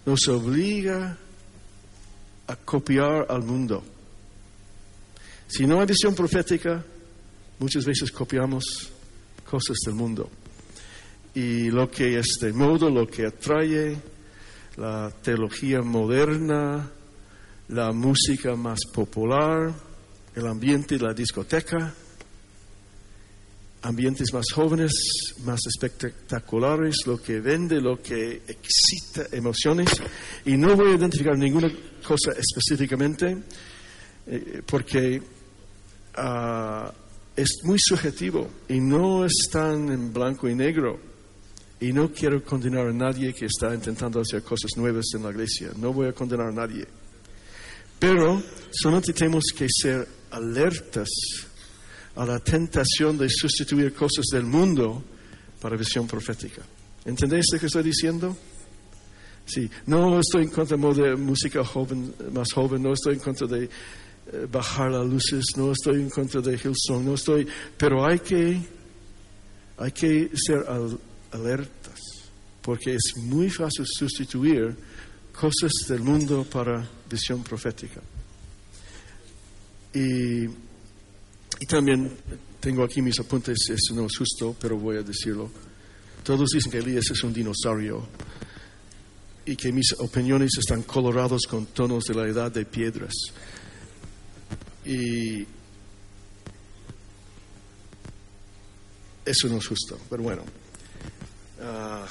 nos 0.04 0.28
obliga 0.28 1.16
a 2.46 2.56
copiar 2.56 3.26
al 3.28 3.42
mundo. 3.42 3.82
Si 5.48 5.66
no 5.66 5.80
hay 5.80 5.86
visión 5.86 6.14
profética, 6.14 6.84
muchas 7.58 7.84
veces 7.84 8.12
copiamos 8.12 8.90
cosas 9.48 9.76
del 9.84 9.94
mundo. 9.94 10.30
Y 11.34 11.70
lo 11.70 11.90
que 11.90 12.18
es 12.18 12.38
de 12.40 12.52
modo, 12.52 12.90
lo 12.90 13.06
que 13.06 13.26
atrae, 13.26 13.96
la 14.76 15.10
teología 15.22 15.82
moderna, 15.82 16.90
la 17.68 17.92
música 17.92 18.54
más 18.54 18.80
popular, 18.92 19.74
el 20.34 20.46
ambiente 20.46 20.98
de 20.98 21.04
la 21.04 21.14
discoteca, 21.14 21.92
ambientes 23.87 24.32
más 24.32 24.47
jóvenes, 24.53 24.93
más 25.45 25.61
espectaculares, 25.66 27.07
lo 27.07 27.22
que 27.22 27.41
vende, 27.41 27.80
lo 27.80 28.03
que 28.03 28.43
excita 28.49 29.26
emociones. 29.30 29.91
Y 30.45 30.57
no 30.57 30.74
voy 30.74 30.93
a 30.93 30.97
identificar 30.97 31.39
ninguna 31.39 31.70
cosa 32.07 32.32
específicamente, 32.32 33.37
eh, 34.26 34.62
porque 34.66 35.22
ah, 36.16 36.93
es 37.37 37.59
muy 37.62 37.78
subjetivo 37.78 38.51
y 38.68 38.80
no 38.80 39.24
es 39.24 39.49
tan 39.53 39.91
en 39.93 40.12
blanco 40.12 40.49
y 40.49 40.55
negro. 40.55 40.99
Y 41.78 41.93
no 41.93 42.11
quiero 42.11 42.43
condenar 42.43 42.89
a 42.89 42.93
nadie 42.93 43.34
que 43.34 43.47
está 43.47 43.72
intentando 43.74 44.20
hacer 44.20 44.43
cosas 44.43 44.70
nuevas 44.76 45.05
en 45.14 45.22
la 45.22 45.30
iglesia. 45.30 45.70
No 45.76 45.93
voy 45.93 46.09
a 46.09 46.12
condenar 46.12 46.49
a 46.49 46.53
nadie. 46.53 46.87
Pero 47.99 48.43
solamente 48.70 49.12
tenemos 49.12 49.45
que 49.57 49.66
ser 49.68 50.09
alertas 50.30 51.09
a 52.16 52.24
la 52.24 52.38
tentación 52.40 53.18
de 53.18 53.28
sustituir 53.28 53.92
cosas 53.94 54.24
del 54.32 54.44
mundo 54.44 55.02
para 55.60 55.76
visión 55.76 56.06
profética. 56.06 56.62
¿Entendéis 57.04 57.46
lo 57.52 57.60
que 57.60 57.66
estoy 57.66 57.82
diciendo? 57.82 58.36
Sí, 59.44 59.70
no 59.86 60.18
estoy 60.18 60.44
en 60.44 60.50
contra 60.50 60.76
de 60.76 61.14
música 61.14 61.64
joven, 61.64 62.12
más 62.32 62.52
joven, 62.52 62.82
no 62.82 62.92
estoy 62.92 63.14
en 63.14 63.20
contra 63.20 63.46
de 63.46 63.64
eh, 63.64 64.46
bajar 64.50 64.90
las 64.90 65.06
luces, 65.06 65.44
no 65.56 65.70
estoy 65.70 66.00
en 66.00 66.10
contra 66.10 66.40
de 66.40 66.54
Hillsong, 66.54 67.04
no 67.04 67.14
estoy, 67.14 67.46
pero 67.78 68.04
hay 68.04 68.18
que, 68.18 68.60
hay 69.78 69.92
que 69.92 70.30
ser 70.34 70.64
alertas, 71.30 72.00
porque 72.60 72.94
es 72.94 73.12
muy 73.22 73.48
fácil 73.48 73.86
sustituir 73.86 74.76
cosas 75.32 75.70
del 75.88 76.00
mundo 76.00 76.44
para 76.44 76.88
visión 77.08 77.44
profética. 77.44 78.00
Y, 79.94 80.46
y 81.61 81.66
también 81.66 82.11
tengo 82.61 82.84
aquí 82.84 83.00
mis 83.00 83.18
apuntes, 83.20 83.59
eso 83.70 83.94
no 83.94 84.07
es 84.07 84.16
justo, 84.16 84.57
pero 84.61 84.76
voy 84.76 84.96
a 84.96 85.02
decirlo. 85.02 85.50
Todos 86.22 86.50
dicen 86.50 86.72
que 86.72 86.78
Elías 86.78 87.04
es 87.11 87.22
un 87.22 87.32
dinosaurio 87.32 88.07
y 89.44 89.54
que 89.54 89.70
mis 89.70 89.92
opiniones 89.98 90.50
están 90.59 90.82
colorados 90.82 91.42
con 91.48 91.66
tonos 91.66 92.04
de 92.04 92.14
la 92.14 92.26
edad 92.26 92.50
de 92.50 92.64
piedras. 92.64 93.14
Y 94.84 95.46
eso 99.24 99.48
no 99.48 99.59
es 99.59 99.66
justo, 99.66 99.98
pero 100.11 100.22
bueno. 100.24 100.42
Ah, 101.61 102.07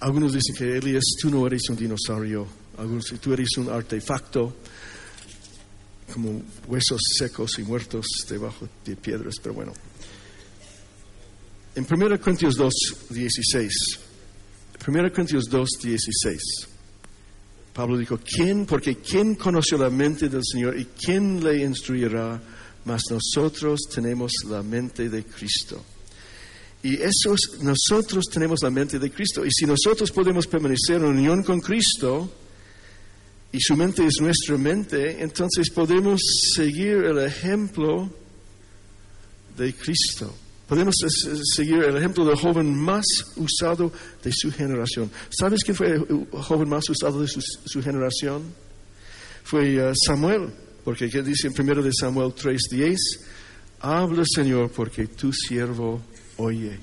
algunos 0.00 0.32
dicen 0.32 0.54
que 0.56 0.78
Elías, 0.78 1.04
tú 1.20 1.30
no 1.30 1.46
eres 1.46 1.68
un 1.68 1.76
dinosaurio, 1.76 2.46
algunos 2.78 3.04
dicen 3.04 3.18
tú 3.18 3.32
eres 3.32 3.56
un 3.58 3.68
artefacto, 3.68 4.56
como 6.12 6.42
huesos 6.66 7.00
secos 7.16 7.58
y 7.58 7.62
muertos 7.62 8.06
debajo 8.28 8.68
de 8.84 8.96
piedras, 8.96 9.36
pero 9.42 9.54
bueno. 9.54 9.72
En 11.74 11.86
1 11.88 12.20
Corintios 12.20 12.54
2, 12.54 12.74
16 13.10 14.06
1 14.86 15.10
Corintios 15.10 15.46
2, 15.50 15.68
16. 15.82 16.68
Pablo 17.72 17.98
dijo, 17.98 18.18
¿quién? 18.18 18.66
Porque 18.66 18.96
¿quién 18.96 19.34
conoció 19.34 19.76
la 19.76 19.90
mente 19.90 20.28
del 20.28 20.42
Señor 20.44 20.78
y 20.78 20.86
quién 20.86 21.42
le 21.42 21.64
instruirá? 21.64 22.40
Mas 22.84 23.02
nosotros 23.10 23.80
tenemos 23.92 24.32
la 24.48 24.62
mente 24.62 25.08
de 25.08 25.24
Cristo. 25.24 25.84
Y 26.84 26.94
eso 26.94 27.34
es, 27.34 27.60
nosotros 27.62 28.26
tenemos 28.32 28.60
la 28.62 28.70
mente 28.70 29.00
de 29.00 29.10
Cristo. 29.10 29.44
Y 29.44 29.50
si 29.50 29.66
nosotros 29.66 30.12
podemos 30.12 30.46
permanecer 30.46 30.96
en 30.96 31.06
unión 31.06 31.42
con 31.42 31.60
Cristo, 31.60 32.30
y 33.56 33.60
su 33.60 33.74
mente 33.74 34.04
es 34.04 34.20
nuestra 34.20 34.58
mente, 34.58 35.22
entonces 35.22 35.70
podemos 35.70 36.20
seguir 36.54 36.96
el 37.06 37.18
ejemplo 37.20 38.10
de 39.56 39.72
Cristo. 39.72 40.30
Podemos 40.68 40.94
seguir 41.54 41.82
el 41.84 41.96
ejemplo 41.96 42.26
del 42.26 42.36
joven 42.36 42.74
más 42.74 43.06
usado 43.36 43.90
de 44.22 44.30
su 44.30 44.52
generación. 44.52 45.10
¿Sabes 45.30 45.64
quién 45.64 45.74
fue 45.74 45.94
el 45.94 46.26
joven 46.32 46.68
más 46.68 46.86
usado 46.90 47.22
de 47.22 47.28
su, 47.28 47.82
generación? 47.82 48.42
Fue 49.42 49.90
uh, 49.90 49.94
Samuel, 50.04 50.50
porque 50.84 51.08
¿qué 51.08 51.22
dice 51.22 51.48
en 51.48 51.54
1 51.58 51.82
de 51.82 51.92
Samuel 51.98 52.34
3:10? 52.34 52.98
Habla, 53.80 54.24
Señor, 54.26 54.70
porque 54.70 55.06
tu 55.06 55.32
siervo 55.32 56.02
oye. 56.36 56.78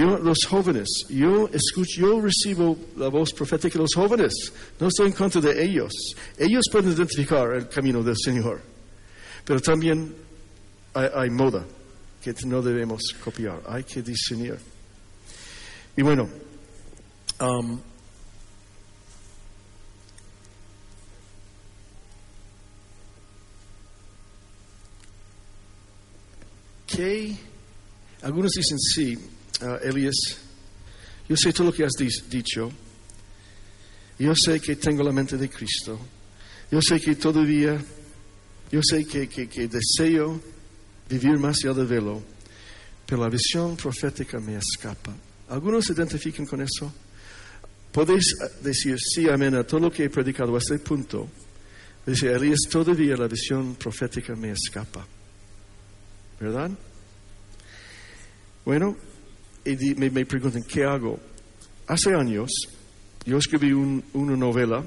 Yo, 0.00 0.16
los 0.16 0.38
jóvenes, 0.48 0.88
yo 1.10 1.50
escucho, 1.52 2.00
yo 2.00 2.20
recibo 2.22 2.74
la 2.96 3.08
voz 3.08 3.34
profética 3.34 3.74
de 3.74 3.80
los 3.80 3.94
jóvenes. 3.94 4.32
No 4.78 4.88
estoy 4.88 5.08
en 5.08 5.12
contra 5.12 5.42
de 5.42 5.62
ellos. 5.62 5.92
Ellos 6.38 6.64
pueden 6.72 6.92
identificar 6.92 7.52
el 7.52 7.68
camino 7.68 8.02
del 8.02 8.16
Señor. 8.16 8.62
Pero 9.44 9.60
también 9.60 10.14
hay 10.94 11.28
moda 11.28 11.66
que 12.22 12.34
no 12.46 12.62
debemos 12.62 13.14
copiar, 13.22 13.62
hay 13.68 13.84
que 13.84 14.00
diseñar. 14.00 14.58
Y 15.94 16.00
bueno, 16.00 16.30
um, 17.38 17.78
¿qué? 26.86 27.36
Algunos 28.22 28.52
dicen, 28.52 28.78
sí, 28.78 29.18
uh, 29.62 29.86
Elías, 29.86 30.38
yo 31.28 31.36
sé 31.36 31.52
todo 31.52 31.68
lo 31.68 31.72
que 31.72 31.84
has 31.84 31.92
dicho, 32.28 32.70
yo 34.18 34.34
sé 34.34 34.60
que 34.60 34.76
tengo 34.76 35.02
la 35.02 35.12
mente 35.12 35.36
de 35.36 35.48
Cristo, 35.48 35.98
yo 36.70 36.82
sé 36.82 37.00
que 37.00 37.16
todavía, 37.16 37.82
yo 38.70 38.80
sé 38.82 39.04
que, 39.04 39.28
que, 39.28 39.48
que 39.48 39.68
deseo 39.68 40.40
vivir 41.08 41.38
más 41.38 41.58
allá 41.64 41.74
del 41.74 41.86
velo, 41.86 42.22
pero 43.06 43.22
la 43.22 43.28
visión 43.28 43.76
profética 43.76 44.38
me 44.38 44.56
escapa. 44.56 45.14
¿Algunos 45.48 45.84
se 45.84 45.92
identifican 45.92 46.46
con 46.46 46.60
eso? 46.62 46.92
Podéis 47.90 48.36
decir 48.62 48.96
sí, 49.00 49.28
amén, 49.28 49.56
a 49.56 49.64
todo 49.64 49.80
lo 49.80 49.90
que 49.90 50.04
he 50.04 50.10
predicado 50.10 50.54
a 50.54 50.58
este 50.58 50.78
punto. 50.78 51.28
Dice, 52.06 52.32
Elías, 52.32 52.60
todavía 52.70 53.16
la 53.16 53.26
visión 53.26 53.74
profética 53.74 54.36
me 54.36 54.52
escapa. 54.52 55.04
¿Verdad? 56.38 56.70
Bueno, 58.64 58.96
y 59.64 59.94
me, 59.94 60.10
me, 60.10 60.26
preguntan, 60.26 60.62
¿qué 60.62 60.84
hago? 60.84 61.18
Hace 61.86 62.14
años 62.14 62.50
yo 63.24 63.38
escribí 63.38 63.72
una 63.72 64.36
novela 64.36 64.84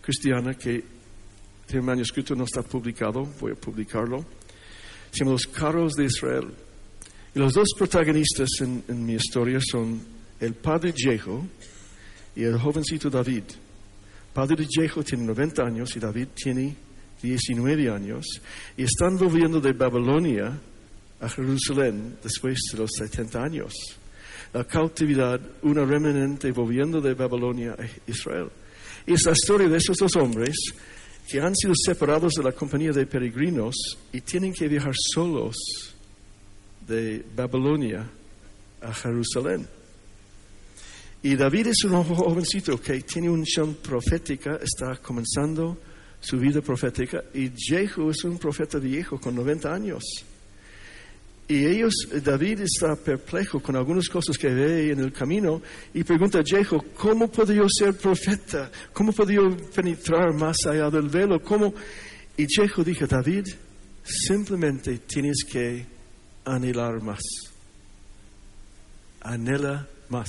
cristiana 0.00 0.54
que 0.54 0.82
tiene 1.66 1.80
un 1.80 1.86
manuscrito, 1.86 2.34
no 2.34 2.44
está 2.44 2.62
publicado, 2.62 3.24
voy 3.40 3.52
a 3.52 3.54
publicarlo 3.54 4.24
se 5.10 5.20
llama 5.20 5.32
Los 5.32 5.46
Carros 5.46 5.94
de 5.94 6.04
Israel. 6.04 6.48
Y 7.34 7.38
los 7.38 7.52
dos 7.52 7.68
protagonistas 7.76 8.48
en, 8.60 9.04
mi 9.04 9.14
historia 9.14 9.58
son 9.60 10.00
el 10.40 10.54
padre 10.54 10.92
Jehu 10.96 11.46
y 12.34 12.42
el 12.42 12.58
jovencito 12.58 13.10
David. 13.10 13.44
Padre 14.32 14.66
Jehu 14.68 15.02
tiene 15.02 15.24
90 15.24 15.62
años 15.62 15.96
y 15.96 16.00
David 16.00 16.28
tiene 16.34 16.76
19 17.22 17.90
años 17.90 18.24
y 18.76 18.84
están 18.84 19.16
volviendo 19.16 19.60
de 19.60 19.72
Babilonia 19.72 20.58
a 21.20 21.28
Jerusalén 21.28 22.16
después 22.22 22.58
de 22.72 22.78
los 22.78 22.90
70 22.96 23.42
años. 23.42 23.74
La 24.52 24.64
cautividad, 24.64 25.40
una 25.62 25.84
remanente 25.84 26.50
volviendo 26.52 27.00
de 27.00 27.14
Babilonia 27.14 27.76
a 27.78 28.10
Israel. 28.10 28.48
Y 29.06 29.14
es 29.14 29.24
la 29.24 29.32
historia 29.32 29.68
de 29.68 29.76
esos 29.76 29.96
dos 29.96 30.16
hombres 30.16 30.56
que 31.28 31.40
han 31.40 31.54
sido 31.54 31.74
separados 31.74 32.34
de 32.34 32.42
la 32.42 32.52
compañía 32.52 32.92
de 32.92 33.06
peregrinos 33.06 33.74
y 34.12 34.20
tienen 34.22 34.52
que 34.52 34.68
viajar 34.68 34.94
solos 34.94 35.56
de 36.86 37.24
Babilonia 37.36 38.10
a 38.80 38.94
Jerusalén. 38.94 39.66
Y 41.22 41.34
David 41.34 41.68
es 41.68 41.84
un 41.84 42.02
jovencito 42.02 42.80
que 42.80 43.00
tiene 43.00 43.28
una 43.28 43.42
visión 43.42 43.74
profética, 43.74 44.58
está 44.62 44.96
comenzando 45.02 45.76
su 46.20 46.38
vida 46.38 46.62
profética, 46.62 47.22
y 47.34 47.50
Jehu 47.56 48.10
es 48.10 48.24
un 48.24 48.38
profeta 48.38 48.78
viejo 48.78 49.20
con 49.20 49.34
90 49.34 49.72
años. 49.72 50.04
Y 51.50 51.64
ellos, 51.64 51.94
David 52.22 52.60
está 52.60 52.94
perplejo 52.94 53.60
con 53.60 53.74
algunas 53.74 54.06
cosas 54.10 54.36
que 54.36 54.48
ve 54.48 54.92
en 54.92 55.00
el 55.00 55.10
camino 55.14 55.62
y 55.94 56.04
pregunta 56.04 56.40
a 56.40 56.44
Jehu, 56.44 56.78
¿cómo 56.94 57.28
puedo 57.28 57.54
yo 57.54 57.66
ser 57.70 57.96
profeta? 57.96 58.70
¿Cómo 58.92 59.12
puedo 59.12 59.30
yo 59.30 59.56
penetrar 59.74 60.34
más 60.34 60.58
allá 60.66 60.90
del 60.90 61.08
velo? 61.08 61.40
¿Cómo? 61.40 61.72
Y 62.36 62.46
Jehu 62.46 62.84
dijo, 62.84 63.06
David, 63.06 63.46
simplemente 64.04 64.98
tienes 64.98 65.42
que 65.50 65.86
anhelar 66.44 67.02
más. 67.02 67.22
Anhela 69.22 69.88
más. 70.10 70.28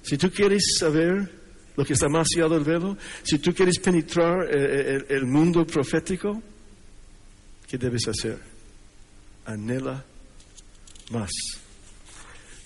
Si 0.00 0.16
tú 0.16 0.30
quieres 0.30 0.78
saber 0.78 1.30
lo 1.76 1.84
que 1.84 1.92
está 1.92 2.08
más 2.08 2.28
allá 2.34 2.48
del 2.48 2.64
velo, 2.64 2.96
si 3.22 3.38
tú 3.38 3.52
quieres 3.52 3.78
penetrar 3.78 4.48
el, 4.50 5.04
el 5.06 5.26
mundo 5.26 5.66
profético, 5.66 6.42
¿qué 7.68 7.76
debes 7.76 8.08
hacer? 8.08 8.49
Anhela 9.52 10.04
más. 11.10 11.30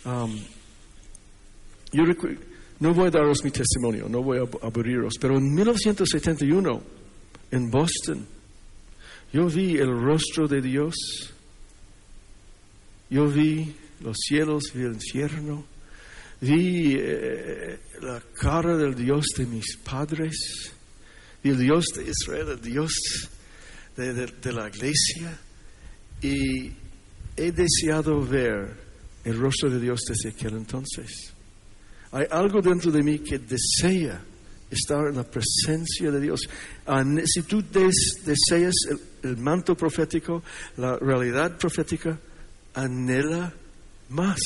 Um, 0.04 0.38
no 2.80 2.92
voy 2.92 3.06
a 3.06 3.10
daros 3.10 3.42
mi 3.44 3.50
testimonio, 3.50 4.08
no 4.08 4.22
voy 4.22 4.38
a 4.38 4.42
aburriros, 4.66 5.14
pero 5.20 5.36
en 5.38 5.54
1971, 5.54 6.82
en 7.52 7.70
Boston, 7.70 8.26
yo 9.32 9.46
vi 9.46 9.76
el 9.76 9.90
rostro 9.90 10.46
de 10.48 10.60
Dios, 10.60 10.94
yo 13.10 13.26
vi 13.28 13.74
los 14.00 14.16
cielos, 14.28 14.64
vi 14.74 14.82
el 14.82 14.94
infierno, 14.94 15.64
vi 16.40 16.96
eh, 16.98 17.78
la 18.02 18.20
cara 18.34 18.76
del 18.76 18.94
Dios 18.94 19.24
de 19.36 19.46
mis 19.46 19.76
padres, 19.78 20.72
el 21.42 21.58
Dios 21.58 21.84
de 21.96 22.10
Israel, 22.10 22.48
el 22.50 22.60
Dios 22.60 22.92
de, 23.96 24.12
de- 24.12 24.26
de 24.26 24.52
la 24.52 24.68
iglesia 24.68 25.38
y 26.26 26.72
he 27.36 27.52
deseado 27.52 28.20
ver 28.26 28.74
el 29.24 29.38
rostro 29.38 29.70
de 29.70 29.80
Dios 29.80 30.00
desde 30.08 30.30
aquel 30.30 30.54
entonces. 30.56 31.32
Hay 32.12 32.26
algo 32.30 32.60
dentro 32.60 32.90
de 32.90 33.02
mí 33.02 33.18
que 33.18 33.38
desea 33.38 34.22
estar 34.70 35.08
en 35.08 35.16
la 35.16 35.24
presencia 35.24 36.10
de 36.10 36.20
Dios. 36.20 36.48
Ah, 36.86 37.04
si 37.26 37.42
tú 37.42 37.62
des- 37.62 38.22
deseas 38.24 38.74
el, 38.90 39.30
el 39.30 39.36
manto 39.36 39.74
profético, 39.76 40.42
la 40.76 40.96
realidad 40.96 41.56
profética, 41.58 42.18
anhela 42.74 43.52
más. 44.10 44.38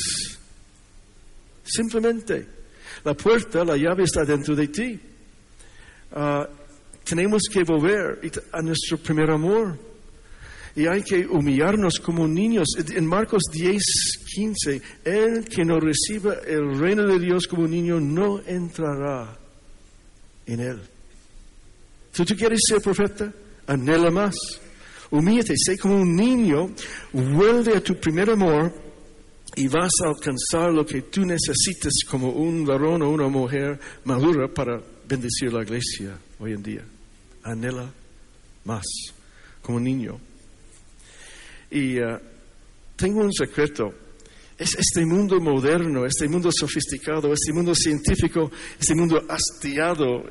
Simplemente, 1.64 2.46
la 3.04 3.14
puerta, 3.14 3.64
la 3.64 3.76
llave 3.76 4.04
está 4.04 4.24
dentro 4.24 4.54
de 4.56 4.68
ti. 4.68 4.98
Ah, 6.12 6.48
tenemos 7.04 7.42
que 7.50 7.62
volver 7.64 8.18
a 8.52 8.62
nuestro 8.62 8.98
primer 8.98 9.30
amor. 9.30 9.78
Y 10.78 10.86
hay 10.86 11.02
que 11.02 11.26
humillarnos 11.26 11.98
como 11.98 12.28
niños. 12.28 12.68
En 12.94 13.04
Marcos 13.04 13.42
10, 13.52 13.82
15, 14.32 14.82
el 15.04 15.44
que 15.48 15.64
no 15.64 15.80
reciba 15.80 16.34
el 16.46 16.78
reino 16.78 17.04
de 17.04 17.18
Dios 17.18 17.48
como 17.48 17.66
niño 17.66 17.98
no 17.98 18.40
entrará 18.46 19.36
en 20.46 20.60
él. 20.60 20.80
Si 22.12 22.24
tú 22.24 22.36
quieres 22.36 22.60
ser 22.64 22.80
profeta, 22.80 23.34
anhela 23.66 24.12
más. 24.12 24.36
Humíllate, 25.10 25.54
sé 25.56 25.76
como 25.78 25.96
un 25.96 26.14
niño, 26.14 26.70
vuelve 27.12 27.76
a 27.76 27.82
tu 27.82 27.96
primer 27.96 28.30
amor 28.30 28.72
y 29.56 29.66
vas 29.66 29.90
a 30.04 30.10
alcanzar 30.10 30.72
lo 30.72 30.86
que 30.86 31.02
tú 31.02 31.26
necesitas 31.26 31.92
como 32.08 32.30
un 32.30 32.64
varón 32.64 33.02
o 33.02 33.10
una 33.10 33.26
mujer 33.26 33.80
madura 34.04 34.46
para 34.46 34.80
bendecir 35.08 35.52
la 35.52 35.64
iglesia 35.64 36.16
hoy 36.38 36.52
en 36.52 36.62
día. 36.62 36.84
Anhela 37.42 37.92
más, 38.64 38.84
como 39.60 39.80
niño. 39.80 40.27
Y 41.70 41.98
eh, 41.98 42.18
tengo 42.96 43.20
un 43.20 43.32
secreto. 43.32 43.92
Es 44.56 44.74
este 44.74 45.06
mundo 45.06 45.40
moderno, 45.40 46.04
este 46.04 46.28
mundo 46.28 46.50
sofisticado, 46.52 47.32
este 47.32 47.52
mundo 47.52 47.74
científico, 47.74 48.50
este 48.78 48.94
mundo 48.94 49.24
hastiado, 49.28 50.24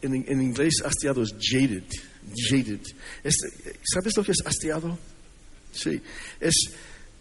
en, 0.00 0.24
en 0.26 0.42
inglés 0.42 0.82
hastiado 0.82 1.22
es 1.22 1.34
jaded, 1.38 1.84
jaded. 2.48 2.80
¿Sabes 3.82 4.16
lo 4.16 4.24
que 4.24 4.32
es 4.32 4.38
hastiado? 4.46 4.98
Sí, 5.72 6.00
es, 6.40 6.54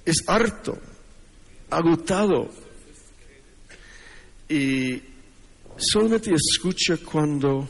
es 0.06 0.24
harto, 0.28 0.80
agotado. 1.70 2.50
Y 4.48 5.02
solamente 5.76 6.32
escucha 6.34 6.98
cuando 6.98 7.68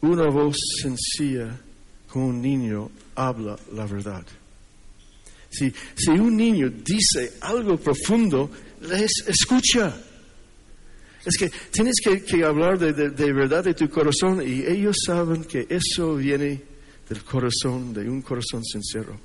una 0.00 0.28
voz 0.30 0.56
sencilla, 0.82 1.60
como 2.08 2.28
un 2.28 2.42
niño, 2.42 2.90
habla 3.14 3.56
la 3.72 3.86
verdad. 3.86 4.26
Si, 5.56 6.10
un 6.10 6.36
niño 6.36 6.70
dice 6.70 7.34
algo 7.40 7.76
profundo, 7.78 8.50
les 8.82 9.10
escucha. 9.26 9.96
Es 11.24 11.36
que 11.36 11.50
tienes 11.70 11.94
que, 12.02 12.44
hablar 12.44 12.78
de, 12.78 13.32
verdad 13.32 13.64
de 13.64 13.74
tu 13.74 13.88
corazón 13.88 14.42
y 14.46 14.64
ellos 14.64 14.96
saben 15.04 15.44
que 15.44 15.66
eso 15.68 16.14
viene 16.14 16.62
del 17.08 17.24
corazón, 17.24 17.92
de 17.92 18.08
un 18.08 18.22
corazón 18.22 18.62
sincero. 18.64 19.18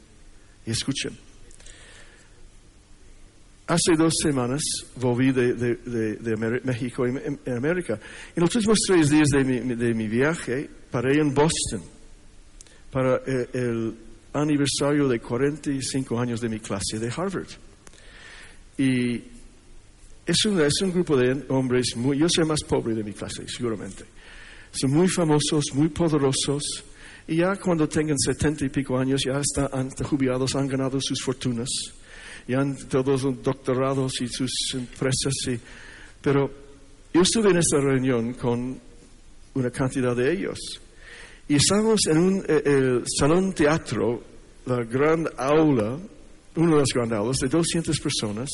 Y 0.65 0.71
escuchen. 0.71 1.17
Hace 3.67 3.95
dos 3.95 4.13
semanas 4.21 4.61
volví 4.95 5.31
de, 5.31 6.61
México 6.63 7.05
en, 7.05 7.39
América. 7.55 7.99
En 8.35 8.41
los 8.41 8.55
últimos 8.55 8.79
tres 8.87 9.09
días 9.09 9.27
de 9.29 9.43
mi, 9.43 9.59
mi 9.93 10.07
viaje 10.07 10.69
paré 10.89 11.19
en 11.19 11.33
Boston 11.33 11.81
para 12.91 13.21
eh, 13.25 13.47
el 13.53 13.95
aniversario 14.33 15.07
de 15.07 15.19
45 15.19 16.19
años 16.19 16.41
de 16.41 16.49
mi 16.49 16.59
clase 16.59 16.99
de 16.99 17.11
Harvard. 17.15 17.47
Y 18.77 19.15
es 20.25 20.45
un, 20.45 20.61
es 20.61 20.81
un 20.81 20.91
grupo 20.91 21.17
de 21.17 21.43
hombres, 21.49 21.95
muy, 21.95 22.17
yo 22.17 22.27
soy 22.29 22.45
más 22.45 22.61
pobre 22.63 22.95
de 22.95 23.03
mi 23.03 23.13
clase, 23.13 23.43
seguramente. 23.47 24.05
Son 24.71 24.91
muy 24.91 25.07
famosos, 25.07 25.65
muy 25.73 25.89
poderosos, 25.89 26.63
y 27.27 27.37
ya 27.37 27.55
cuando 27.57 27.87
tengan 27.87 28.17
setenta 28.17 28.65
y 28.65 28.69
pico 28.69 28.97
años, 28.97 29.21
ya 29.25 29.39
están 29.39 29.89
jubilados, 30.03 30.55
han 30.55 30.67
ganado 30.67 30.99
sus 31.01 31.21
fortunas, 31.21 31.69
ya 32.47 32.59
han 32.61 32.75
todos 32.87 33.23
doctorados 33.43 34.21
y 34.21 34.27
sus 34.27 34.51
empresas. 34.73 35.33
y- 35.47 35.59
pero 36.21 36.49
yo 37.13 37.21
estuve 37.21 37.49
en 37.51 37.57
esta 37.57 37.79
reunión 37.79 38.33
con 38.33 38.79
una 39.55 39.69
cantidad 39.71 40.15
de 40.15 40.31
ellos. 40.31 40.57
Y 41.51 41.55
estábamos 41.55 41.99
en 42.07 42.17
un 42.17 42.45
eh, 42.47 42.61
el 42.63 43.03
salón 43.05 43.51
teatro, 43.51 44.23
la 44.67 44.85
gran 44.85 45.27
aula, 45.35 45.99
una 46.55 46.71
de 46.75 46.79
las 46.79 46.87
grandes 46.95 47.17
aulas 47.17 47.39
de 47.39 47.49
200 47.49 47.99
personas, 47.99 48.49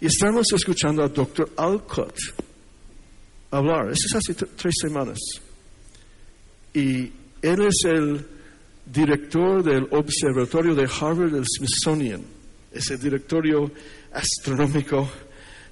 y 0.00 0.06
estamos 0.06 0.44
escuchando 0.52 1.04
al 1.04 1.12
doctor 1.12 1.48
Alcott 1.56 2.18
hablar. 3.52 3.92
Eso 3.92 4.08
es 4.08 4.14
hace 4.16 4.34
tres 4.34 4.74
semanas. 4.76 5.20
Y 6.74 7.12
él 7.42 7.62
es 7.62 7.84
el 7.84 8.26
director 8.84 9.62
del 9.62 9.86
observatorio 9.92 10.74
de 10.74 10.90
Harvard 11.00 11.30
del 11.30 11.44
Smithsonian. 11.46 12.22
Es 12.72 12.90
el 12.90 12.98
directorio 12.98 13.70
astronómico. 14.12 15.08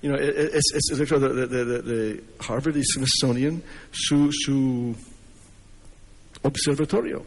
You 0.03 0.11
know, 0.11 0.21
e- 0.21 0.29
e- 0.29 0.51
es, 0.57 0.91
el 0.93 0.99
director 0.99 1.19
de 1.35 2.23
Harvard 2.47 2.77
y 2.77 2.85
Smithsonian, 2.85 3.61
su, 3.91 4.31
su 4.31 4.95
observatorio. 6.45 7.25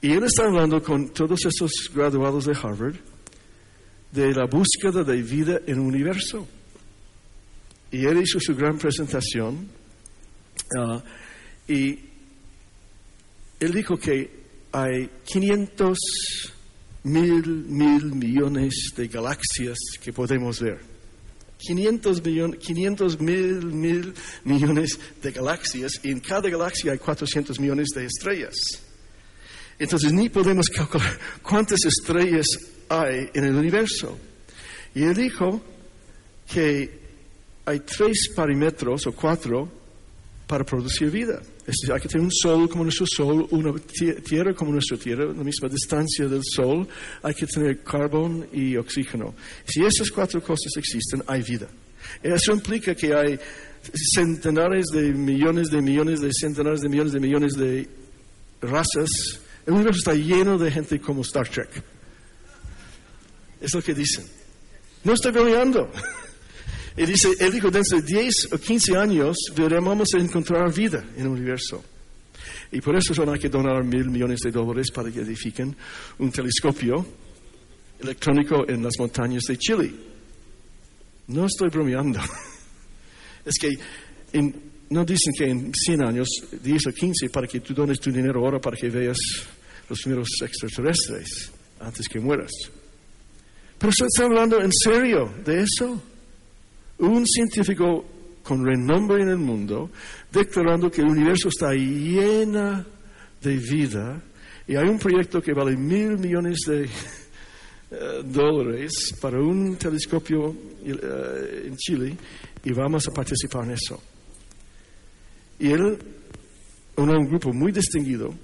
Y 0.00 0.12
él 0.12 0.24
está 0.24 0.44
hablando 0.44 0.82
con 0.82 1.08
todos 1.08 1.44
esos 1.44 1.90
graduados 1.92 2.44
de 2.44 2.52
Harvard 2.52 2.96
de 4.12 4.32
la 4.32 4.46
búsqueda 4.46 5.02
de 5.02 5.22
vida 5.22 5.60
en 5.66 5.74
el 5.74 5.80
universo. 5.80 6.46
Y 7.90 8.04
él 8.04 8.22
hizo 8.22 8.38
su 8.40 8.54
gran 8.54 8.78
presentación 8.78 9.68
ah, 10.78 11.02
y 11.66 11.98
él 13.58 13.72
dijo 13.72 13.96
que 13.96 14.30
hay 14.72 15.08
500 15.24 15.98
mil, 17.04 17.46
mil 17.68 18.12
millones 18.12 18.92
de 18.96 19.08
galaxias 19.08 19.78
que 20.02 20.12
podemos 20.12 20.60
ver. 20.60 20.95
500, 21.58 22.22
millon- 22.22 22.58
500 22.58 23.20
mil, 23.20 23.64
mil 23.66 24.14
millones 24.44 24.98
de 25.22 25.32
galaxias 25.32 25.92
y 26.02 26.10
en 26.10 26.20
cada 26.20 26.48
galaxia 26.50 26.92
hay 26.92 26.98
400 26.98 27.58
millones 27.58 27.88
de 27.94 28.04
estrellas. 28.04 28.54
Entonces 29.78 30.12
ni 30.12 30.28
podemos 30.28 30.68
calcular 30.68 31.18
cuántas 31.42 31.84
estrellas 31.84 32.46
hay 32.88 33.28
en 33.34 33.44
el 33.44 33.54
universo. 33.54 34.18
Y 34.94 35.02
él 35.02 35.14
dijo 35.14 35.62
que 36.50 37.00
hay 37.64 37.80
tres 37.80 38.30
parámetros 38.34 39.06
o 39.06 39.12
cuatro 39.12 39.70
para 40.46 40.64
producir 40.64 41.10
vida. 41.10 41.42
Es 41.66 41.74
decir, 41.80 41.92
hay 41.92 42.00
que 42.00 42.08
tener 42.08 42.24
un 42.24 42.32
sol 42.32 42.68
como 42.68 42.84
nuestro 42.84 43.06
sol, 43.06 43.46
una 43.50 43.72
tie- 43.72 44.22
tierra 44.22 44.54
como 44.54 44.70
nuestra 44.72 44.96
tierra, 44.96 45.24
la 45.26 45.42
misma 45.42 45.68
distancia 45.68 46.28
del 46.28 46.42
sol, 46.44 46.86
hay 47.22 47.34
que 47.34 47.46
tener 47.46 47.82
carbón 47.82 48.46
y 48.52 48.76
oxígeno. 48.76 49.34
Si 49.66 49.84
esas 49.84 50.10
cuatro 50.12 50.40
cosas 50.40 50.72
existen, 50.76 51.24
hay 51.26 51.42
vida. 51.42 51.66
Eso 52.22 52.52
implica 52.52 52.94
que 52.94 53.12
hay 53.14 53.38
centenares 54.14 54.86
de 54.92 55.12
millones 55.12 55.68
de 55.70 55.82
millones 55.82 56.20
de 56.20 56.30
centenares 56.32 56.80
de 56.82 56.88
millones 56.88 57.12
de 57.12 57.20
millones 57.20 57.52
de 57.54 57.88
razas. 58.62 59.10
El 59.66 59.74
universo 59.74 59.98
está 59.98 60.14
lleno 60.14 60.56
de 60.58 60.70
gente 60.70 61.00
como 61.00 61.22
Star 61.22 61.48
Trek. 61.48 61.82
Es 63.60 63.74
lo 63.74 63.82
que 63.82 63.92
dicen. 63.94 64.24
No 65.02 65.14
estoy 65.14 65.32
bromeando. 65.32 65.90
Y 66.96 67.04
dice, 67.04 67.28
él 67.38 67.52
dijo, 67.52 67.70
dentro 67.70 68.00
de 68.00 68.02
10 68.02 68.52
o 68.52 68.58
15 68.58 68.96
años 68.96 69.36
veremos 69.54 70.14
a 70.14 70.18
encontrar 70.18 70.72
vida 70.72 71.04
en 71.16 71.22
el 71.22 71.28
universo. 71.28 71.84
Y 72.72 72.80
por 72.80 72.96
eso 72.96 73.14
solo 73.14 73.32
hay 73.32 73.38
que 73.38 73.48
donar 73.48 73.84
mil 73.84 74.10
millones 74.10 74.40
de 74.40 74.50
dólares 74.50 74.90
para 74.90 75.10
que 75.10 75.20
edifiquen 75.20 75.76
un 76.18 76.30
telescopio 76.32 77.06
electrónico 78.00 78.68
en 78.68 78.82
las 78.82 78.94
montañas 78.98 79.44
de 79.44 79.58
Chile. 79.58 79.92
No 81.28 81.46
estoy 81.46 81.68
bromeando. 81.68 82.20
Es 83.44 83.54
que 83.60 83.70
no 84.90 85.04
dicen 85.04 85.32
que 85.38 85.44
en 85.48 85.72
100 85.72 86.02
años, 86.02 86.28
10 86.60 86.86
o 86.88 86.90
15, 86.92 87.30
para 87.30 87.46
que 87.46 87.60
tú 87.60 87.74
dones 87.74 88.00
tu 88.00 88.10
dinero 88.10 88.40
ahora 88.40 88.58
para 88.58 88.76
que 88.76 88.88
veas 88.88 89.18
los 89.88 90.00
primeros 90.00 90.28
extraterrestres 90.42 91.52
antes 91.78 92.08
que 92.08 92.18
mueras. 92.18 92.50
Pero 93.78 93.92
se 93.92 94.04
está 94.06 94.24
hablando 94.24 94.60
en 94.60 94.72
serio 94.72 95.32
de 95.44 95.62
eso. 95.62 96.02
Un 96.98 97.26
científico 97.26 98.04
con 98.42 98.64
renombre 98.64 99.22
en 99.22 99.28
el 99.30 99.38
mundo 99.38 99.90
declarando 100.30 100.90
que 100.90 101.00
el 101.00 101.08
universo 101.08 101.48
está 101.48 101.72
llena 101.72 102.86
de 103.42 103.56
vida 103.56 104.22
y 104.68 104.76
hay 104.76 104.88
un 104.88 104.98
proyecto 104.98 105.40
que 105.40 105.52
vale 105.52 105.76
mil 105.76 106.18
millones 106.18 106.58
de 106.66 106.84
eh, 107.90 108.22
dólares 108.24 109.14
para 109.20 109.40
un 109.40 109.76
telescopio 109.76 110.54
eh, 110.84 111.64
en 111.66 111.76
Chile 111.76 112.16
y 112.64 112.72
vamos 112.72 113.06
a 113.06 113.12
participar 113.12 113.64
en 113.64 113.72
eso. 113.72 114.02
Y 115.58 115.70
él, 115.70 115.98
un, 116.96 117.28
grupo 117.28 117.52
muy 117.52 117.72
distinguido, 117.72 118.34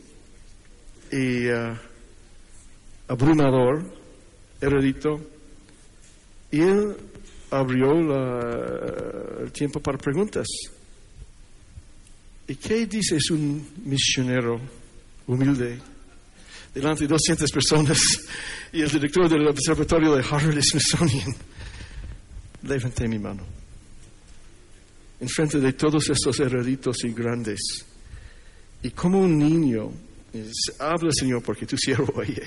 y 1.10 1.46
eh, 1.46 1.74
abrumador, 3.08 3.92
erudito, 4.60 5.20
y 6.50 6.60
él 6.60 6.96
abrió 7.52 7.92
el 9.42 9.52
tiempo 9.52 9.80
para 9.80 9.98
preguntas. 9.98 10.46
¿Y 12.48 12.56
qué 12.56 12.86
dice 12.86 13.16
es 13.16 13.30
un 13.30 13.66
misionero 13.84 14.60
humilde 15.26 15.78
delante 16.74 17.04
de 17.04 17.08
200 17.08 17.50
personas 17.52 18.00
y 18.72 18.80
el 18.80 18.90
director 18.90 19.28
del 19.28 19.46
observatorio 19.46 20.16
de 20.16 20.22
Harvard 20.22 20.60
Smithsonian? 20.62 21.36
Levanté 22.62 23.06
mi 23.06 23.18
mano. 23.18 23.44
Enfrente 25.20 25.60
de 25.60 25.74
todos 25.74 26.08
estos 26.08 26.40
eruditos 26.40 27.04
y 27.04 27.12
grandes. 27.12 27.60
Y 28.82 28.90
como 28.90 29.20
un 29.20 29.38
niño, 29.38 29.92
habla 30.78 31.12
Señor 31.12 31.42
porque 31.42 31.66
tu 31.66 31.76
siervo 31.76 32.12
oye. 32.16 32.42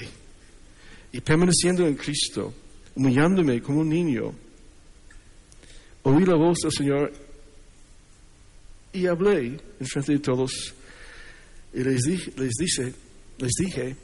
Y 1.11 1.21
permaneciendo 1.21 1.87
en 1.87 1.95
Cristo, 1.95 2.53
humillándome 2.95 3.61
como 3.61 3.81
un 3.81 3.89
niño, 3.89 4.33
oí 6.05 6.25
la 6.25 6.35
voz 6.35 6.59
del 6.63 6.71
Señor 6.71 7.11
y 8.93 9.07
hablé 9.07 9.59
en 9.79 9.85
frente 9.85 10.13
de 10.13 10.19
todos 10.19 10.73
y 11.73 11.83
les 11.83 12.03
dije, 12.03 12.31
les 12.37 12.53
dice, 12.57 12.93
les 13.37 13.51
dije, 13.59 13.95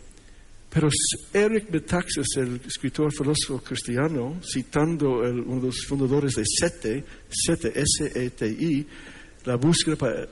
pero 0.69 0.89
Eric 1.33 1.69
Metaxas, 1.69 2.27
el 2.37 2.59
escritor 2.65 3.11
filósofo 3.13 3.63
cristiano, 3.63 4.41
citando 4.43 5.19
uno 5.19 5.61
de 5.61 5.67
los 5.67 5.85
fundadores 5.85 6.35
de 6.35 6.43
SETI, 6.45 7.03
SETI, 7.29 7.67
S-E-T-I, 7.75 8.87
la 9.45 9.55
búsqueda 9.55 9.95
para 9.95 10.27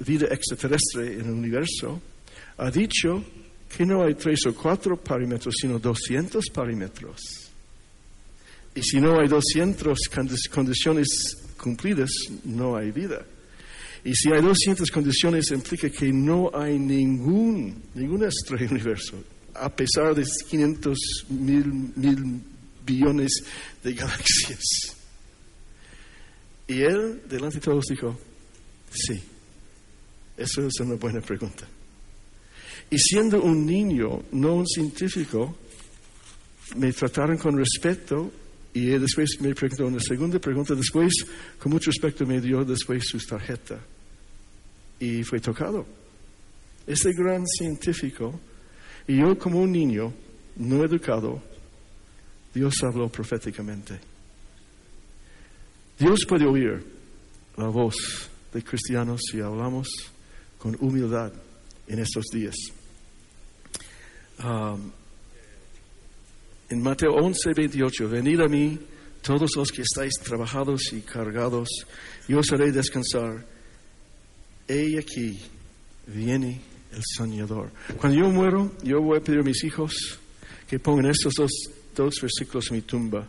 vida 0.00 0.26
extraterrestre 0.30 1.14
en 1.14 1.26
el 1.26 1.30
universo, 1.30 2.00
ha 2.56 2.70
dicho 2.70 3.24
que 3.76 3.86
no 3.86 4.04
hay 4.04 4.14
tres 4.14 4.46
o 4.46 4.54
cuatro 4.54 4.96
parámetros, 4.96 5.54
sino 5.60 5.78
200 5.78 6.44
parámetros. 6.52 7.43
Y 8.74 8.82
si 8.82 9.00
no 9.00 9.20
hay 9.20 9.28
200 9.28 9.98
condi- 10.10 10.48
condiciones 10.50 11.06
cumplidas, 11.56 12.10
no 12.44 12.76
hay 12.76 12.90
vida. 12.90 13.24
Y 14.04 14.14
si 14.14 14.30
hay 14.32 14.42
200 14.42 14.90
condiciones, 14.90 15.50
implica 15.50 15.88
que 15.88 16.12
no 16.12 16.50
hay 16.54 16.78
ningún, 16.78 17.82
ninguna 17.94 18.28
estrella 18.28 18.64
en 18.64 18.70
el 18.70 18.74
universo, 18.82 19.22
a 19.54 19.70
pesar 19.74 20.14
de 20.14 20.24
500 20.50 20.98
mil, 21.30 21.66
mil 21.96 22.40
billones 22.84 23.32
de 23.82 23.94
galaxias. 23.94 24.60
Y 26.66 26.80
él, 26.82 27.22
delante 27.28 27.56
de 27.56 27.60
todos, 27.62 27.84
dijo, 27.88 28.18
sí, 28.90 29.22
eso 30.36 30.66
es 30.66 30.80
una 30.80 30.96
buena 30.96 31.20
pregunta. 31.20 31.66
Y 32.90 32.98
siendo 32.98 33.40
un 33.42 33.64
niño, 33.64 34.22
no 34.32 34.54
un 34.56 34.66
científico, 34.66 35.56
me 36.76 36.92
trataron 36.92 37.38
con 37.38 37.56
respeto 37.56 38.30
y 38.74 38.86
después 38.86 39.38
me 39.40 39.54
preguntó 39.54 39.86
una 39.86 40.00
segunda 40.00 40.40
pregunta. 40.40 40.74
Después, 40.74 41.12
con 41.58 41.72
mucho 41.72 41.90
respeto, 41.92 42.26
me 42.26 42.40
dio 42.40 42.64
después 42.64 43.04
su 43.06 43.18
tarjeta 43.18 43.80
y 44.98 45.22
fue 45.22 45.38
tocado. 45.38 45.86
Ese 46.84 47.12
gran 47.12 47.46
científico, 47.46 48.38
y 49.06 49.20
yo 49.20 49.38
como 49.38 49.60
un 49.60 49.70
niño 49.70 50.12
no 50.56 50.84
educado, 50.84 51.40
Dios 52.52 52.74
habló 52.82 53.08
proféticamente. 53.08 54.00
Dios 55.96 56.20
puede 56.28 56.44
oír 56.44 56.84
la 57.56 57.68
voz 57.68 58.28
de 58.52 58.62
cristianos 58.62 59.20
si 59.30 59.40
hablamos 59.40 59.88
con 60.58 60.76
humildad 60.80 61.32
en 61.86 62.00
estos 62.00 62.24
días. 62.32 62.56
Um, 64.42 64.90
en 66.68 66.82
Mateo 66.82 67.12
11, 67.14 67.52
28, 67.54 68.08
venid 68.08 68.40
a 68.40 68.48
mí 68.48 68.78
todos 69.22 69.50
los 69.56 69.70
que 69.70 69.82
estáis 69.82 70.12
trabajados 70.22 70.92
y 70.92 71.00
cargados, 71.00 71.68
y 72.28 72.34
os 72.34 72.50
haré 72.52 72.72
descansar. 72.72 73.44
He 74.68 74.98
aquí, 74.98 75.40
viene 76.06 76.60
el 76.92 77.02
soñador. 77.16 77.70
Cuando 77.98 78.18
yo 78.18 78.30
muero, 78.30 78.72
yo 78.82 79.00
voy 79.00 79.18
a 79.18 79.20
pedir 79.20 79.40
a 79.40 79.42
mis 79.42 79.64
hijos 79.64 80.18
que 80.68 80.78
pongan 80.78 81.10
estos 81.10 81.34
dos, 81.34 81.50
dos 81.94 82.14
versículos 82.20 82.70
en 82.70 82.76
mi 82.76 82.82
tumba. 82.82 83.26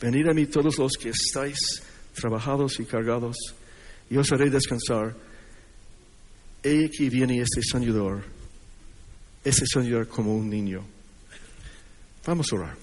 Venid 0.00 0.28
a 0.28 0.32
mí 0.32 0.46
todos 0.46 0.78
los 0.78 0.92
que 0.92 1.10
estáis 1.10 1.82
trabajados 2.14 2.78
y 2.80 2.84
cargados, 2.84 3.36
y 4.10 4.16
os 4.16 4.30
haré 4.32 4.50
descansar. 4.50 5.16
He 6.62 6.86
aquí 6.86 7.08
viene 7.08 7.40
este 7.40 7.60
soñador, 7.62 8.22
ese 9.44 9.64
soñador 9.66 10.06
como 10.08 10.34
un 10.34 10.48
niño. 10.48 10.84
Vamos 12.24 12.46
a 12.52 12.56
orar. 12.56 12.76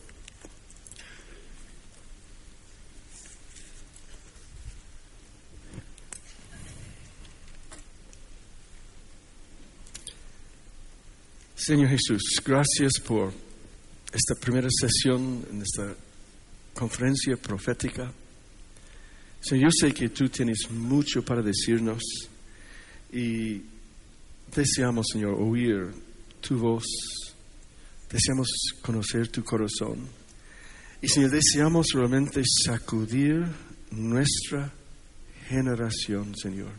Señor 11.55 11.89
Jesús, 11.89 12.41
gracias 12.43 12.93
por 13.05 13.31
esta 14.11 14.33
primera 14.41 14.67
sesión 14.71 15.45
en 15.51 15.61
esta 15.61 15.93
conferencia 16.73 17.37
profética. 17.37 18.11
Señor, 19.39 19.65
yo 19.65 19.87
sé 19.87 19.93
que 19.93 20.09
tú 20.09 20.27
tienes 20.29 20.69
mucho 20.71 21.23
para 21.23 21.43
decirnos 21.43 22.01
y 23.13 23.61
deseamos, 24.55 25.05
Señor, 25.13 25.35
oír 25.39 25.93
tu 26.41 26.57
voz, 26.57 26.85
deseamos 28.11 28.47
conocer 28.81 29.27
tu 29.29 29.43
corazón 29.43 30.07
y, 31.01 31.07
Señor, 31.07 31.31
deseamos 31.31 31.87
realmente 31.93 32.41
sacudir 32.65 33.45
nuestra 33.91 34.71
generación, 35.47 36.35
Señor. 36.35 36.71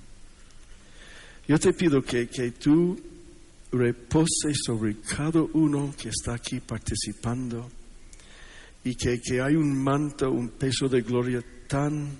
Yo 1.48 1.58
te 1.58 1.72
pido 1.72 2.02
que, 2.02 2.28
que 2.28 2.52
tú 2.52 3.00
repose 3.72 4.52
sobre 4.54 4.96
cada 5.00 5.42
uno 5.54 5.94
que 5.96 6.10
está 6.10 6.34
aquí 6.34 6.60
participando 6.60 7.70
y 8.84 8.94
que, 8.94 9.20
que 9.20 9.40
hay 9.40 9.54
un 9.54 9.76
manto, 9.82 10.30
un 10.30 10.50
peso 10.50 10.88
de 10.88 11.00
gloria 11.00 11.42
tan 11.66 12.10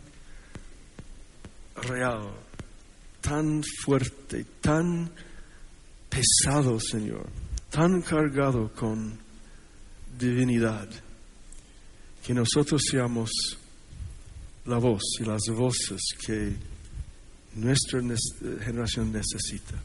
real, 1.83 2.31
tan 3.21 3.63
fuerte, 3.85 4.45
tan 4.61 5.11
pesado, 6.09 6.81
Señor, 6.81 7.29
tan 7.71 8.03
cargado 8.03 8.73
con 8.75 9.17
divinidad, 10.19 10.89
que 12.23 12.35
nosotros 12.35 12.83
seamos 12.91 13.31
la 14.67 14.79
voz 14.79 15.03
y 15.21 15.25
las 15.25 15.43
voces 15.55 16.01
que 16.27 16.55
nuestra 17.55 18.01
generación 18.61 19.13
necesita. 19.13 19.83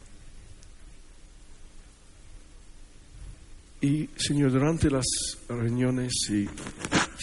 Y 3.82 4.10
Señor, 4.18 4.52
durante 4.52 4.90
las 4.90 5.06
reuniones 5.48 6.12
y 6.30 6.48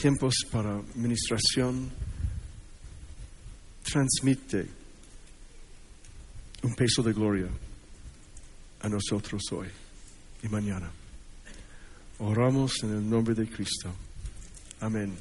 tiempos 0.00 0.34
para 0.50 0.76
administración, 0.76 1.90
transmite 3.82 4.66
un 6.62 6.74
peso 6.76 7.02
de 7.02 7.12
gloria 7.12 7.48
a 8.80 8.88
nosotros 8.88 9.42
hoy 9.50 9.82
y 10.43 10.49
mañana. 10.49 10.90
Oramos 12.18 12.82
en 12.82 12.90
el 12.90 13.11
nombre 13.11 13.34
de 13.34 13.49
Cristo. 13.49 13.90
Amén. 14.80 15.12